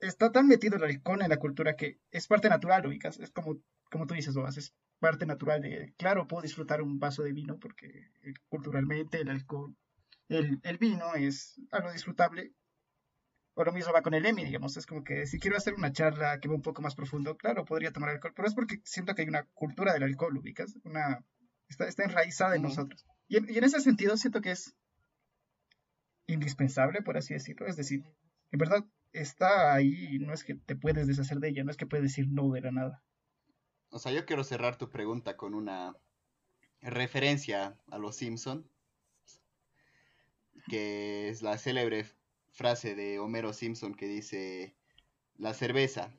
está 0.00 0.30
tan 0.30 0.46
metido 0.46 0.76
el 0.76 0.84
alcohol 0.84 1.22
en 1.22 1.30
la 1.30 1.38
cultura 1.38 1.76
que 1.76 1.98
es 2.10 2.26
parte 2.26 2.48
natural, 2.50 2.86
ubicas. 2.86 3.18
Es 3.18 3.30
como, 3.30 3.58
como 3.90 4.06
tú 4.06 4.14
dices, 4.14 4.34
Bobas, 4.34 4.58
es 4.58 4.74
parte 4.98 5.24
natural 5.24 5.62
de, 5.62 5.94
claro, 5.96 6.28
puedo 6.28 6.42
disfrutar 6.42 6.82
un 6.82 6.98
vaso 6.98 7.22
de 7.22 7.32
vino 7.32 7.58
porque 7.58 8.10
eh, 8.22 8.34
culturalmente 8.48 9.20
el 9.20 9.30
alcohol, 9.30 9.74
el, 10.28 10.60
el 10.62 10.78
vino 10.78 11.14
es 11.14 11.58
algo 11.70 11.90
disfrutable. 11.90 12.52
O 13.54 13.64
lo 13.64 13.72
mismo 13.72 13.92
va 13.92 14.02
con 14.02 14.14
el 14.14 14.26
EMI, 14.26 14.44
digamos, 14.44 14.76
es 14.76 14.86
como 14.86 15.04
que 15.04 15.26
si 15.26 15.38
quiero 15.38 15.56
hacer 15.56 15.74
una 15.74 15.92
charla 15.92 16.40
que 16.40 16.48
va 16.48 16.54
un 16.54 16.62
poco 16.62 16.82
más 16.82 16.94
profundo, 16.94 17.36
claro, 17.36 17.64
podría 17.64 17.92
tomar 17.92 18.10
alcohol, 18.10 18.32
pero 18.34 18.48
es 18.48 18.54
porque 18.54 18.80
siento 18.84 19.14
que 19.14 19.22
hay 19.22 19.28
una 19.28 19.44
cultura 19.54 19.92
del 19.92 20.02
alcohol, 20.02 20.36
ubicas, 20.36 20.74
una, 20.84 21.24
está, 21.68 21.86
está 21.86 22.04
enraizada 22.04 22.56
en 22.56 22.62
nosotros. 22.62 23.06
Y 23.28 23.36
y 23.52 23.58
en 23.58 23.64
ese 23.64 23.80
sentido 23.80 24.16
siento 24.16 24.40
que 24.40 24.50
es 24.50 24.74
indispensable, 26.26 27.02
por 27.02 27.16
así 27.16 27.34
decirlo. 27.34 27.66
Es 27.66 27.76
decir, 27.76 28.04
en 28.50 28.58
verdad 28.58 28.84
está 29.12 29.74
ahí 29.74 30.16
y 30.16 30.18
no 30.18 30.32
es 30.32 30.44
que 30.44 30.54
te 30.54 30.76
puedes 30.76 31.06
deshacer 31.06 31.38
de 31.38 31.48
ella, 31.48 31.64
no 31.64 31.70
es 31.70 31.76
que 31.76 31.86
puedes 31.86 32.04
decir 32.04 32.26
no 32.28 32.50
de 32.50 32.60
la 32.60 32.72
nada. 32.72 33.02
O 33.90 33.98
sea, 33.98 34.12
yo 34.12 34.26
quiero 34.26 34.42
cerrar 34.44 34.76
tu 34.76 34.90
pregunta 34.90 35.36
con 35.36 35.54
una 35.54 35.96
referencia 36.80 37.78
a 37.90 37.98
los 37.98 38.16
Simpson, 38.16 38.68
que 40.68 41.28
es 41.28 41.42
la 41.42 41.56
célebre 41.58 42.06
frase 42.54 42.94
de 42.94 43.18
Homero 43.18 43.52
Simpson 43.52 43.94
que 43.94 44.06
dice, 44.06 44.76
la 45.36 45.54
cerveza, 45.54 46.16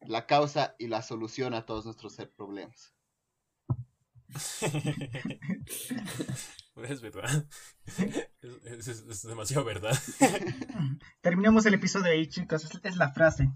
la 0.00 0.26
causa 0.26 0.74
y 0.78 0.88
la 0.88 1.02
solución 1.02 1.54
a 1.54 1.66
todos 1.66 1.86
nuestros 1.86 2.16
problemas. 2.36 2.94
es 6.88 7.00
verdad. 7.00 7.46
Es, 8.40 9.22
demasiado 9.24 9.64
verdad. 9.64 9.98
Terminamos 11.20 11.66
el 11.66 11.74
episodio 11.74 12.12
ahí, 12.12 12.28
chicos. 12.28 12.68
Es, 12.82 12.96
la 12.96 13.12
frase. 13.12 13.50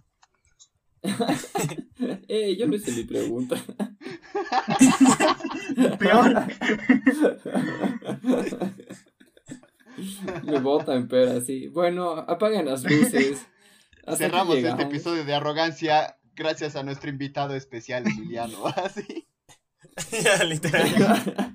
eh, 2.29 2.57
yo 2.57 2.67
no 2.67 2.75
hice 2.75 2.93
mi 2.93 3.05
pregunta. 3.05 3.57
Peor. 5.99 6.47
Me 10.45 10.61
botan, 10.61 11.09
pero 11.09 11.33
así. 11.33 11.69
Bueno, 11.69 12.13
apaguen 12.13 12.67
las 12.67 12.85
luces. 12.85 13.47
Cerramos 14.17 14.57
este 14.57 14.83
episodio 14.83 15.25
de 15.25 15.35
arrogancia 15.35 16.19
gracias 16.35 16.77
a 16.77 16.83
nuestro 16.83 17.11
invitado 17.11 17.55
especial, 17.55 18.07
Emiliano. 18.07 18.67
Así. 18.77 19.27
ya, 20.23 20.45
literal. 20.45 21.55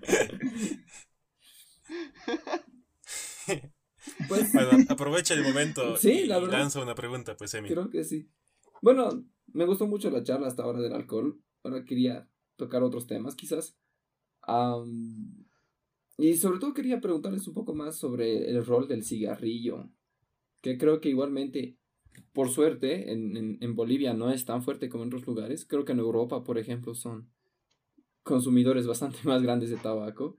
Pues, 4.27 4.51
aprovecha 4.89 5.33
el 5.33 5.43
momento 5.43 5.95
y 6.01 6.25
lanza 6.25 6.81
una 6.81 6.95
pregunta, 6.95 7.37
pues, 7.37 7.53
Emi. 7.53 7.69
Creo 7.69 7.89
que 7.89 8.03
sí. 8.03 8.29
Bueno, 8.81 9.25
me 9.47 9.65
gustó 9.65 9.87
mucho 9.87 10.09
la 10.09 10.23
charla 10.23 10.47
hasta 10.47 10.63
ahora 10.63 10.79
del 10.79 10.93
alcohol. 10.93 11.39
Ahora 11.63 11.83
quería 11.85 12.27
tocar 12.55 12.81
otros 12.81 13.07
temas, 13.07 13.35
quizás. 13.35 13.77
Y 16.19 16.35
sobre 16.35 16.59
todo 16.59 16.73
quería 16.73 16.99
preguntarles 16.99 17.47
un 17.47 17.53
poco 17.53 17.73
más 17.73 17.95
sobre 17.95 18.49
el 18.49 18.65
rol 18.65 18.89
del 18.89 19.05
cigarrillo. 19.05 19.89
Que 20.61 20.77
creo 20.77 20.99
que 20.99 21.07
igualmente, 21.07 21.77
por 22.33 22.49
suerte, 22.49 23.13
en, 23.13 23.57
en 23.61 23.75
Bolivia 23.75 24.13
no 24.13 24.29
es 24.29 24.43
tan 24.43 24.61
fuerte 24.61 24.89
como 24.89 25.03
en 25.03 25.07
otros 25.07 25.25
lugares. 25.25 25.65
Creo 25.65 25.85
que 25.85 25.93
en 25.93 25.99
Europa, 25.99 26.43
por 26.43 26.57
ejemplo, 26.57 26.93
son 26.93 27.31
consumidores 28.23 28.85
bastante 28.87 29.19
más 29.23 29.41
grandes 29.41 29.69
de 29.69 29.77
tabaco. 29.77 30.37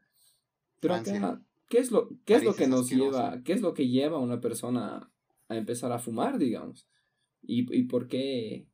Pero 0.80 0.94
acá, 0.96 1.42
¿qué 1.68 1.78
es 1.78 1.90
lo, 1.90 2.10
qué 2.26 2.34
es 2.34 2.44
lo 2.44 2.54
que 2.54 2.66
nos 2.66 2.90
lleva, 2.90 3.42
qué 3.42 3.54
es 3.54 3.62
lo 3.62 3.72
que 3.72 3.88
lleva 3.88 4.18
a 4.18 4.20
una 4.20 4.40
persona 4.40 5.10
a 5.48 5.56
empezar 5.56 5.92
a 5.92 5.98
fumar, 5.98 6.38
digamos? 6.38 6.86
¿Y, 7.40 7.74
y 7.74 7.84
por 7.84 8.06
qué, 8.06 8.68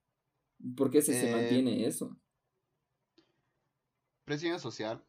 por 0.76 0.90
qué 0.90 1.02
se, 1.02 1.14
se 1.14 1.30
eh, 1.30 1.32
mantiene 1.32 1.86
eso? 1.86 2.16
Presión 4.24 4.58
social. 4.58 5.05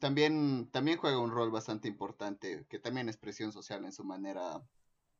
También, 0.00 0.68
también 0.70 0.98
juega 0.98 1.18
un 1.18 1.30
rol 1.30 1.50
bastante 1.50 1.88
importante, 1.88 2.66
que 2.68 2.78
también 2.78 3.08
es 3.08 3.16
presión 3.16 3.52
social 3.52 3.84
en 3.84 3.92
su 3.92 4.04
manera 4.04 4.62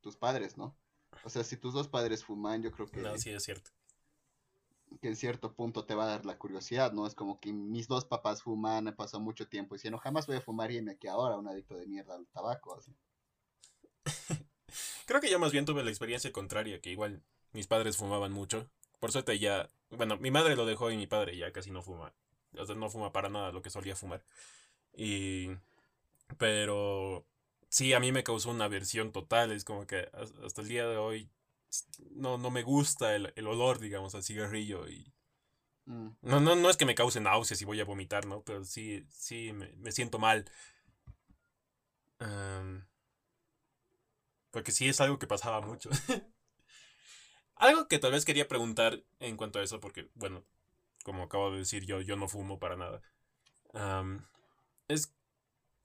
tus 0.00 0.16
padres, 0.16 0.56
¿no? 0.56 0.76
O 1.24 1.30
sea, 1.30 1.44
si 1.44 1.56
tus 1.56 1.74
dos 1.74 1.88
padres 1.88 2.24
fuman, 2.24 2.62
yo 2.62 2.70
creo 2.70 2.86
que... 2.88 3.00
No, 3.00 3.16
sí, 3.18 3.30
es 3.30 3.44
cierto 3.44 3.70
que 5.00 5.08
en 5.08 5.16
cierto 5.16 5.54
punto 5.54 5.84
te 5.84 5.94
va 5.94 6.04
a 6.04 6.08
dar 6.08 6.26
la 6.26 6.38
curiosidad, 6.38 6.92
¿no? 6.92 7.06
Es 7.06 7.14
como 7.14 7.40
que 7.40 7.52
mis 7.52 7.88
dos 7.88 8.04
papás 8.04 8.42
fuman, 8.42 8.88
he 8.88 8.92
pasado 8.92 9.20
mucho 9.22 9.48
tiempo 9.48 9.74
diciendo, 9.74 9.98
jamás 9.98 10.26
voy 10.26 10.36
a 10.36 10.40
fumar 10.40 10.70
y 10.72 10.80
me 10.82 10.92
aquí 10.92 11.06
ahora, 11.06 11.36
un 11.36 11.48
adicto 11.48 11.76
de 11.76 11.86
mierda 11.86 12.14
al 12.14 12.26
tabaco, 12.28 12.76
así. 12.76 12.94
Creo 15.06 15.20
que 15.20 15.30
yo 15.30 15.38
más 15.38 15.52
bien 15.52 15.64
tuve 15.64 15.84
la 15.84 15.90
experiencia 15.90 16.32
contraria, 16.32 16.80
que 16.80 16.90
igual 16.90 17.22
mis 17.52 17.66
padres 17.66 17.96
fumaban 17.96 18.32
mucho. 18.32 18.70
Por 18.98 19.12
suerte 19.12 19.38
ya, 19.38 19.68
bueno, 19.90 20.16
mi 20.18 20.30
madre 20.30 20.56
lo 20.56 20.66
dejó 20.66 20.90
y 20.90 20.96
mi 20.96 21.06
padre 21.06 21.36
ya 21.36 21.52
casi 21.52 21.70
no 21.70 21.82
fuma. 21.82 22.14
O 22.56 22.64
sea, 22.64 22.74
no 22.74 22.90
fuma 22.90 23.12
para 23.12 23.28
nada 23.28 23.52
lo 23.52 23.62
que 23.62 23.70
solía 23.70 23.96
fumar. 23.96 24.22
Y... 24.94 25.50
Pero... 26.38 27.26
Sí, 27.68 27.92
a 27.92 28.00
mí 28.00 28.12
me 28.12 28.24
causó 28.24 28.50
una 28.50 28.64
aversión 28.64 29.12
total. 29.12 29.52
Es 29.52 29.64
como 29.64 29.86
que 29.86 30.08
hasta 30.44 30.62
el 30.62 30.68
día 30.68 30.86
de 30.86 30.96
hoy 30.96 31.30
no, 32.12 32.38
no 32.38 32.50
me 32.50 32.62
gusta 32.62 33.14
el, 33.14 33.46
olor, 33.46 33.78
digamos, 33.78 34.14
al 34.14 34.24
cigarrillo 34.24 34.88
y... 34.88 35.12
Mm. 35.86 36.08
No, 36.22 36.40
no, 36.40 36.56
no 36.56 36.70
es 36.70 36.76
que 36.76 36.86
me 36.86 36.94
cause 36.94 37.20
náuseas 37.20 37.60
y 37.62 37.64
voy 37.64 37.80
a 37.80 37.84
vomitar, 37.84 38.26
¿no? 38.26 38.42
Pero 38.42 38.64
sí, 38.64 39.06
sí, 39.10 39.52
me, 39.52 39.92
siento 39.92 40.18
mal. 40.18 40.50
porque 44.50 44.72
sí 44.72 44.88
es 44.88 45.00
algo 45.00 45.18
que 45.18 45.26
pasaba 45.26 45.60
mucho. 45.60 45.90
algo 47.56 47.88
que 47.88 47.98
tal 47.98 48.12
vez 48.12 48.24
quería 48.24 48.48
preguntar 48.48 49.02
en 49.20 49.36
cuanto 49.36 49.58
a 49.58 49.62
eso, 49.62 49.80
porque, 49.80 50.10
bueno, 50.14 50.44
como 51.04 51.24
acabo 51.24 51.50
de 51.50 51.58
decir 51.58 51.84
yo, 51.84 52.00
yo 52.00 52.16
no 52.16 52.28
fumo 52.28 52.58
para 52.58 52.76
nada. 52.76 53.02
es 54.88 55.12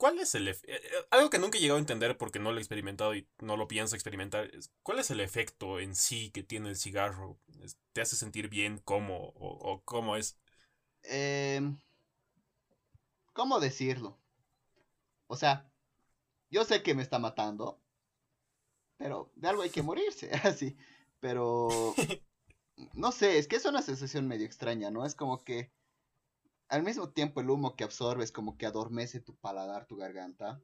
¿Cuál 0.04 0.20
es 0.20 0.36
el... 0.36 0.50
Eh, 0.50 0.58
eh, 0.68 0.82
algo 1.12 1.30
que 1.30 1.40
nunca 1.40 1.58
he 1.58 1.62
llegado 1.62 1.78
a 1.78 1.80
entender 1.80 2.18
porque 2.18 2.38
no 2.38 2.52
lo 2.52 2.58
he 2.58 2.60
experimentado 2.60 3.16
y 3.16 3.26
no 3.40 3.56
lo 3.56 3.70
pienso 3.70 3.96
experimentar. 3.96 4.52
¿Cuál 4.82 5.00
es 5.00 5.10
el 5.12 5.22
efecto 5.22 5.80
en 5.80 5.96
sí 5.96 6.30
que 6.32 6.44
tiene 6.44 6.68
el 6.68 6.76
cigarro? 6.76 7.40
¿Te 7.94 8.02
hace 8.02 8.18
sentir 8.18 8.50
bien? 8.50 8.80
¿Cómo? 8.84 9.32
¿O, 9.36 9.82
cómo 9.86 10.18
es? 10.18 10.38
Em, 11.04 11.80
¿Cómo 13.32 13.62
decirlo? 13.62 14.20
O 15.28 15.38
sea, 15.38 15.72
yo 16.50 16.66
sé 16.66 16.84
que 16.84 16.96
me 16.96 17.02
está 17.02 17.18
matando, 17.18 17.80
pero 18.98 19.32
de 19.36 19.48
algo 19.48 19.62
hay 19.62 19.70
que 19.70 19.84
morirse, 19.84 20.32
así. 20.44 20.76
Pero... 21.22 21.70
No 22.94 23.12
sé, 23.12 23.38
es 23.38 23.48
que 23.48 23.56
es 23.56 23.66
una 23.66 23.82
sensación 23.82 24.28
medio 24.28 24.46
extraña, 24.46 24.92
¿no? 24.92 25.06
Es 25.06 25.16
como 25.16 25.44
que 25.44 25.72
al 26.70 26.84
mismo 26.84 27.10
tiempo 27.10 27.42
el 27.42 27.50
humo 27.50 27.76
que 27.76 27.84
absorbes 27.84 28.32
como 28.32 28.58
que 28.58 28.66
adormece 28.66 29.20
tu 29.20 29.36
paladar, 29.36 29.86
tu 29.86 29.96
garganta. 29.96 30.62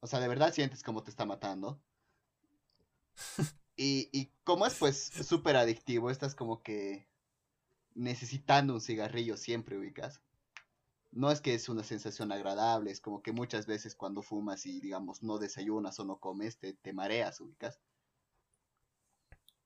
O 0.00 0.06
sea, 0.06 0.20
de 0.20 0.28
verdad 0.28 0.52
sientes 0.52 0.82
como 0.82 1.02
te 1.02 1.10
está 1.10 1.24
matando. 1.24 1.80
y, 3.76 4.08
y 4.12 4.30
como 4.44 4.66
es 4.66 4.74
pues 4.74 5.04
súper 5.04 5.56
adictivo, 5.56 6.10
estás 6.10 6.34
como 6.34 6.62
que 6.62 7.08
necesitando 7.94 8.74
un 8.74 8.80
cigarrillo 8.80 9.36
siempre 9.36 9.78
ubicas. 9.78 10.20
No 11.12 11.30
es 11.30 11.40
que 11.40 11.54
es 11.54 11.68
una 11.68 11.84
sensación 11.84 12.32
agradable, 12.32 12.90
es 12.90 13.00
como 13.00 13.22
que 13.22 13.32
muchas 13.32 13.66
veces 13.66 13.94
cuando 13.94 14.22
fumas 14.22 14.66
y 14.66 14.80
digamos 14.80 15.22
no 15.22 15.38
desayunas 15.38 15.98
o 16.00 16.04
no 16.04 16.18
comes, 16.18 16.58
te, 16.58 16.72
te 16.74 16.92
mareas, 16.92 17.40
ubicas. 17.40 17.80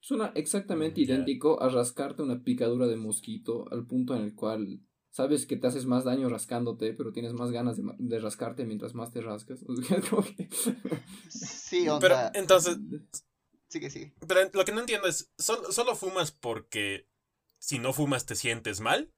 Suena 0.01 0.33
exactamente 0.35 1.01
idéntico 1.01 1.61
a 1.63 1.69
rascarte 1.69 2.23
una 2.23 2.43
picadura 2.43 2.87
de 2.87 2.97
mosquito 2.97 3.67
al 3.71 3.87
punto 3.87 4.15
en 4.15 4.23
el 4.23 4.35
cual 4.35 4.81
sabes 5.17 5.47
que 5.47 5.57
te 5.57 5.67
haces 5.67 5.87
más 5.87 6.05
daño 6.05 6.29
rascándote, 6.29 6.93
pero 6.93 7.11
tienes 7.11 7.33
más 7.33 7.51
ganas 7.51 7.79
de, 7.79 8.21
rascarte 8.21 8.67
mientras 8.67 8.95
más 8.95 9.11
te 9.13 9.23
rascas. 9.23 9.61
Sí, 11.31 11.87
Pero 12.01 12.17
entonces... 12.35 12.79
Sigue, 13.69 13.91
sigue. 13.91 14.15
Pero 14.29 14.49
lo 14.53 14.65
que 14.65 14.73
no 14.73 14.81
entiendo 14.81 15.09
es, 15.09 15.33
¿solo, 15.39 15.97
fumas 15.97 16.31
porque 16.31 17.09
si 17.59 17.79
no 17.79 17.93
fumas 17.93 18.27
te 18.27 18.37
sientes 18.37 18.81
mal? 18.81 19.11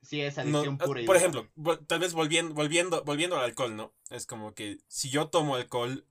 Sí, 0.00 0.20
es 0.20 0.38
adicción 0.38 0.78
pura. 0.78 1.04
por 1.04 1.16
ejemplo, 1.16 1.48
tal 1.86 2.00
vez 2.00 2.12
volviendo, 2.14 2.54
volviendo, 2.54 3.04
volviendo 3.04 3.36
al 3.36 3.44
alcohol, 3.44 3.76
¿no? 3.76 3.94
Es 4.10 4.26
como 4.26 4.54
que 4.54 4.78
si 4.86 5.10
yo 5.10 5.28
tomo 5.28 5.56
alcohol, 5.56 6.06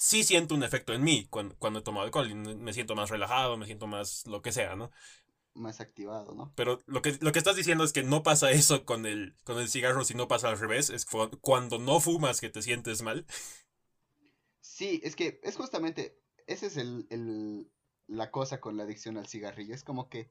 sí 0.00 0.24
siento 0.24 0.54
un 0.54 0.62
efecto 0.62 0.94
en 0.94 1.02
mí 1.02 1.26
cuando, 1.28 1.54
cuando 1.58 1.80
he 1.80 1.82
tomado 1.82 2.06
alcohol. 2.06 2.30
Y 2.30 2.34
me 2.34 2.72
siento 2.72 2.94
más 2.94 3.10
relajado, 3.10 3.58
me 3.58 3.66
siento 3.66 3.86
más 3.86 4.26
lo 4.26 4.40
que 4.40 4.50
sea, 4.50 4.74
¿no? 4.74 4.90
Más 5.54 5.80
activado, 5.80 6.34
¿no? 6.34 6.52
Pero 6.54 6.80
lo 6.86 7.02
que, 7.02 7.18
lo 7.20 7.32
que 7.32 7.38
estás 7.38 7.56
diciendo 7.56 7.84
es 7.84 7.92
que 7.92 8.02
no 8.02 8.22
pasa 8.22 8.50
eso 8.50 8.86
con 8.86 9.04
el, 9.04 9.36
con 9.44 9.58
el 9.58 9.68
cigarro, 9.68 10.04
si 10.04 10.14
no 10.14 10.26
pasa 10.26 10.48
al 10.48 10.58
revés. 10.58 10.88
Es 10.88 11.04
cuando 11.42 11.78
no 11.78 12.00
fumas 12.00 12.40
que 12.40 12.48
te 12.48 12.62
sientes 12.62 13.02
mal. 13.02 13.26
Sí, 14.62 15.00
es 15.04 15.16
que 15.16 15.38
es 15.42 15.56
justamente, 15.56 16.18
esa 16.46 16.66
es 16.66 16.76
el, 16.78 17.06
el, 17.10 17.70
la 18.06 18.30
cosa 18.30 18.58
con 18.60 18.76
la 18.76 18.84
adicción 18.84 19.18
al 19.18 19.26
cigarrillo. 19.26 19.74
Es 19.74 19.84
como 19.84 20.08
que 20.08 20.30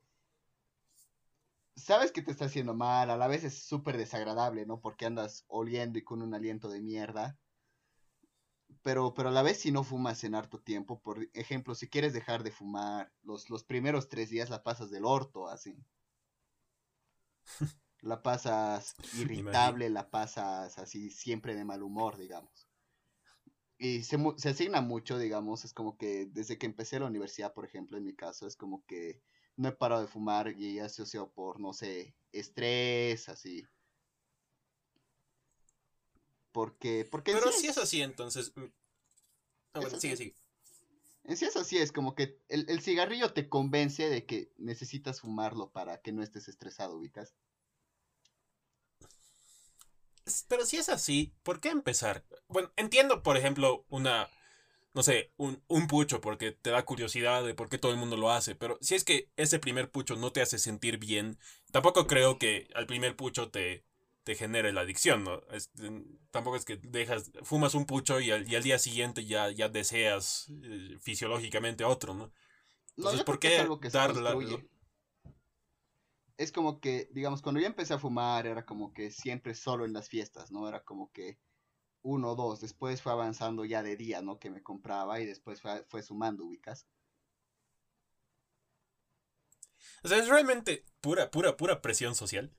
sabes 1.76 2.12
que 2.12 2.22
te 2.22 2.32
está 2.32 2.46
haciendo 2.46 2.76
mal, 2.76 3.10
a 3.10 3.18
la 3.18 3.28
vez 3.28 3.44
es 3.44 3.64
súper 3.64 3.98
desagradable, 3.98 4.66
¿no? 4.66 4.82
Porque 4.82 5.06
andas 5.06 5.46
oliendo 5.48 5.98
y 5.98 6.04
con 6.04 6.22
un 6.22 6.34
aliento 6.36 6.70
de 6.70 6.82
mierda. 6.82 7.38
Pero, 8.82 9.14
pero 9.14 9.30
a 9.30 9.32
la 9.32 9.42
vez 9.44 9.60
si 9.60 9.72
no 9.72 9.84
fumas 9.84 10.24
en 10.24 10.36
harto 10.36 10.60
tiempo, 10.60 11.00
por 11.02 11.30
ejemplo, 11.34 11.76
si 11.76 11.88
quieres 11.88 12.14
dejar 12.14 12.44
de 12.44 12.52
fumar, 12.52 13.12
los, 13.24 13.50
los 13.50 13.64
primeros 13.64 14.10
tres 14.10 14.30
días 14.30 14.50
la 14.50 14.64
pasas 14.64 14.90
del 14.92 15.06
orto, 15.06 15.48
así. 15.48 15.78
La 18.02 18.22
pasas 18.24 18.96
irritable, 19.14 19.90
la 19.90 20.10
pasas 20.10 20.78
así 20.80 21.10
siempre 21.10 21.56
de 21.56 21.66
mal 21.66 21.84
humor, 21.84 22.18
digamos. 22.18 22.68
Y 23.80 24.04
se, 24.04 24.18
se 24.38 24.50
asigna 24.50 24.82
mucho, 24.82 25.18
digamos, 25.18 25.66
es 25.66 25.74
como 25.74 25.98
que 25.98 26.28
desde 26.28 26.58
que 26.58 26.66
empecé 26.68 27.00
la 27.00 27.08
universidad, 27.08 27.54
por 27.54 27.66
ejemplo, 27.66 27.98
en 27.98 28.04
mi 28.04 28.14
caso, 28.16 28.46
es 28.46 28.56
como 28.56 28.86
que 28.86 29.22
no 29.56 29.70
he 29.70 29.72
parado 29.72 30.02
de 30.02 30.08
fumar 30.08 30.52
y 30.58 30.80
asocio 30.80 31.32
por, 31.32 31.60
no 31.60 31.74
sé, 31.74 32.16
estrés, 32.32 33.30
así. 33.30 33.64
Porque, 36.60 37.08
porque 37.10 37.32
Pero 37.32 37.54
si 37.54 37.68
es 37.68 37.78
así, 37.78 38.02
entonces... 38.02 38.52
Mm, 38.58 38.66
ah, 39.72 39.80
bueno, 39.80 39.98
sigue, 39.98 40.18
sigue. 40.18 40.36
En 41.24 41.38
sí 41.38 41.46
es 41.46 41.56
así, 41.56 41.78
es 41.78 41.94
como 41.94 42.16
que 42.16 42.38
el, 42.50 42.82
cigarrillo 42.82 43.32
te 43.32 43.48
convence 43.48 44.10
de 44.10 44.26
que 44.26 44.52
necesitas 44.58 45.22
fumarlo 45.22 45.72
para 45.72 46.02
que 46.02 46.12
no 46.12 46.22
estés 46.22 46.50
estresado, 46.50 46.98
ubicas. 46.98 47.34
Pero 50.50 50.66
si 50.66 50.76
es 50.76 50.90
así, 50.90 51.34
¿por 51.44 51.62
qué 51.62 51.70
empezar? 51.70 52.26
Bueno, 52.50 52.74
entiendo, 52.76 53.24
por 53.24 53.38
ejemplo, 53.38 53.86
una 53.88 54.30
no 54.94 55.02
sé, 55.02 55.32
un, 55.38 55.64
un, 55.70 55.88
pucho 55.88 56.20
porque 56.20 56.52
te 56.52 56.72
da 56.72 56.84
curiosidad 56.84 57.46
de 57.46 57.54
por 57.54 57.70
qué 57.70 57.78
todo 57.78 57.94
el 57.94 57.98
mundo 57.98 58.18
lo 58.18 58.32
hace, 58.32 58.54
pero 58.56 58.78
si 58.82 58.96
es 58.96 59.06
que 59.06 59.32
ese 59.38 59.60
primer 59.60 59.90
pucho 59.90 60.18
no 60.18 60.34
te 60.34 60.42
hace 60.42 60.60
sentir 60.60 60.98
bien, 60.98 61.40
tampoco 61.72 62.06
creo 62.06 62.38
que 62.38 62.68
al 62.76 62.86
primer 62.86 63.16
pucho 63.16 63.50
te, 63.50 63.86
te 64.30 64.36
genere 64.36 64.72
la 64.72 64.82
adicción, 64.82 65.24
¿no? 65.24 65.42
tampoco 66.30 66.56
es 66.56 66.64
que 66.64 66.78
dejas, 66.78 67.32
fumas 67.42 67.74
un 67.74 67.88
pucho 67.88 68.20
y 68.20 68.30
al, 68.30 68.46
día 68.46 68.78
siguiente 68.78 69.26
ya, 69.26 69.50
ya 69.50 69.70
deseas 69.70 70.54
eh, 70.62 71.00
fisiológicamente 71.02 71.84
otro, 71.84 72.14
¿no? 72.14 72.32
Entonces, 72.96 73.24
¿por 73.24 73.40
qué 73.40 73.68
dar 73.92 74.16
la, 74.18 74.38
Es 76.38 76.52
como 76.52 76.80
que, 76.80 77.10
digamos, 77.12 77.42
cuando 77.42 77.60
yo 77.60 77.66
empecé 77.66 77.96
a 77.96 77.98
fumar 77.98 78.46
era 78.46 78.68
como 78.68 78.94
que 78.94 79.10
siempre 79.10 79.56
solo 79.56 79.84
en 79.84 79.94
las 79.94 80.10
fiestas, 80.10 80.52
¿no? 80.52 80.68
Era 80.68 80.84
como 80.84 81.12
que 81.12 81.40
uno, 82.04 82.36
dos, 82.36 82.62
después 82.62 83.02
fue 83.02 83.12
avanzando 83.12 83.66
ya 83.66 83.82
de 83.82 83.98
día, 83.98 84.22
¿no? 84.22 84.38
Que 84.38 84.52
me 84.52 84.62
compraba 84.62 85.20
y 85.20 85.26
después 85.26 85.60
fue, 85.60 86.04
sumando, 86.04 86.46
ubicas. 86.46 86.86
O 90.04 90.08
sea, 90.08 90.20
es 90.20 90.28
realmente 90.28 90.86
pura, 91.02 91.32
pura, 91.32 91.58
pura 91.58 91.82
presión 91.82 92.14
social. 92.14 92.54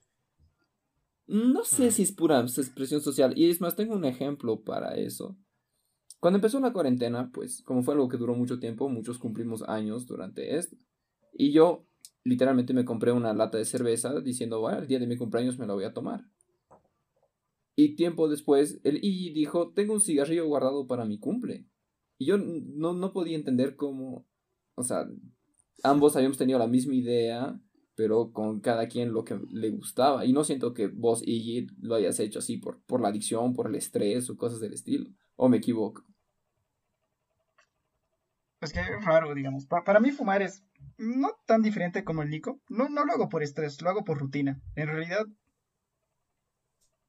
No 1.31 1.63
sé 1.63 1.93
si 1.93 2.03
es 2.03 2.11
pura 2.11 2.45
presión 2.75 3.01
social. 3.01 3.39
Y 3.39 3.49
es 3.49 3.61
más, 3.61 3.77
tengo 3.77 3.95
un 3.95 4.05
ejemplo 4.05 4.65
para 4.65 4.97
eso. 4.97 5.39
Cuando 6.19 6.39
empezó 6.39 6.59
la 6.59 6.73
cuarentena, 6.73 7.31
pues, 7.33 7.63
como 7.63 7.85
fue 7.85 7.95
algo 7.95 8.09
que 8.09 8.17
duró 8.17 8.35
mucho 8.35 8.59
tiempo, 8.59 8.89
muchos 8.89 9.17
cumplimos 9.17 9.63
años 9.63 10.09
durante 10.09 10.57
esto. 10.57 10.77
Y 11.33 11.53
yo 11.53 11.87
literalmente 12.25 12.75
me 12.75 12.85
compré 12.85 13.13
una 13.13 13.33
lata 13.33 13.59
de 13.59 13.65
cerveza 13.65 14.21
diciendo, 14.21 14.59
bueno, 14.59 14.81
el 14.81 14.89
día 14.89 14.99
de 14.99 15.07
mi 15.07 15.17
cumpleaños 15.17 15.57
me 15.57 15.69
la 15.69 15.75
voy 15.75 15.85
a 15.85 15.95
tomar. 15.95 16.27
Y 17.77 17.95
tiempo 17.95 18.29
después, 18.29 18.81
el 18.83 18.99
I 19.01 19.33
dijo, 19.33 19.73
tengo 19.73 19.95
un 19.95 20.01
cigarrillo 20.01 20.49
guardado 20.49 20.89
para 20.89 21.05
mi 21.05 21.21
cumple. 21.21 21.65
Y 22.19 22.27
yo 22.27 22.39
no, 22.39 22.93
no 22.93 23.13
podía 23.13 23.37
entender 23.37 23.77
cómo, 23.77 24.27
o 24.75 24.83
sea, 24.83 25.09
ambos 25.85 26.17
habíamos 26.17 26.39
tenido 26.39 26.59
la 26.59 26.67
misma 26.67 26.97
idea, 26.97 27.59
pero 28.01 28.33
con 28.33 28.61
cada 28.61 28.89
quien 28.89 29.13
lo 29.13 29.25
que 29.27 29.39
le 29.51 29.69
gustaba. 29.69 30.25
Y 30.25 30.33
no 30.33 30.43
siento 30.43 30.73
que 30.73 30.87
vos, 30.87 31.21
Iggy, 31.23 31.67
lo 31.83 31.97
hayas 31.97 32.19
hecho 32.19 32.39
así 32.39 32.57
por, 32.57 32.81
por 32.85 33.03
la 33.03 33.09
adicción, 33.09 33.53
por 33.53 33.69
el 33.69 33.75
estrés 33.75 34.31
o 34.31 34.39
cosas 34.39 34.59
del 34.59 34.73
estilo. 34.73 35.11
¿O 35.37 35.51
me 35.51 35.59
equivoco? 35.59 36.03
Es 38.63 38.73
que 38.73 38.81
es 38.81 39.05
raro, 39.05 39.35
digamos. 39.35 39.67
para 39.67 40.01
mí 40.01 40.13
fumar 40.13 40.41
es 40.41 40.65
no 40.97 41.33
tan 41.45 41.61
diferente 41.61 42.03
como 42.03 42.23
el 42.23 42.31
Nico. 42.31 42.59
No, 42.71 42.89
no 42.89 43.05
lo 43.05 43.13
hago 43.13 43.29
por 43.29 43.43
estrés, 43.43 43.83
lo 43.83 43.91
hago 43.91 44.03
por 44.03 44.19
rutina. 44.19 44.63
En 44.77 44.89
realidad, 44.89 45.27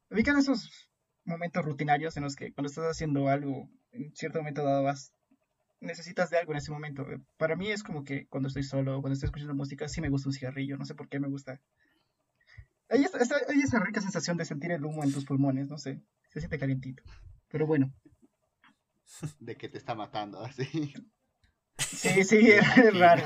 ubican 0.09 0.37
esos 0.37 0.89
momentos 1.23 1.63
rutinarios 1.63 2.17
en 2.17 2.23
los 2.23 2.35
que 2.35 2.51
cuando 2.51 2.67
estás 2.67 2.83
haciendo 2.83 3.29
algo, 3.29 3.69
en 3.93 4.13
cierto 4.13 4.39
momento 4.39 4.65
dado 4.65 4.83
vas, 4.83 5.13
necesitas 5.81 6.29
de 6.29 6.37
algo 6.37 6.53
en 6.53 6.59
ese 6.59 6.71
momento. 6.71 7.05
Para 7.37 7.55
mí 7.55 7.69
es 7.69 7.83
como 7.83 8.03
que 8.03 8.27
cuando 8.27 8.47
estoy 8.47 8.63
solo, 8.63 9.01
cuando 9.01 9.13
estoy 9.13 9.27
escuchando 9.27 9.53
música, 9.53 9.87
sí 9.89 9.99
me 9.99 10.09
gusta 10.09 10.29
un 10.29 10.33
cigarrillo, 10.33 10.77
no 10.77 10.85
sé 10.85 10.95
por 10.95 11.09
qué 11.09 11.19
me 11.19 11.27
gusta. 11.27 11.59
Hay, 12.89 13.05
esa 13.05 13.79
rica 13.79 14.01
sensación 14.01 14.37
de 14.37 14.45
sentir 14.45 14.71
el 14.71 14.85
humo 14.85 15.03
en 15.03 15.13
tus 15.13 15.25
pulmones, 15.25 15.67
no 15.67 15.77
sé, 15.77 16.01
se 16.29 16.39
siente 16.39 16.59
calientito. 16.59 17.03
Pero 17.49 17.65
bueno. 17.65 17.93
De 19.39 19.55
que 19.57 19.69
te 19.69 19.77
está 19.77 19.95
matando, 19.95 20.41
así. 20.45 20.93
Sí, 21.77 22.23
sí, 22.23 22.51
es 22.51 22.97
raro. 22.97 23.23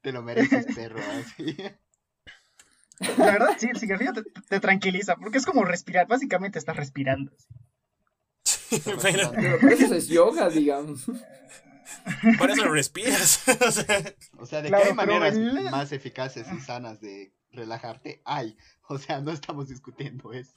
te 0.00 0.12
lo 0.12 0.22
mereces, 0.22 0.66
perro, 0.74 0.98
así. 0.98 1.56
La 3.16 3.26
verdad, 3.26 3.56
sí, 3.58 3.68
el 3.68 3.78
cigarrillo 3.78 4.12
te, 4.48 4.60
tranquiliza, 4.60 5.16
porque 5.16 5.38
es 5.38 5.46
como 5.46 5.64
respirar, 5.64 6.06
básicamente 6.06 6.58
estás 6.58 6.76
respirando. 6.76 7.32
pero, 9.02 9.68
eso 9.68 9.94
es 9.94 10.08
yoga, 10.08 10.48
digamos. 10.48 11.06
Por 12.38 12.50
eso 12.50 12.68
respiras. 12.68 13.42
o 14.38 14.46
sea, 14.46 14.62
de 14.62 14.70
qué 14.70 14.76
hay 14.76 14.94
maneras 14.94 15.36
más 15.70 15.92
eficaces 15.92 16.46
y 16.52 16.60
sanas 16.60 17.00
de 17.00 17.34
relajarte, 17.52 18.22
hay. 18.24 18.56
O 18.88 18.98
sea, 18.98 19.20
no 19.20 19.30
estamos 19.32 19.68
discutiendo 19.68 20.32
eso. 20.32 20.54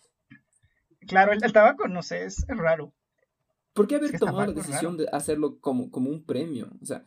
Claro, 1.07 1.34
el, 1.34 1.53
tabaco, 1.53 1.88
no 1.88 2.01
sé, 2.01 2.26
es, 2.26 2.45
raro. 2.47 2.93
¿Por 3.74 3.88
qué 3.88 3.95
haber 3.95 4.18
tomado 4.18 4.47
la 4.47 4.53
decisión 4.53 4.97
de 4.97 5.07
hacerlo 5.11 5.59
como, 5.59 5.91
como 5.91 6.09
un 6.09 6.24
premio? 6.24 6.72
O 6.82 6.86
sea, 6.86 7.05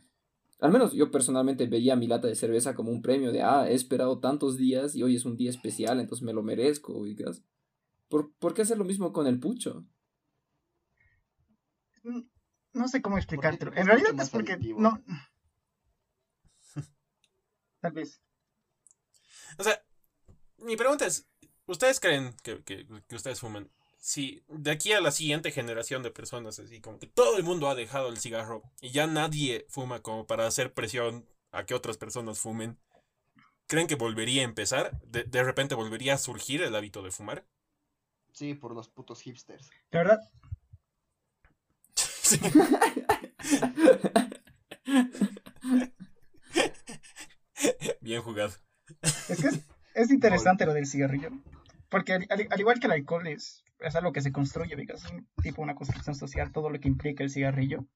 al 0.60 0.72
menos 0.72 0.92
yo 0.92 1.10
personalmente 1.10 1.66
veía 1.66 1.96
mi 1.96 2.06
lata 2.06 2.28
de 2.28 2.34
cerveza 2.34 2.74
como 2.74 2.90
un 2.90 3.00
premio 3.00 3.32
de, 3.32 3.42
ah, 3.42 3.68
he 3.68 3.74
esperado 3.74 4.18
tantos 4.18 4.56
días 4.56 4.94
y 4.94 5.02
hoy 5.02 5.16
es 5.16 5.24
un 5.24 5.36
día 5.36 5.50
especial, 5.50 6.00
entonces 6.00 6.24
me 6.24 6.32
lo 6.32 6.42
merezco, 6.42 6.94
oigas. 6.96 7.42
¿Por, 8.08 8.32
¿por 8.34 8.54
qué 8.54 8.62
hacer 8.62 8.76
lo 8.78 8.84
mismo 8.84 9.12
con 9.12 9.26
el 9.26 9.40
pucho? 9.40 9.86
No 12.72 12.88
sé 12.88 13.02
cómo 13.02 13.16
explicártelo. 13.16 13.72
En 13.74 13.86
realidad 13.86 14.18
es 14.20 14.30
porque 14.30 14.56
no. 14.56 15.02
Tal 17.80 17.92
vez. 17.92 18.20
O 19.58 19.64
sea, 19.64 19.82
mi 20.58 20.76
pregunta 20.76 21.06
es, 21.06 21.26
¿ustedes 21.66 22.00
creen 22.00 22.34
que, 22.42 22.62
que, 22.62 22.86
que 23.06 23.16
ustedes 23.16 23.40
fuman? 23.40 23.70
si 24.06 24.44
de 24.46 24.70
aquí 24.70 24.92
a 24.92 25.00
la 25.00 25.10
siguiente 25.10 25.50
generación 25.50 26.04
de 26.04 26.12
personas, 26.12 26.60
así 26.60 26.80
como 26.80 27.00
que 27.00 27.08
todo 27.08 27.36
el 27.38 27.42
mundo 27.42 27.68
ha 27.68 27.74
dejado 27.74 28.08
el 28.08 28.18
cigarro 28.18 28.62
y 28.80 28.90
ya 28.90 29.08
nadie 29.08 29.66
fuma 29.68 30.00
como 30.00 30.28
para 30.28 30.46
hacer 30.46 30.72
presión 30.72 31.28
a 31.50 31.66
que 31.66 31.74
otras 31.74 31.96
personas 31.96 32.38
fumen, 32.38 32.78
¿creen 33.66 33.88
que 33.88 33.96
volvería 33.96 34.42
a 34.42 34.44
empezar? 34.44 35.00
¿De, 35.02 35.24
de 35.24 35.42
repente 35.42 35.74
volvería 35.74 36.14
a 36.14 36.18
surgir 36.18 36.62
el 36.62 36.76
hábito 36.76 37.02
de 37.02 37.10
fumar? 37.10 37.46
Sí, 38.32 38.54
por 38.54 38.76
los 38.76 38.88
putos 38.88 39.22
hipsters. 39.22 39.70
¿De 39.90 39.98
verdad? 39.98 40.20
Bien 48.00 48.22
jugado. 48.22 48.52
Es 49.02 49.40
que 49.42 49.48
es, 49.94 50.10
interesante 50.10 50.66
lo 50.66 50.74
del 50.74 50.86
cigarrillo. 50.86 51.30
Porque 51.88 52.12
al, 52.14 52.60
igual 52.60 52.78
que 52.80 52.86
el 52.86 52.92
alcohol 52.92 53.26
es, 53.26 53.64
es 53.80 53.96
algo 53.96 54.12
que 54.12 54.20
se 54.20 54.32
construye, 54.32 54.74
es 54.74 55.10
un 55.10 55.26
tipo 55.42 55.62
una 55.62 55.74
construcción 55.74 56.14
social, 56.14 56.52
todo 56.52 56.70
lo 56.70 56.78
que 56.80 56.88
implica 56.88 57.24
el 57.24 57.30
cigarrillo 57.30 57.86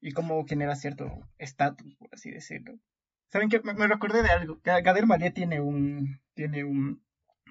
y 0.00 0.12
cómo 0.12 0.44
genera 0.46 0.76
cierto 0.76 1.10
estatus, 1.38 1.94
por 1.96 2.08
así 2.12 2.30
decirlo. 2.30 2.78
¿Saben 3.30 3.48
qué? 3.48 3.60
Me, 3.60 3.86
recordé 3.86 4.22
de 4.22 4.30
algo. 4.30 4.60
Gader 4.64 5.06
Malé 5.06 5.30
tiene 5.30 5.60
un, 5.60 6.20
tiene 6.34 6.64
un, 6.64 7.02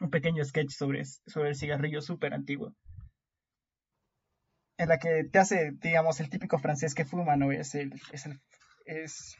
un 0.02 0.10
pequeño 0.10 0.44
sketch 0.44 0.72
sobre, 0.72 1.06
sobre 1.06 1.50
el 1.50 1.56
cigarrillo 1.56 2.02
súper 2.02 2.34
antiguo. 2.34 2.74
En 4.78 4.90
la 4.90 5.00
que 5.00 5.24
te 5.24 5.40
hace, 5.40 5.72
digamos, 5.82 6.20
el 6.20 6.30
típico 6.30 6.60
francés 6.60 6.94
que 6.94 7.06
fuma, 7.06 7.36
¿no? 7.36 7.52
Es 7.52 7.76
el, 7.76 7.94
es 8.12 8.26
el, 8.26 8.40
es 8.86 9.38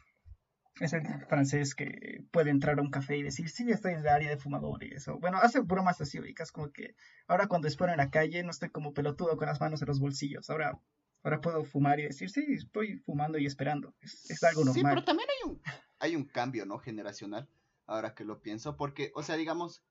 es 0.80 0.92
el 0.92 1.02
francés 1.26 1.74
que 1.74 2.20
puede 2.30 2.50
entrar 2.50 2.78
a 2.78 2.82
un 2.82 2.90
café 2.90 3.16
y 3.16 3.24
decir, 3.24 3.48
sí, 3.48 3.68
estoy 3.68 3.94
en 3.94 4.00
el 4.00 4.08
área 4.08 4.30
de 4.30 4.36
fumadores. 4.36 5.08
O, 5.08 5.18
bueno, 5.18 5.38
hace 5.38 5.58
bromas 5.58 6.00
así 6.00 6.20
ubicas, 6.20 6.52
como 6.52 6.70
que 6.70 6.94
ahora 7.26 7.48
cuando 7.48 7.66
espero 7.66 7.90
en 7.90 7.96
la 7.98 8.10
calle 8.10 8.44
no 8.44 8.50
estoy 8.50 8.70
como 8.70 8.94
pelotudo 8.94 9.36
con 9.36 9.48
las 9.48 9.60
manos 9.60 9.82
en 9.82 9.88
los 9.88 9.98
bolsillos. 9.98 10.48
Ahora 10.50 10.78
Ahora 11.22 11.40
puedo 11.40 11.64
fumar 11.64 11.98
y 11.98 12.04
decir, 12.04 12.30
sí, 12.30 12.44
estoy 12.48 12.98
fumando 12.98 13.38
y 13.38 13.46
esperando. 13.46 13.94
Es, 14.00 14.42
algo 14.44 14.64
normal. 14.64 14.74
Sí, 14.74 14.82
pero 14.88 15.04
también 15.04 15.28
hay 15.28 15.50
un, 15.50 15.62
hay 15.98 16.16
un 16.16 16.24
cambio, 16.24 16.64
¿no? 16.64 16.78
Generacional, 16.78 17.48
ahora 17.86 18.14
que 18.14 18.24
lo 18.24 18.40
pienso, 18.40 18.76
porque, 18.76 19.10
o 19.14 19.22
sea, 19.22 19.36
digamos, 19.36 19.82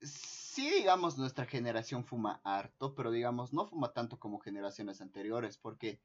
sí, 0.00 0.70
digamos, 0.70 1.18
nuestra 1.18 1.46
generación 1.46 2.04
fuma 2.04 2.40
harto, 2.44 2.94
pero 2.94 3.10
digamos, 3.10 3.52
no 3.52 3.66
fuma 3.66 3.92
tanto 3.92 4.18
como 4.18 4.40
generaciones 4.40 5.00
anteriores, 5.00 5.58
porque, 5.58 6.00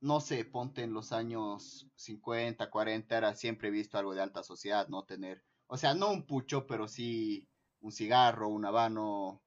no 0.00 0.20
sé, 0.20 0.44
ponte 0.44 0.82
en 0.82 0.92
los 0.92 1.12
años 1.12 1.88
50, 1.96 2.70
40, 2.70 3.16
era 3.16 3.34
siempre 3.34 3.70
visto 3.70 3.98
algo 3.98 4.14
de 4.14 4.22
alta 4.22 4.42
sociedad, 4.42 4.88
¿no? 4.88 5.04
Tener, 5.04 5.44
o 5.66 5.76
sea, 5.76 5.94
no 5.94 6.10
un 6.10 6.26
pucho, 6.26 6.66
pero 6.66 6.88
sí 6.88 7.48
un 7.80 7.92
cigarro, 7.92 8.48
un 8.48 8.64
habano, 8.64 9.42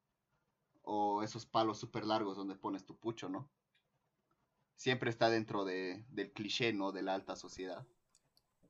o 0.81 1.23
esos 1.23 1.45
palos 1.45 1.79
súper 1.79 2.05
largos 2.05 2.35
donde 2.35 2.55
pones 2.55 2.85
tu 2.85 2.97
pucho, 2.97 3.29
¿no? 3.29 3.49
Siempre 4.75 5.09
está 5.09 5.29
dentro 5.29 5.65
de, 5.65 6.05
del 6.09 6.31
cliché, 6.31 6.73
¿no? 6.73 6.91
De 6.91 7.03
la 7.03 7.13
alta 7.13 7.35
sociedad. 7.35 7.85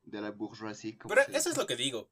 De 0.02 0.20
la 0.20 0.30
bourgeoisie. 0.32 0.98
Pero 1.06 1.22
eso 1.28 1.50
es 1.50 1.56
lo 1.56 1.66
que 1.66 1.76
digo. 1.76 2.10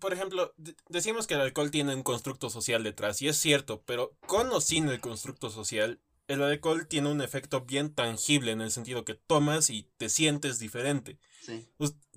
Por 0.00 0.12
ejemplo, 0.12 0.54
decimos 0.88 1.26
que 1.26 1.34
el 1.34 1.40
alcohol 1.40 1.70
tiene 1.70 1.94
un 1.94 2.02
constructo 2.02 2.50
social 2.50 2.82
detrás, 2.82 3.22
y 3.22 3.28
es 3.28 3.36
cierto, 3.36 3.82
pero 3.86 4.16
con 4.26 4.50
o 4.50 4.60
sin 4.60 4.88
el 4.88 5.00
constructo 5.00 5.50
social, 5.50 6.00
el 6.26 6.42
alcohol 6.42 6.86
tiene 6.86 7.10
un 7.10 7.20
efecto 7.20 7.62
bien 7.62 7.94
tangible 7.94 8.52
en 8.52 8.60
el 8.60 8.70
sentido 8.70 9.04
que 9.04 9.14
tomas 9.14 9.70
y 9.70 9.88
te 9.96 10.08
sientes 10.08 10.58
diferente. 10.58 11.18
Sí. 11.42 11.68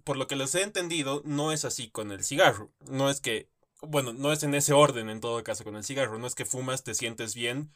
Por 0.03 0.17
lo 0.17 0.27
que 0.27 0.37
les 0.37 0.55
he 0.55 0.63
entendido, 0.63 1.21
no 1.25 1.51
es 1.51 1.65
así 1.65 1.89
con 1.89 2.11
el 2.11 2.23
cigarro. 2.23 2.71
No 2.89 3.09
es 3.09 3.19
que 3.19 3.49
bueno, 3.81 4.13
no 4.13 4.31
es 4.31 4.43
en 4.43 4.53
ese 4.55 4.73
orden 4.73 5.09
en 5.09 5.21
todo 5.21 5.43
caso 5.43 5.63
con 5.63 5.75
el 5.75 5.83
cigarro. 5.83 6.17
No 6.17 6.27
es 6.27 6.35
que 6.35 6.45
fumas, 6.45 6.83
te 6.83 6.93
sientes 6.93 7.35
bien, 7.35 7.71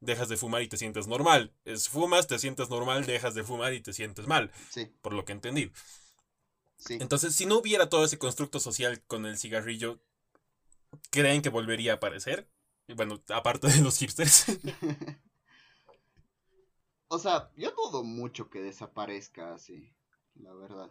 dejas 0.00 0.28
de 0.28 0.36
fumar 0.36 0.62
y 0.62 0.68
te 0.68 0.76
sientes 0.76 1.06
normal. 1.06 1.52
Es 1.64 1.88
fumas, 1.88 2.26
te 2.26 2.38
sientes 2.38 2.68
normal, 2.68 3.06
dejas 3.06 3.34
de 3.34 3.44
fumar 3.44 3.72
y 3.72 3.80
te 3.80 3.92
sientes 3.92 4.26
mal. 4.26 4.50
Sí. 4.70 4.90
Por 5.00 5.12
lo 5.12 5.24
que 5.24 5.32
entendí. 5.32 5.70
Sí. 6.78 6.96
Entonces, 7.00 7.34
si 7.34 7.44
no 7.44 7.58
hubiera 7.58 7.88
todo 7.88 8.04
ese 8.04 8.18
constructo 8.18 8.60
social 8.60 9.02
con 9.06 9.26
el 9.26 9.36
cigarrillo, 9.36 10.00
¿creen 11.10 11.42
que 11.42 11.48
volvería 11.50 11.92
a 11.92 11.96
aparecer? 11.96 12.48
Y 12.86 12.94
bueno, 12.94 13.20
aparte 13.28 13.68
de 13.68 13.82
los 13.82 13.98
hipsters. 13.98 14.46
o 17.08 17.18
sea, 17.18 17.50
yo 17.56 17.72
dudo 17.72 18.02
mucho 18.02 18.48
que 18.48 18.62
desaparezca 18.62 19.54
así, 19.54 19.92
la 20.34 20.54
verdad. 20.54 20.90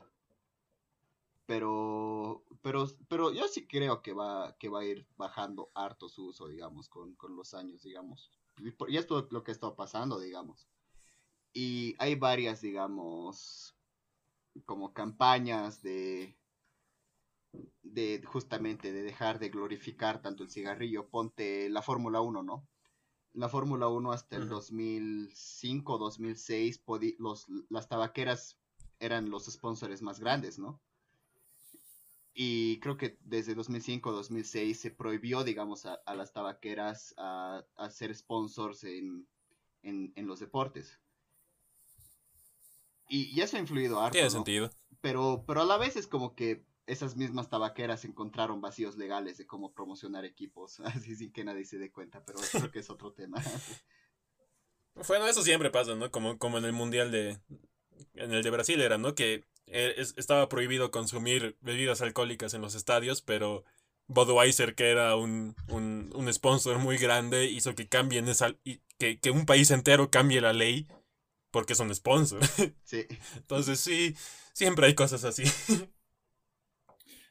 Pero, 1.47 2.43
pero, 2.61 2.85
pero 3.07 3.31
yo 3.31 3.47
sí 3.47 3.65
creo 3.65 4.01
que 4.01 4.13
va, 4.13 4.57
que 4.59 4.67
va 4.67 4.81
a 4.81 4.85
ir 4.85 5.07
bajando 5.15 5.71
harto 5.73 6.09
su 6.09 6.27
uso, 6.27 6.49
digamos, 6.49 6.89
con, 6.89 7.15
con 7.15 7.35
los 7.35 7.53
años, 7.53 7.81
digamos. 7.81 8.31
Y 8.87 8.97
esto 8.97 9.19
es 9.19 9.31
lo 9.31 9.43
que 9.43 9.51
está 9.51 9.75
pasando, 9.75 10.19
digamos. 10.19 10.67
Y 11.53 11.95
hay 11.99 12.15
varias, 12.15 12.61
digamos, 12.61 13.76
como 14.65 14.93
campañas 14.93 15.81
de, 15.81 16.37
de 17.83 18.21
justamente 18.25 18.91
de 18.91 19.01
dejar 19.01 19.39
de 19.39 19.49
glorificar 19.49 20.21
tanto 20.21 20.43
el 20.43 20.49
cigarrillo. 20.49 21.09
Ponte 21.09 21.69
la 21.69 21.81
Fórmula 21.81 22.21
1, 22.21 22.43
¿no? 22.43 22.67
La 23.33 23.49
Fórmula 23.49 23.87
1 23.87 24.11
hasta 24.11 24.35
el 24.37 24.49
2005, 24.49 25.97
2006, 25.97 26.83
los, 27.19 27.45
las 27.69 27.87
tabaqueras 27.87 28.57
eran 28.99 29.29
los 29.29 29.45
sponsors 29.45 30.01
más 30.01 30.19
grandes, 30.19 30.57
¿no? 30.57 30.81
Y 32.39 32.79
creo 32.81 32.97
que 32.97 33.17
desde 33.21 33.55
2005 33.55 34.11
2006 34.11 34.79
se 34.79 34.91
prohibió, 34.91 35.43
digamos, 35.43 35.87
a, 35.87 35.99
las 36.13 36.33
tabaqueras 36.33 37.15
a, 37.17 37.65
a 37.75 37.89
ser 37.89 38.13
sponsors 38.15 38.83
en, 38.83 39.27
los 40.15 40.39
deportes. 40.39 40.99
Y, 43.07 43.39
eso 43.41 43.57
ha 43.57 43.59
influido 43.59 43.99
harto. 43.99 44.13
Tiene 44.13 44.29
sentido. 44.29 44.69
Pero, 45.01 45.43
pero 45.47 45.61
a 45.61 45.65
la 45.65 45.77
vez 45.77 45.95
es 45.95 46.07
como 46.07 46.35
que 46.35 46.63
esas 46.85 47.15
mismas 47.17 47.49
tabaqueras 47.49 48.05
encontraron 48.05 48.61
vacíos 48.61 48.97
legales 48.97 49.37
de 49.37 49.45
cómo 49.45 49.73
promocionar 49.73 50.25
equipos, 50.25 50.79
así 50.85 51.15
sin 51.15 51.31
que 51.31 51.43
nadie 51.43 51.65
se 51.65 51.77
dé 51.77 51.91
cuenta, 51.91 52.23
pero 52.25 52.39
creo 52.51 52.71
que 52.71 52.79
es 52.79 52.89
otro 52.89 53.13
tema. 53.13 53.37
Bueno, 55.07 55.27
eso 55.27 55.43
siempre 55.43 55.69
pasa, 55.69 55.93
¿no? 55.93 56.09
Como, 56.09 56.39
como 56.39 56.57
en 56.57 56.65
el 56.65 56.73
Mundial 56.73 57.11
de... 57.11 57.37
En 58.15 58.33
el 58.33 58.41
de 58.41 58.49
Brasil 58.49 58.81
era, 58.81 58.97
¿no? 58.97 59.13
Que 59.13 59.45
eh, 59.67 59.93
estaba 59.97 60.49
prohibido 60.49 60.89
consumir 60.89 61.55
bebidas 61.61 62.01
alcohólicas 62.01 62.55
en 62.55 62.61
los 62.61 62.73
estadios, 62.73 63.21
pero 63.21 63.63
Budweiser, 64.07 64.73
que 64.73 64.89
era 64.89 65.15
un, 65.15 65.55
un, 65.69 66.33
sponsor 66.33 66.79
muy 66.79 66.97
grande, 66.97 67.45
hizo 67.45 67.75
que 67.75 67.87
cambien 67.87 68.27
esa, 68.27 68.55
que, 68.97 69.19
que 69.19 69.29
un 69.29 69.45
país 69.45 69.69
entero 69.69 70.09
cambie 70.09 70.41
la 70.41 70.53
ley 70.53 70.87
porque 71.51 71.75
son 71.75 71.93
sponsor. 71.93 72.41
Sí. 72.83 73.05
Entonces 73.35 73.79
sí, 73.79 74.15
siempre 74.53 74.87
hay 74.87 74.95
cosas 74.95 75.23
así. 75.23 75.43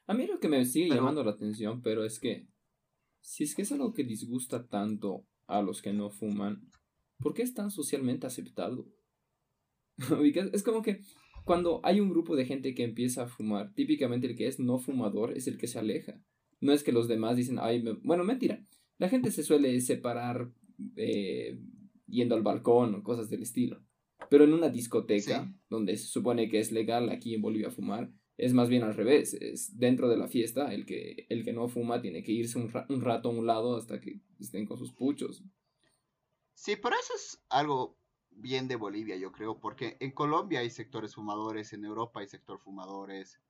A 0.07 0.15
mí 0.15 0.27
lo 0.27 0.39
que 0.39 0.49
me 0.49 0.65
sigue 0.65 0.95
llamando 0.95 1.25
la 1.25 1.33
atención, 1.33 1.83
pero 1.83 2.05
es 2.05 2.21
que 2.21 2.47
si 3.21 3.43
es 3.43 3.57
que 3.57 3.63
es 3.63 3.73
algo 3.73 3.93
que 3.93 4.05
disgusta 4.05 4.69
tanto 4.69 5.27
a 5.49 5.63
los 5.63 5.83
que 5.83 5.93
no 5.93 6.11
fuman, 6.11 6.71
¿por 7.19 7.35
qué 7.35 7.43
es 7.43 7.55
tan 7.55 7.73
socialmente 7.73 8.27
aceptado? 8.27 8.87
es 10.53 10.63
como 10.63 10.83
que 10.83 11.01
cuando 11.45 11.81
hay 11.85 12.01
un 12.01 12.11
grupo 12.11 12.37
de 12.37 12.45
gente 12.45 12.75
que 12.75 12.85
empieza 12.85 13.25
a 13.25 13.29
fumar, 13.29 13.73
típicamente 13.75 14.27
el 14.27 14.37
que 14.37 14.47
es 14.47 14.61
no 14.61 14.79
fumador 14.79 15.37
es 15.37 15.47
el 15.49 15.59
que 15.59 15.67
se 15.67 15.79
aleja. 15.79 16.21
No 16.61 16.73
es 16.73 16.83
que 16.83 16.93
los 16.93 17.09
demás 17.09 17.37
dicen, 17.37 17.59
ay, 17.61 17.85
bueno, 18.03 18.25
mentira. 18.25 18.65
La 18.99 19.09
gente 19.09 19.31
se 19.31 19.43
suele 19.43 19.81
separar 19.81 20.51
eh, 20.97 21.59
yendo 22.07 22.35
al 22.35 22.43
balcón 22.43 22.95
o 22.95 23.03
cosas 23.03 23.31
del 23.31 23.43
estilo. 23.43 23.86
Pero 24.31 24.45
en 24.45 24.53
una 24.53 24.69
discoteca, 24.69 25.53
donde 25.69 25.97
se 25.97 26.07
supone 26.07 26.49
que 26.49 26.59
es 26.59 26.73
legal 26.73 27.11
aquí 27.11 27.35
en 27.35 27.43
Bolivia 27.43 27.71
fumar, 27.71 28.11
es 28.37 28.53
más 28.53 28.69
bien 28.69 28.83
al 28.83 28.95
revés. 28.95 29.35
Es 29.35 29.79
dentro 29.79 30.09
de 30.09 30.17
la 30.17 30.29
fiesta, 30.29 30.73
el 30.73 30.85
que, 30.85 31.27
el 31.29 31.45
que 31.45 31.53
no 31.53 31.69
fuma 31.69 32.01
tiene 32.01 32.23
que 32.23 32.33
irse 32.33 32.59
un, 32.59 32.71
un 32.89 33.01
rato 33.01 33.29
a 33.29 33.33
un 33.33 33.47
lado 33.47 33.77
hasta 33.77 34.01
que 34.01 34.21
estén 34.39 34.67
con 34.67 34.79
sus 34.79 34.93
puchos. 34.93 35.43
Sí, 36.55 36.77
pero 36.77 36.97
eso 36.99 37.15
es 37.15 37.45
algo 37.49 37.99
bien 38.31 38.69
de 38.69 38.77
Bolivia, 38.77 39.17
yo 39.17 39.33
creo, 39.33 39.61
porque 39.61 39.97
en 40.01 40.13
Colombia 40.13 40.61
hay 40.61 40.71
sectores 40.71 41.15
fumadores, 41.15 41.73
en 41.73 41.85
Europa 41.85 42.21
hay 42.21 42.29
sector 42.29 42.59
fumadores. 42.59 43.41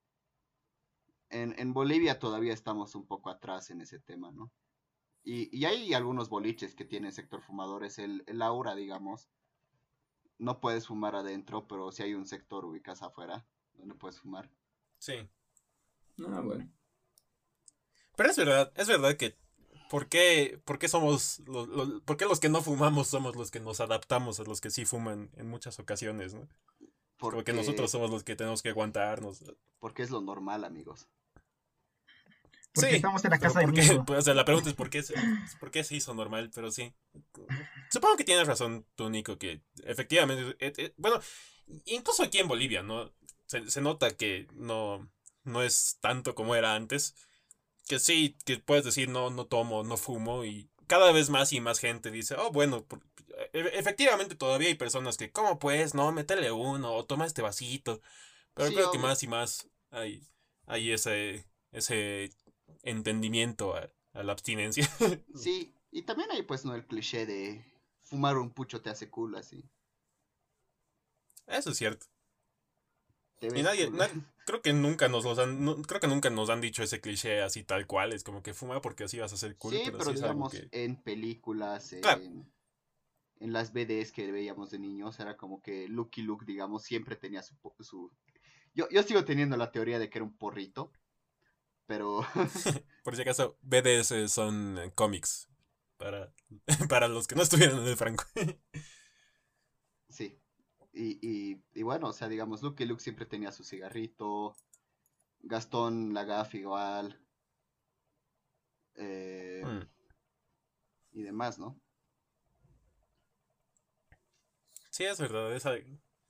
En, 1.29 1.73
Bolivia 1.73 2.19
todavía 2.21 2.53
estamos 2.53 2.95
un 2.95 3.07
poco 3.07 3.31
atrás 3.31 3.71
en 3.71 3.81
ese 3.81 3.99
tema, 3.99 4.31
¿no? 4.31 4.53
Y, 5.25 5.64
hay 5.64 5.93
algunos 5.93 6.29
boliches 6.29 6.77
que 6.77 6.85
tienen 6.85 7.12
sector 7.12 7.43
fumadores, 7.43 7.99
el, 7.99 8.23
el 8.27 8.43
aura, 8.43 8.77
digamos. 8.77 9.29
No 10.39 10.61
puedes 10.61 10.87
fumar 10.87 11.16
adentro, 11.16 11.66
pero 11.66 11.93
si 11.93 12.03
hay 12.03 12.14
un 12.14 12.26
sector 12.26 12.64
ubicas 12.64 13.03
afuera 13.03 13.47
donde 13.74 13.95
puedes 13.95 14.20
fumar. 14.20 14.51
Sí. 14.99 15.28
Ah, 16.28 16.41
bueno. 16.41 16.70
Pero 18.16 18.30
es 18.30 18.37
verdad, 18.37 18.72
es 18.76 18.89
verdad 18.89 19.16
que 19.16 19.37
¿Por 19.89 20.09
qué, 20.09 20.61
por 20.64 20.78
qué 20.78 20.89
somos, 20.89 21.41
los, 21.47 21.68
por 22.03 22.16
qué 22.16 22.24
los 22.24 22.41
que 22.41 22.49
no 22.49 22.61
fumamos 22.61 23.07
somos 23.07 23.37
los 23.37 23.51
que 23.51 23.61
nos 23.61 23.80
adaptamos 23.80 24.41
a 24.41 24.45
los 24.45 24.61
que 24.61 24.70
sí 24.70 24.84
fuman 24.84 25.30
en 25.37 25.49
muchas 25.49 25.78
ocasiones, 25.78 26.34
¿no? 26.34 26.49
Porque, 27.18 27.53
nosotros 27.53 27.91
somos 27.91 28.11
los 28.11 28.24
que 28.24 28.37
tenemos 28.37 28.62
que 28.62 28.70
aguantarnos. 28.70 29.45
Porque 29.78 30.03
es 30.03 30.11
lo 30.11 30.20
normal, 30.20 30.64
amigos. 30.64 31.09
Porque 32.77 32.91
sí, 32.91 32.97
estamos 32.97 33.24
en 33.24 33.31
la 33.31 33.39
casa 33.39 33.61
de 33.61 34.03
pues, 34.07 34.18
o 34.18 34.22
sea, 34.22 34.35
la 34.35 34.45
pregunta 34.45 34.70
es 34.70 34.74
¿por 34.77 34.91
qué, 34.91 35.03
por 35.59 35.70
qué 35.70 35.83
se 35.83 35.97
hizo 35.97 36.14
normal, 36.14 36.51
pero 36.55 36.70
sí. 36.70 36.95
Supongo 37.91 38.16
que 38.16 38.24
tienes 38.24 38.47
razón 38.47 38.87
tú, 38.95 39.11
Nico, 39.11 39.39
que 39.39 39.62
efectivamente, 39.85 40.57
eh, 40.64 40.72
eh, 40.77 40.95
bueno, 40.97 41.20
incluso 41.87 42.22
aquí 42.22 42.39
en 42.39 42.49
Bolivia, 42.49 42.83
¿no? 42.83 43.12
Se, 43.47 43.68
se 43.70 43.81
nota 43.81 44.16
que 44.16 44.47
no, 44.55 45.11
no 45.45 45.62
es 45.62 45.99
tanto 46.01 46.35
como 46.35 46.55
era 46.55 46.74
antes 46.74 47.14
que 47.87 47.99
sí, 47.99 48.37
que 48.45 48.59
puedes 48.59 48.85
decir 48.85 49.09
no, 49.09 49.31
no 49.31 49.47
tomo, 49.47 49.85
no 49.85 49.97
fumo 49.97 50.45
y 50.45 50.68
cada 50.87 51.12
vez 51.12 51.31
más 51.31 51.53
y 51.53 51.61
más 51.61 51.79
gente 51.79 52.11
dice, 52.11 52.35
oh, 52.39 52.51
bueno, 52.51 52.87
e, 53.53 53.70
efectivamente 53.74 54.35
todavía 54.35 54.68
hay 54.68 54.74
personas 54.74 55.16
que, 55.16 55.31
¿cómo 55.33 55.59
pues? 55.59 55.95
No, 55.95 56.12
métele 56.12 56.51
uno 56.53 56.93
o 56.95 57.05
toma 57.05 57.27
este 57.27 57.43
vasito. 57.43 58.01
Pero 58.55 58.72
creo 58.72 58.91
que 58.91 58.99
más 58.99 59.22
y 59.22 59.27
más 59.29 59.68
hay, 59.91 60.27
hay 60.66 60.93
ese, 60.93 61.47
ese 61.72 62.31
entendimiento 62.87 63.74
a, 63.74 63.91
la 64.14 64.32
abstinencia. 64.32 64.89
Sí, 65.34 65.74
y 65.91 66.03
también 66.03 66.30
hay 66.30 66.43
pues 66.43 66.64
no 66.64 66.74
el 66.74 66.87
cliché 66.87 67.26
de 67.26 67.64
fumar 68.03 68.39
un 68.39 68.51
pucho 68.51 68.80
te 68.80 68.91
hace 68.91 69.11
cool 69.11 69.37
así. 69.37 69.68
Eso 71.47 71.70
es 71.70 71.76
cierto. 71.76 72.07
Y 73.41 73.62
nadie, 73.62 73.91
creo 74.47 74.62
que 74.62 74.72
nunca 74.72 75.09
nos 75.09 75.24
los 75.24 75.39
han, 75.39 75.82
creo 75.82 76.01
que 76.01 76.09
nunca 76.09 76.30
nos 76.30 76.49
han 76.49 76.61
dicho 76.61 76.82
ese 76.82 77.01
cliché 77.01 77.43
así 77.43 77.64
tal 77.64 77.87
cual, 77.87 78.12
es 78.12 78.24
como 78.24 78.43
que 78.43 78.55
fuma 78.55 78.80
porque 78.80 79.05
así 79.05 79.18
vas 79.18 79.32
a 79.32 79.37
ser 79.37 79.57
cool. 79.57 79.74
Sí, 79.74 79.82
pero, 79.84 80.12
digamos 80.12 80.55
en 80.72 81.03
películas, 81.03 81.93
en, 81.93 82.51
en, 83.41 83.53
las 83.53 83.72
BDs 83.72 84.12
que 84.12 84.32
veíamos 84.32 84.70
de 84.70 84.78
niños, 84.78 85.20
era 85.20 85.37
como 85.37 85.61
que 85.61 85.89
Lucky 85.89 86.22
Luke, 86.22 86.47
digamos, 86.47 86.84
siempre 86.84 87.16
tenía 87.16 87.43
su... 87.43 87.57
su... 87.80 88.11
Yo, 88.74 88.89
yo 88.91 89.03
sigo 89.03 89.24
teniendo 89.24 89.57
la 89.57 89.70
teoría 89.70 89.99
de 89.99 90.09
que 90.09 90.18
era 90.18 90.24
un 90.24 90.37
porrito, 90.37 90.93
pero... 91.87 92.22
Por 93.03 93.16
si 93.16 93.22
acaso, 93.22 93.59
BDs 93.62 94.30
son 94.30 94.78
eh, 94.78 94.93
cómics, 94.95 95.49
para, 95.97 96.32
para 96.89 97.09
los 97.09 97.26
que 97.26 97.34
no 97.37 97.43
estuvieran 97.43 97.78
en 97.78 97.87
el 97.87 97.97
franco. 97.97 98.24
Sí. 100.09 100.39
Y, 100.93 101.18
y, 101.22 101.62
y 101.74 101.82
bueno, 101.82 102.09
o 102.09 102.12
sea, 102.12 102.28
digamos, 102.28 102.62
Luke 102.62 102.84
Luke 102.87 103.03
siempre 103.03 103.26
tenía 103.26 103.53
su 103.53 103.64
cigarrito. 103.64 104.57
Gastón 105.41 106.14
Lagaf 106.14 106.55
igual. 106.55 107.20
Eh, 108.97 109.62
Mm. 109.64 109.87
Y 111.12 111.22
demás, 111.22 111.59
¿no? 111.59 111.80
Sí, 114.91 115.05
es 115.05 115.18
verdad. 115.20 115.55
esa- 115.55 115.76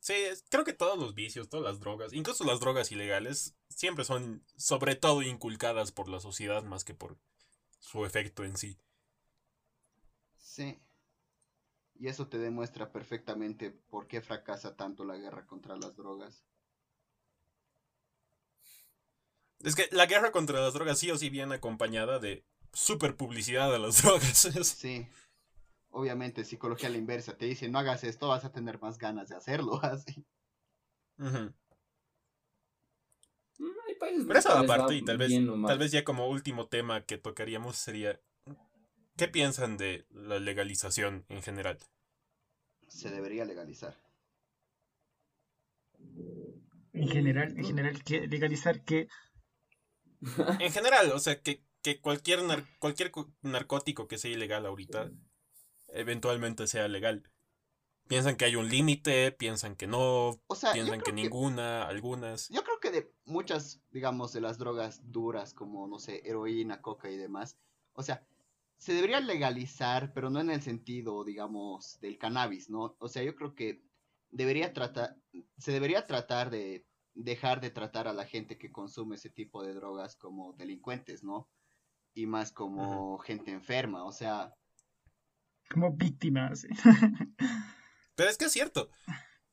Sí, 0.06 0.14
creo 0.50 0.62
que 0.62 0.72
todos 0.72 0.96
los 0.96 1.16
vicios, 1.16 1.48
todas 1.48 1.64
las 1.64 1.80
drogas, 1.80 2.12
incluso 2.12 2.44
las 2.44 2.60
drogas 2.60 2.92
ilegales, 2.92 3.56
siempre 3.68 4.04
son 4.04 4.44
sobre 4.56 4.94
todo 4.94 5.20
inculcadas 5.22 5.90
por 5.90 6.08
la 6.08 6.20
sociedad 6.20 6.62
más 6.62 6.84
que 6.84 6.94
por 6.94 7.18
su 7.80 8.06
efecto 8.06 8.44
en 8.44 8.56
sí. 8.56 8.78
Sí. 10.38 10.78
Y 11.96 12.06
eso 12.06 12.28
te 12.28 12.38
demuestra 12.38 12.92
perfectamente 12.92 13.72
por 13.72 14.06
qué 14.06 14.20
fracasa 14.20 14.76
tanto 14.76 15.04
la 15.04 15.16
guerra 15.16 15.44
contra 15.44 15.74
las 15.76 15.96
drogas. 15.96 16.44
Es 19.64 19.74
que 19.74 19.88
la 19.90 20.06
guerra 20.06 20.30
contra 20.30 20.60
las 20.60 20.72
drogas 20.72 21.00
sí 21.00 21.10
o 21.10 21.18
sí 21.18 21.30
viene 21.30 21.56
acompañada 21.56 22.20
de 22.20 22.44
super 22.72 23.16
publicidad 23.16 23.72
de 23.72 23.80
las 23.80 24.00
drogas. 24.04 24.38
Sí. 24.62 25.08
Obviamente, 25.96 26.44
psicología 26.44 26.88
a 26.88 26.92
la 26.92 26.98
inversa. 26.98 27.38
Te 27.38 27.46
dice, 27.46 27.70
no 27.70 27.78
hagas 27.78 28.04
esto, 28.04 28.28
vas 28.28 28.44
a 28.44 28.52
tener 28.52 28.78
más 28.82 28.98
ganas 28.98 29.30
de 29.30 29.36
hacerlo. 29.36 29.80
Así. 29.82 30.26
Ujú. 31.18 31.54
Hay 33.88 33.94
países 33.98 34.26
Pero 34.26 34.38
eso 34.38 34.52
aparte, 34.52 34.94
y 34.94 35.02
tal 35.02 35.16
vez, 35.16 35.32
tal 35.66 35.78
vez 35.78 35.92
ya 35.92 36.04
como 36.04 36.28
último 36.28 36.68
tema 36.68 37.06
que 37.06 37.16
tocaríamos 37.16 37.76
sería, 37.76 38.20
¿qué 39.16 39.26
piensan 39.26 39.78
de 39.78 40.04
la 40.10 40.38
legalización 40.38 41.24
en 41.30 41.42
general? 41.42 41.78
Se 42.88 43.10
debería 43.10 43.46
legalizar. 43.46 43.96
En 46.92 47.08
general, 47.08 47.56
en 47.56 47.64
general, 47.64 48.04
¿qué? 48.04 48.26
legalizar 48.26 48.84
que 48.84 49.08
En 50.60 50.72
general, 50.72 51.10
o 51.12 51.18
sea, 51.18 51.40
que, 51.40 51.62
que 51.82 52.00
cualquier, 52.02 52.40
nar- 52.40 52.66
cualquier 52.80 53.10
cu- 53.10 53.32
narcótico 53.40 54.08
que 54.08 54.18
sea 54.18 54.30
ilegal 54.30 54.66
ahorita, 54.66 55.10
eventualmente 55.88 56.66
sea 56.66 56.88
legal. 56.88 57.30
Piensan 58.08 58.36
que 58.36 58.44
hay 58.44 58.54
un 58.54 58.68
límite, 58.68 59.32
piensan 59.32 59.74
que 59.74 59.88
no, 59.88 60.40
O 60.46 60.54
sea, 60.54 60.72
piensan 60.72 61.00
que, 61.00 61.12
ninguna, 61.12 61.88
algunas. 61.88 62.48
yo 62.50 62.62
creo 62.62 62.78
que 62.80 62.90
de 62.92 63.12
muchas, 63.24 63.82
digamos, 63.90 64.32
de 64.32 64.40
las 64.40 64.58
drogas 64.58 65.00
duras, 65.10 65.52
como, 65.52 65.88
no 65.88 65.98
sé, 65.98 66.22
heroína, 66.24 66.80
coca 66.80 67.10
y 67.10 67.16
demás, 67.16 67.58
o 67.94 68.02
sea, 68.04 68.24
se 68.78 68.92
debería 68.92 69.20
legalizar, 69.20 70.12
pero 70.12 70.30
no 70.30 70.40
en 70.40 70.50
el 70.50 70.62
sentido, 70.62 71.24
digamos, 71.24 71.98
del 72.00 72.18
cannabis, 72.18 72.70
¿no? 72.70 72.94
O 72.98 73.08
sea, 73.08 73.24
yo 73.24 73.34
creo 73.34 73.54
que 73.54 73.82
debería 74.30 74.72
tratar, 74.72 75.16
se 75.58 75.72
debería 75.72 76.06
tratar 76.06 76.50
de 76.50 76.86
dejar 77.14 77.60
de 77.60 77.70
tratar 77.70 78.08
a 78.08 78.12
la 78.12 78.26
gente 78.26 78.58
que 78.58 78.70
consume 78.70 79.16
ese 79.16 79.30
tipo 79.30 79.64
de 79.64 79.72
drogas 79.72 80.16
como 80.16 80.52
delincuentes, 80.52 81.24
¿no? 81.24 81.48
Y 82.14 82.26
más 82.26 82.52
como 82.52 83.18
gente 83.18 83.50
enferma, 83.50 84.04
o 84.04 84.12
sea, 84.12 84.54
como 85.70 85.92
víctimas. 85.92 86.66
Pero 88.14 88.30
es 88.30 88.38
que 88.38 88.46
es 88.46 88.52
cierto. 88.52 88.90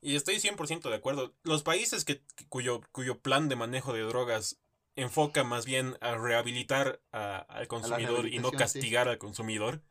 Y 0.01 0.15
estoy 0.15 0.35
100% 0.39 0.89
de 0.89 0.95
acuerdo. 0.95 1.33
Los 1.43 1.63
países 1.63 2.03
que, 2.05 2.23
cuyo, 2.49 2.81
cuyo 2.91 3.19
plan 3.19 3.47
de 3.49 3.55
manejo 3.55 3.93
de 3.93 4.01
drogas 4.01 4.59
enfoca 4.95 5.43
más 5.43 5.65
bien 5.65 5.97
a 6.01 6.15
rehabilitar 6.15 7.01
a- 7.11 7.37
al 7.39 7.67
consumidor 7.67 8.27
y 8.27 8.39
no 8.39 8.51
sí. 8.51 8.57
castigar 8.57 9.07
al 9.07 9.17
consumidor, 9.17 9.81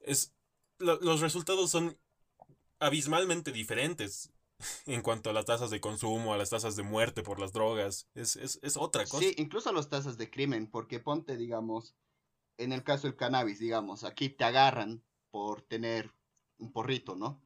es, 0.00 0.34
lo- 0.78 1.00
los 1.00 1.20
resultados 1.20 1.70
son 1.70 1.98
abismalmente 2.78 3.50
diferentes 3.52 4.32
en 4.86 5.02
cuanto 5.02 5.30
a 5.30 5.32
las 5.32 5.44
tasas 5.46 5.70
de 5.70 5.80
consumo, 5.80 6.34
a 6.34 6.36
las 6.36 6.50
tasas 6.50 6.76
de 6.76 6.82
muerte 6.82 7.22
por 7.22 7.40
las 7.40 7.52
drogas. 7.52 8.08
Es, 8.14 8.36
es, 8.36 8.58
es 8.62 8.76
otra 8.76 9.04
cosa. 9.06 9.24
Sí, 9.24 9.34
incluso 9.38 9.72
las 9.72 9.88
tasas 9.88 10.18
de 10.18 10.30
crimen, 10.30 10.70
porque 10.70 11.00
ponte, 11.00 11.36
digamos, 11.36 11.94
en 12.58 12.72
el 12.72 12.82
caso 12.84 13.06
del 13.06 13.16
cannabis, 13.16 13.58
digamos, 13.58 14.04
aquí 14.04 14.28
te 14.28 14.44
agarran 14.44 15.02
por 15.30 15.62
tener 15.62 16.12
un 16.58 16.72
porrito, 16.72 17.16
¿no? 17.16 17.40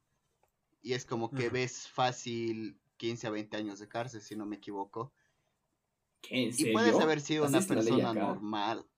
Y 0.83 0.95
es 0.95 1.05
como 1.07 1.33
que 1.35 1.49
ves 1.51 1.89
fácil 1.89 2.81
15 2.97 3.27
a 3.27 3.31
20 3.31 3.57
años 3.57 3.79
de 3.79 3.89
cárcel, 3.89 4.21
si 4.23 4.37
no 4.37 4.47
me 4.47 4.57
equivoco. 4.57 5.13
¿Qué, 6.21 6.45
en 6.45 6.53
Y 6.57 6.65
serio? 6.65 6.73
puedes 6.73 6.99
haber 7.01 7.21
sido 7.21 7.45
¿Así 7.45 7.57
una 7.57 7.67
persona 7.67 8.15
normal. 8.15 8.89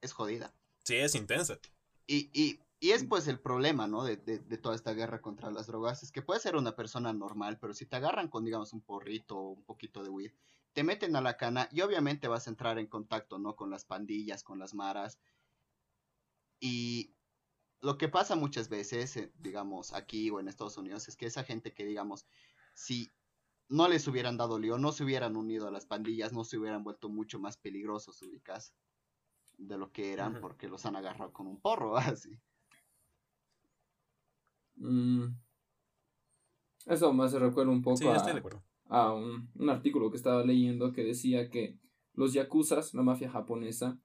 Es 0.00 0.12
jodida. 0.12 0.54
Sí, 0.84 0.94
es 0.96 1.14
intensa. 1.14 1.58
Y, 2.06 2.30
y, 2.32 2.60
y 2.80 2.90
es 2.92 3.04
pues 3.04 3.26
el 3.28 3.40
problema, 3.40 3.86
¿no? 3.86 4.04
De, 4.04 4.16
de, 4.16 4.38
de 4.38 4.58
toda 4.58 4.74
esta 4.74 4.92
guerra 4.92 5.20
contra 5.22 5.50
las 5.50 5.66
drogas. 5.66 6.02
Es 6.02 6.12
que 6.12 6.22
puedes 6.22 6.42
ser 6.42 6.56
una 6.56 6.76
persona 6.76 7.12
normal, 7.12 7.58
pero 7.58 7.74
si 7.74 7.86
te 7.86 7.96
agarran 7.96 8.28
con, 8.28 8.44
digamos, 8.44 8.72
un 8.72 8.82
porrito 8.82 9.38
o 9.38 9.50
un 9.52 9.64
poquito 9.64 10.02
de 10.02 10.10
weed, 10.10 10.32
te 10.72 10.84
meten 10.84 11.16
a 11.16 11.20
la 11.20 11.36
cana 11.36 11.68
y 11.72 11.80
obviamente 11.82 12.28
vas 12.28 12.46
a 12.46 12.50
entrar 12.50 12.78
en 12.78 12.86
contacto, 12.88 13.38
¿no? 13.38 13.56
Con 13.56 13.70
las 13.70 13.84
pandillas, 13.84 14.42
con 14.42 14.58
las 14.58 14.74
maras. 14.74 15.20
Y 16.60 17.13
lo 17.84 17.98
que 17.98 18.08
pasa 18.08 18.34
muchas 18.34 18.70
veces, 18.70 19.14
eh, 19.18 19.30
digamos, 19.38 19.92
aquí 19.92 20.30
o 20.30 20.40
en 20.40 20.48
Estados 20.48 20.78
Unidos, 20.78 21.06
es 21.06 21.16
que 21.16 21.26
esa 21.26 21.44
gente 21.44 21.74
que, 21.74 21.84
digamos, 21.84 22.26
si 22.72 23.12
no 23.68 23.88
les 23.88 24.08
hubieran 24.08 24.38
dado 24.38 24.58
lío, 24.58 24.78
no 24.78 24.90
se 24.90 25.04
hubieran 25.04 25.36
unido 25.36 25.68
a 25.68 25.70
las 25.70 25.84
pandillas, 25.84 26.32
no 26.32 26.44
se 26.44 26.56
hubieran 26.56 26.82
vuelto 26.82 27.10
mucho 27.10 27.38
más 27.38 27.58
peligrosos, 27.58 28.22
ubicas, 28.22 28.74
de 29.58 29.76
lo 29.76 29.92
que 29.92 30.14
eran, 30.14 30.40
porque 30.40 30.66
los 30.66 30.86
han 30.86 30.96
agarrado 30.96 31.32
con 31.32 31.46
un 31.46 31.60
porro, 31.60 31.96
así. 31.98 32.40
Mm. 34.76 35.26
Eso 36.86 37.12
me 37.12 37.24
hace 37.24 37.38
recuerdo 37.38 37.70
un 37.70 37.82
poco 37.82 37.98
Sí, 37.98 38.06
a, 38.06 38.16
estoy 38.16 38.32
de 38.32 38.38
acuerdo. 38.38 38.64
a 38.88 39.12
un, 39.12 39.50
un 39.54 39.70
artículo 39.70 40.10
que 40.10 40.16
estaba 40.16 40.42
leyendo 40.42 40.92
que 40.92 41.04
decía 41.04 41.50
que 41.50 41.78
los 42.14 42.32
yakuzas, 42.32 42.94
la 42.94 43.02
mafia 43.02 43.30
japonesa, 43.30 43.98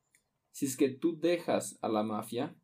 si 0.51 0.65
es 0.65 0.75
que 0.75 0.89
tú 0.89 1.17
dejas 1.17 1.77
a 1.81 1.87
la 1.87 2.03
mafia, 2.03 2.55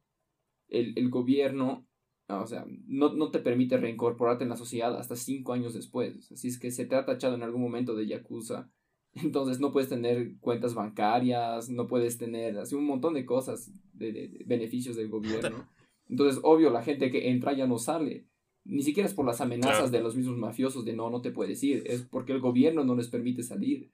el, 0.69 0.93
el 0.97 1.09
gobierno, 1.09 1.85
ah, 2.27 2.41
o 2.41 2.47
sea, 2.47 2.65
no, 2.87 3.13
no 3.13 3.31
te 3.31 3.39
permite 3.39 3.77
reincorporarte 3.77 4.43
en 4.43 4.49
la 4.49 4.57
sociedad 4.57 4.97
hasta 4.97 5.15
cinco 5.15 5.53
años 5.53 5.73
después. 5.73 6.31
Así 6.31 6.47
es 6.47 6.59
que 6.59 6.71
se 6.71 6.85
te 6.85 6.95
ha 6.95 7.05
tachado 7.05 7.35
en 7.35 7.43
algún 7.43 7.61
momento 7.61 7.95
de 7.95 8.07
yakuza. 8.07 8.69
Entonces 9.13 9.59
no 9.59 9.71
puedes 9.71 9.89
tener 9.89 10.37
cuentas 10.39 10.73
bancarias, 10.73 11.69
no 11.69 11.87
puedes 11.87 12.17
tener 12.17 12.57
así 12.57 12.75
un 12.75 12.85
montón 12.85 13.13
de 13.13 13.25
cosas, 13.25 13.71
de, 13.93 14.11
de- 14.11 14.27
de 14.27 14.43
beneficios 14.45 14.95
del 14.95 15.09
gobierno. 15.09 15.67
Entonces, 16.09 16.39
obvio, 16.43 16.69
la 16.69 16.83
gente 16.83 17.09
que 17.11 17.29
entra 17.29 17.53
ya 17.53 17.65
no 17.65 17.77
sale. 17.79 18.25
Ni 18.63 18.81
siquiera 18.83 19.07
es 19.07 19.13
por 19.15 19.25
las 19.25 19.41
amenazas 19.41 19.91
de 19.91 20.01
los 20.01 20.15
mismos 20.15 20.37
mafiosos 20.37 20.85
de 20.85 20.95
no, 20.95 21.09
no 21.09 21.21
te 21.21 21.31
puedes 21.31 21.63
ir. 21.63 21.83
Es 21.85 22.01
porque 22.03 22.31
el 22.33 22.39
gobierno 22.41 22.83
no 22.83 22.95
les 22.95 23.07
permite 23.07 23.41
salir. 23.43 23.89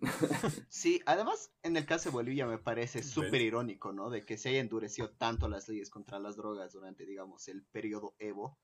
Sí, 0.68 1.02
además, 1.06 1.52
en 1.62 1.76
el 1.76 1.86
caso 1.86 2.08
de 2.08 2.14
Bolivia 2.14 2.46
me 2.46 2.58
parece 2.58 3.02
súper 3.02 3.42
irónico, 3.42 3.92
¿no? 3.92 4.10
De 4.10 4.24
que 4.24 4.36
se 4.38 4.48
haya 4.50 4.60
endurecido 4.60 5.10
tanto 5.10 5.48
las 5.48 5.68
leyes 5.68 5.90
contra 5.90 6.18
las 6.18 6.36
drogas 6.36 6.72
durante, 6.72 7.04
digamos, 7.06 7.48
el 7.48 7.62
periodo 7.64 8.14
Evo. 8.18 8.58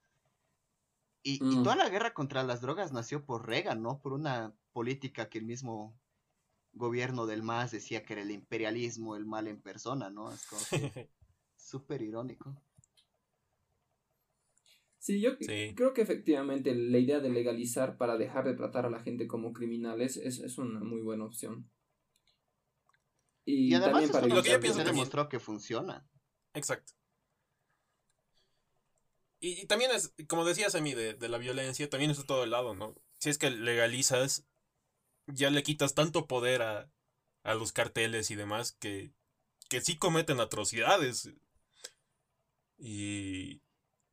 Y, 1.23 1.35
y 1.45 1.57
Mm. 1.57 1.63
toda 1.65 1.77
la 1.77 1.89
guerra 1.89 2.15
contra 2.15 2.43
las 2.45 2.61
drogas 2.61 2.93
nació 2.93 3.25
por 3.25 3.47
Reagan, 3.47 3.83
¿no? 3.83 3.99
Por 4.01 4.13
una 4.13 4.55
política 4.73 5.29
que 5.29 5.39
el 5.39 5.45
mismo 5.45 5.99
gobierno 6.73 7.27
del 7.27 7.43
MAS 7.43 7.71
decía 7.73 8.05
que 8.05 8.13
era 8.13 8.23
el 8.23 8.31
imperialismo, 8.31 9.17
el 9.17 9.27
mal 9.27 9.49
en 9.49 9.61
persona, 9.61 10.11
¿no? 10.11 10.33
Es 10.33 10.47
como 10.47 10.63
que 10.71 11.11
súper 11.57 12.03
irónico. 12.03 12.55
Sí, 15.07 15.21
yo 15.21 15.37
Sí. 15.39 15.73
creo 15.77 15.93
que 15.95 16.03
efectivamente 16.03 16.75
la 16.75 16.99
idea 16.99 17.21
de 17.21 17.31
legalizar 17.31 17.97
para 17.97 18.17
dejar 18.17 18.45
de 18.45 18.55
tratar 18.55 18.87
a 18.87 18.91
la 18.91 18.99
gente 19.05 19.29
como 19.29 19.53
criminales 19.53 20.17
es, 20.17 20.41
es 20.41 20.59
una 20.59 20.81
muy 20.81 21.01
buena 21.01 21.25
opción. 21.25 21.71
Y, 23.45 23.69
Y 23.71 23.75
además 23.75 23.93
también 23.93 24.05
es 24.05 24.11
para 24.11 24.27
Lo 24.35 24.43
que 24.43 24.51
yo 24.51 24.59
pienso 24.59 24.79
también- 24.79 24.97
demostró 24.97 25.29
que 25.29 25.39
funciona. 25.39 26.05
Exacto. 26.55 26.93
Y, 29.39 29.61
y 29.63 29.67
también 29.67 29.93
es, 29.93 30.13
como 30.27 30.45
decías 30.45 30.75
a 30.75 30.81
mí, 30.81 30.93
de, 30.95 31.15
de 31.15 31.29
la 31.29 31.39
violencia, 31.39 31.89
también 31.89 32.11
es 32.11 32.19
de 32.19 32.25
todo 32.25 32.43
el 32.43 32.51
lado, 32.51 32.75
¿no? 32.75 32.97
Si 33.19 33.31
es 33.31 33.39
que 33.39 33.49
legalizas, 33.53 34.45
ya 35.29 35.51
le 35.51 35.63
quitas 35.63 35.95
tanto 35.95 36.27
poder 36.27 36.63
a, 36.63 36.91
a 37.45 37.55
los 37.55 37.71
carteles 37.71 38.33
y 38.33 38.35
demás 38.35 38.73
que, 38.73 39.13
que 39.69 39.81
sí 39.81 39.97
cometen 39.99 40.41
atrocidades. 40.41 41.31
Y, 42.77 43.63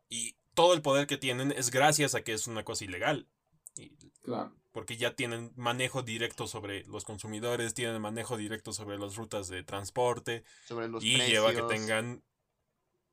y 0.08 0.38
todo 0.54 0.74
el 0.74 0.82
poder 0.82 1.08
que 1.08 1.18
tienen 1.18 1.52
es 1.52 1.72
gracias 1.72 2.16
a 2.16 2.22
que 2.24 2.34
es 2.34 2.48
una 2.48 2.64
cosa 2.64 2.84
ilegal. 2.86 3.28
Y- 3.76 3.92
Claro. 4.24 4.56
porque 4.72 4.96
ya 4.98 5.16
tienen 5.16 5.52
manejo 5.56 6.02
directo 6.02 6.48
sobre 6.48 6.84
los 6.86 7.04
consumidores, 7.04 7.74
tienen 7.74 8.02
manejo 8.02 8.38
directo 8.38 8.72
sobre 8.74 8.98
las 8.98 9.16
rutas 9.18 9.48
de 9.50 9.64
transporte, 9.64 10.44
Sobre 10.66 10.88
los 10.88 11.04
y 11.04 11.16
precios. 11.18 11.30
lleva 11.32 11.50
a 11.50 11.54
que 11.54 11.62
tengan 11.76 12.24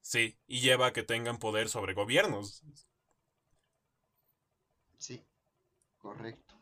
sí 0.01 0.39
y 0.47 0.61
lleva 0.61 0.87
a 0.87 0.93
que 0.93 1.03
tengan 1.03 1.39
poder 1.39 1.69
sobre 1.69 1.93
gobiernos 1.95 2.63
Sí, 4.99 5.23
correcto. 5.99 6.55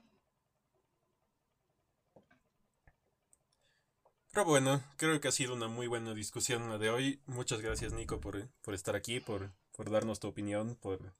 pero 4.32 4.44
bueno 4.44 4.82
creo 4.96 5.20
que 5.20 5.28
ha 5.28 5.32
sido 5.32 5.54
una 5.54 5.68
muy 5.68 5.86
buena 5.86 6.14
discusión 6.14 6.68
la 6.68 6.78
de 6.78 6.90
hoy 6.90 7.20
muchas 7.26 7.60
gracias 7.60 7.92
Nico 7.92 8.20
por, 8.20 8.48
por 8.62 8.74
estar 8.74 8.94
aquí 8.96 9.20
por, 9.20 9.52
por 9.78 9.90
darnos 9.92 10.18
tu 10.18 10.26
opinión 10.26 10.74
por 10.74 11.14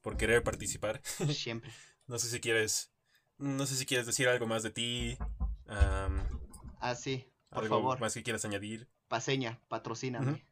por 0.00 0.16
querer 0.16 0.42
participar. 0.42 1.02
Siempre. 1.34 1.70
no 2.06 2.18
sé 2.18 2.30
si 2.30 2.40
quieres, 2.40 2.90
no 3.36 3.66
sé 3.66 3.76
si 3.76 3.84
quieres 3.84 4.06
decir 4.06 4.28
algo 4.28 4.46
más 4.46 4.62
de 4.62 4.70
ti. 4.70 5.18
Ah, 5.66 6.94
sí, 6.96 7.30
por 7.50 7.64
algo 7.64 7.76
favor. 7.76 8.00
más 8.00 8.14
que 8.14 8.22
quieras 8.22 8.46
añadir. 8.46 8.88
Paseña, 9.08 9.60
patrocíname. 9.68 10.46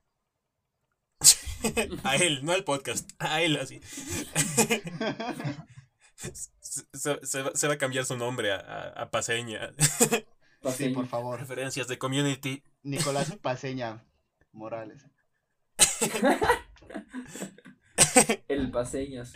A 2.04 2.16
él, 2.16 2.44
no 2.44 2.52
al 2.52 2.64
podcast, 2.64 3.10
a 3.18 3.40
él 3.40 3.56
así. 3.58 3.80
se, 6.14 6.42
se- 6.92 7.26
se 7.26 7.42
va, 7.42 7.52
se 7.54 7.68
va 7.68 7.74
a 7.74 7.78
cambiar 7.78 8.04
su 8.04 8.18
nombre 8.18 8.52
a, 8.52 8.56
a- 8.56 9.02
a 9.04 9.10
Paseña. 9.10 9.72
Sí, 10.76 10.90
por 10.90 11.06
favor. 11.06 11.40
Referencias 11.40 11.88
de 11.88 11.96
community. 11.98 12.62
Nicolás 12.82 13.34
Paseña 13.40 14.04
Morales. 14.52 15.06
El 18.48 18.70
paseñas. 18.70 19.32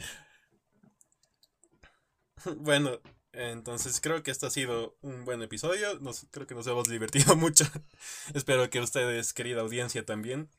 Bueno, 2.56 3.00
entonces 3.32 4.00
creo 4.00 4.22
que 4.22 4.30
esto 4.30 4.46
ha 4.46 4.50
sido 4.50 4.96
un 5.02 5.24
buen 5.24 5.42
episodio. 5.42 5.98
Nos, 6.00 6.26
creo 6.30 6.46
que 6.46 6.54
nos 6.54 6.66
hemos 6.66 6.88
divertido 6.88 7.36
mucho. 7.36 7.64
Espero 8.34 8.68
que 8.70 8.80
ustedes, 8.80 9.32
querida 9.32 9.60
audiencia, 9.60 10.04
también. 10.04 10.50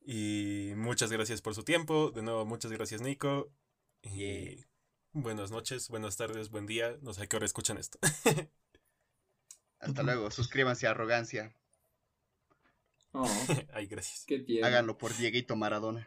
Y 0.00 0.72
muchas 0.76 1.12
gracias 1.12 1.42
por 1.42 1.54
su 1.54 1.64
tiempo. 1.64 2.10
De 2.12 2.22
nuevo, 2.22 2.46
muchas 2.46 2.72
gracias, 2.72 3.00
Nico. 3.02 3.52
Y 4.02 4.56
Yeah. 4.56 4.66
buenas 5.12 5.50
noches, 5.50 5.88
buenas 5.88 6.16
tardes, 6.16 6.50
buen 6.50 6.66
día. 6.66 6.96
No 7.02 7.12
sé 7.14 7.22
a 7.24 7.26
qué 7.26 7.36
hora 7.36 7.46
escuchan 7.46 7.78
esto. 7.78 7.98
Hasta 9.78 10.02
luego. 10.02 10.30
Suscríbanse 10.30 10.86
a 10.86 10.90
Arrogancia. 10.90 11.54
Oh, 13.18 13.26
Ay, 13.72 13.86
gracias. 13.86 14.24
qué 14.26 14.38
tierno. 14.40 14.66
Háganlo 14.66 14.98
por 14.98 15.16
Dieguito 15.16 15.56
Maradona. 15.56 16.06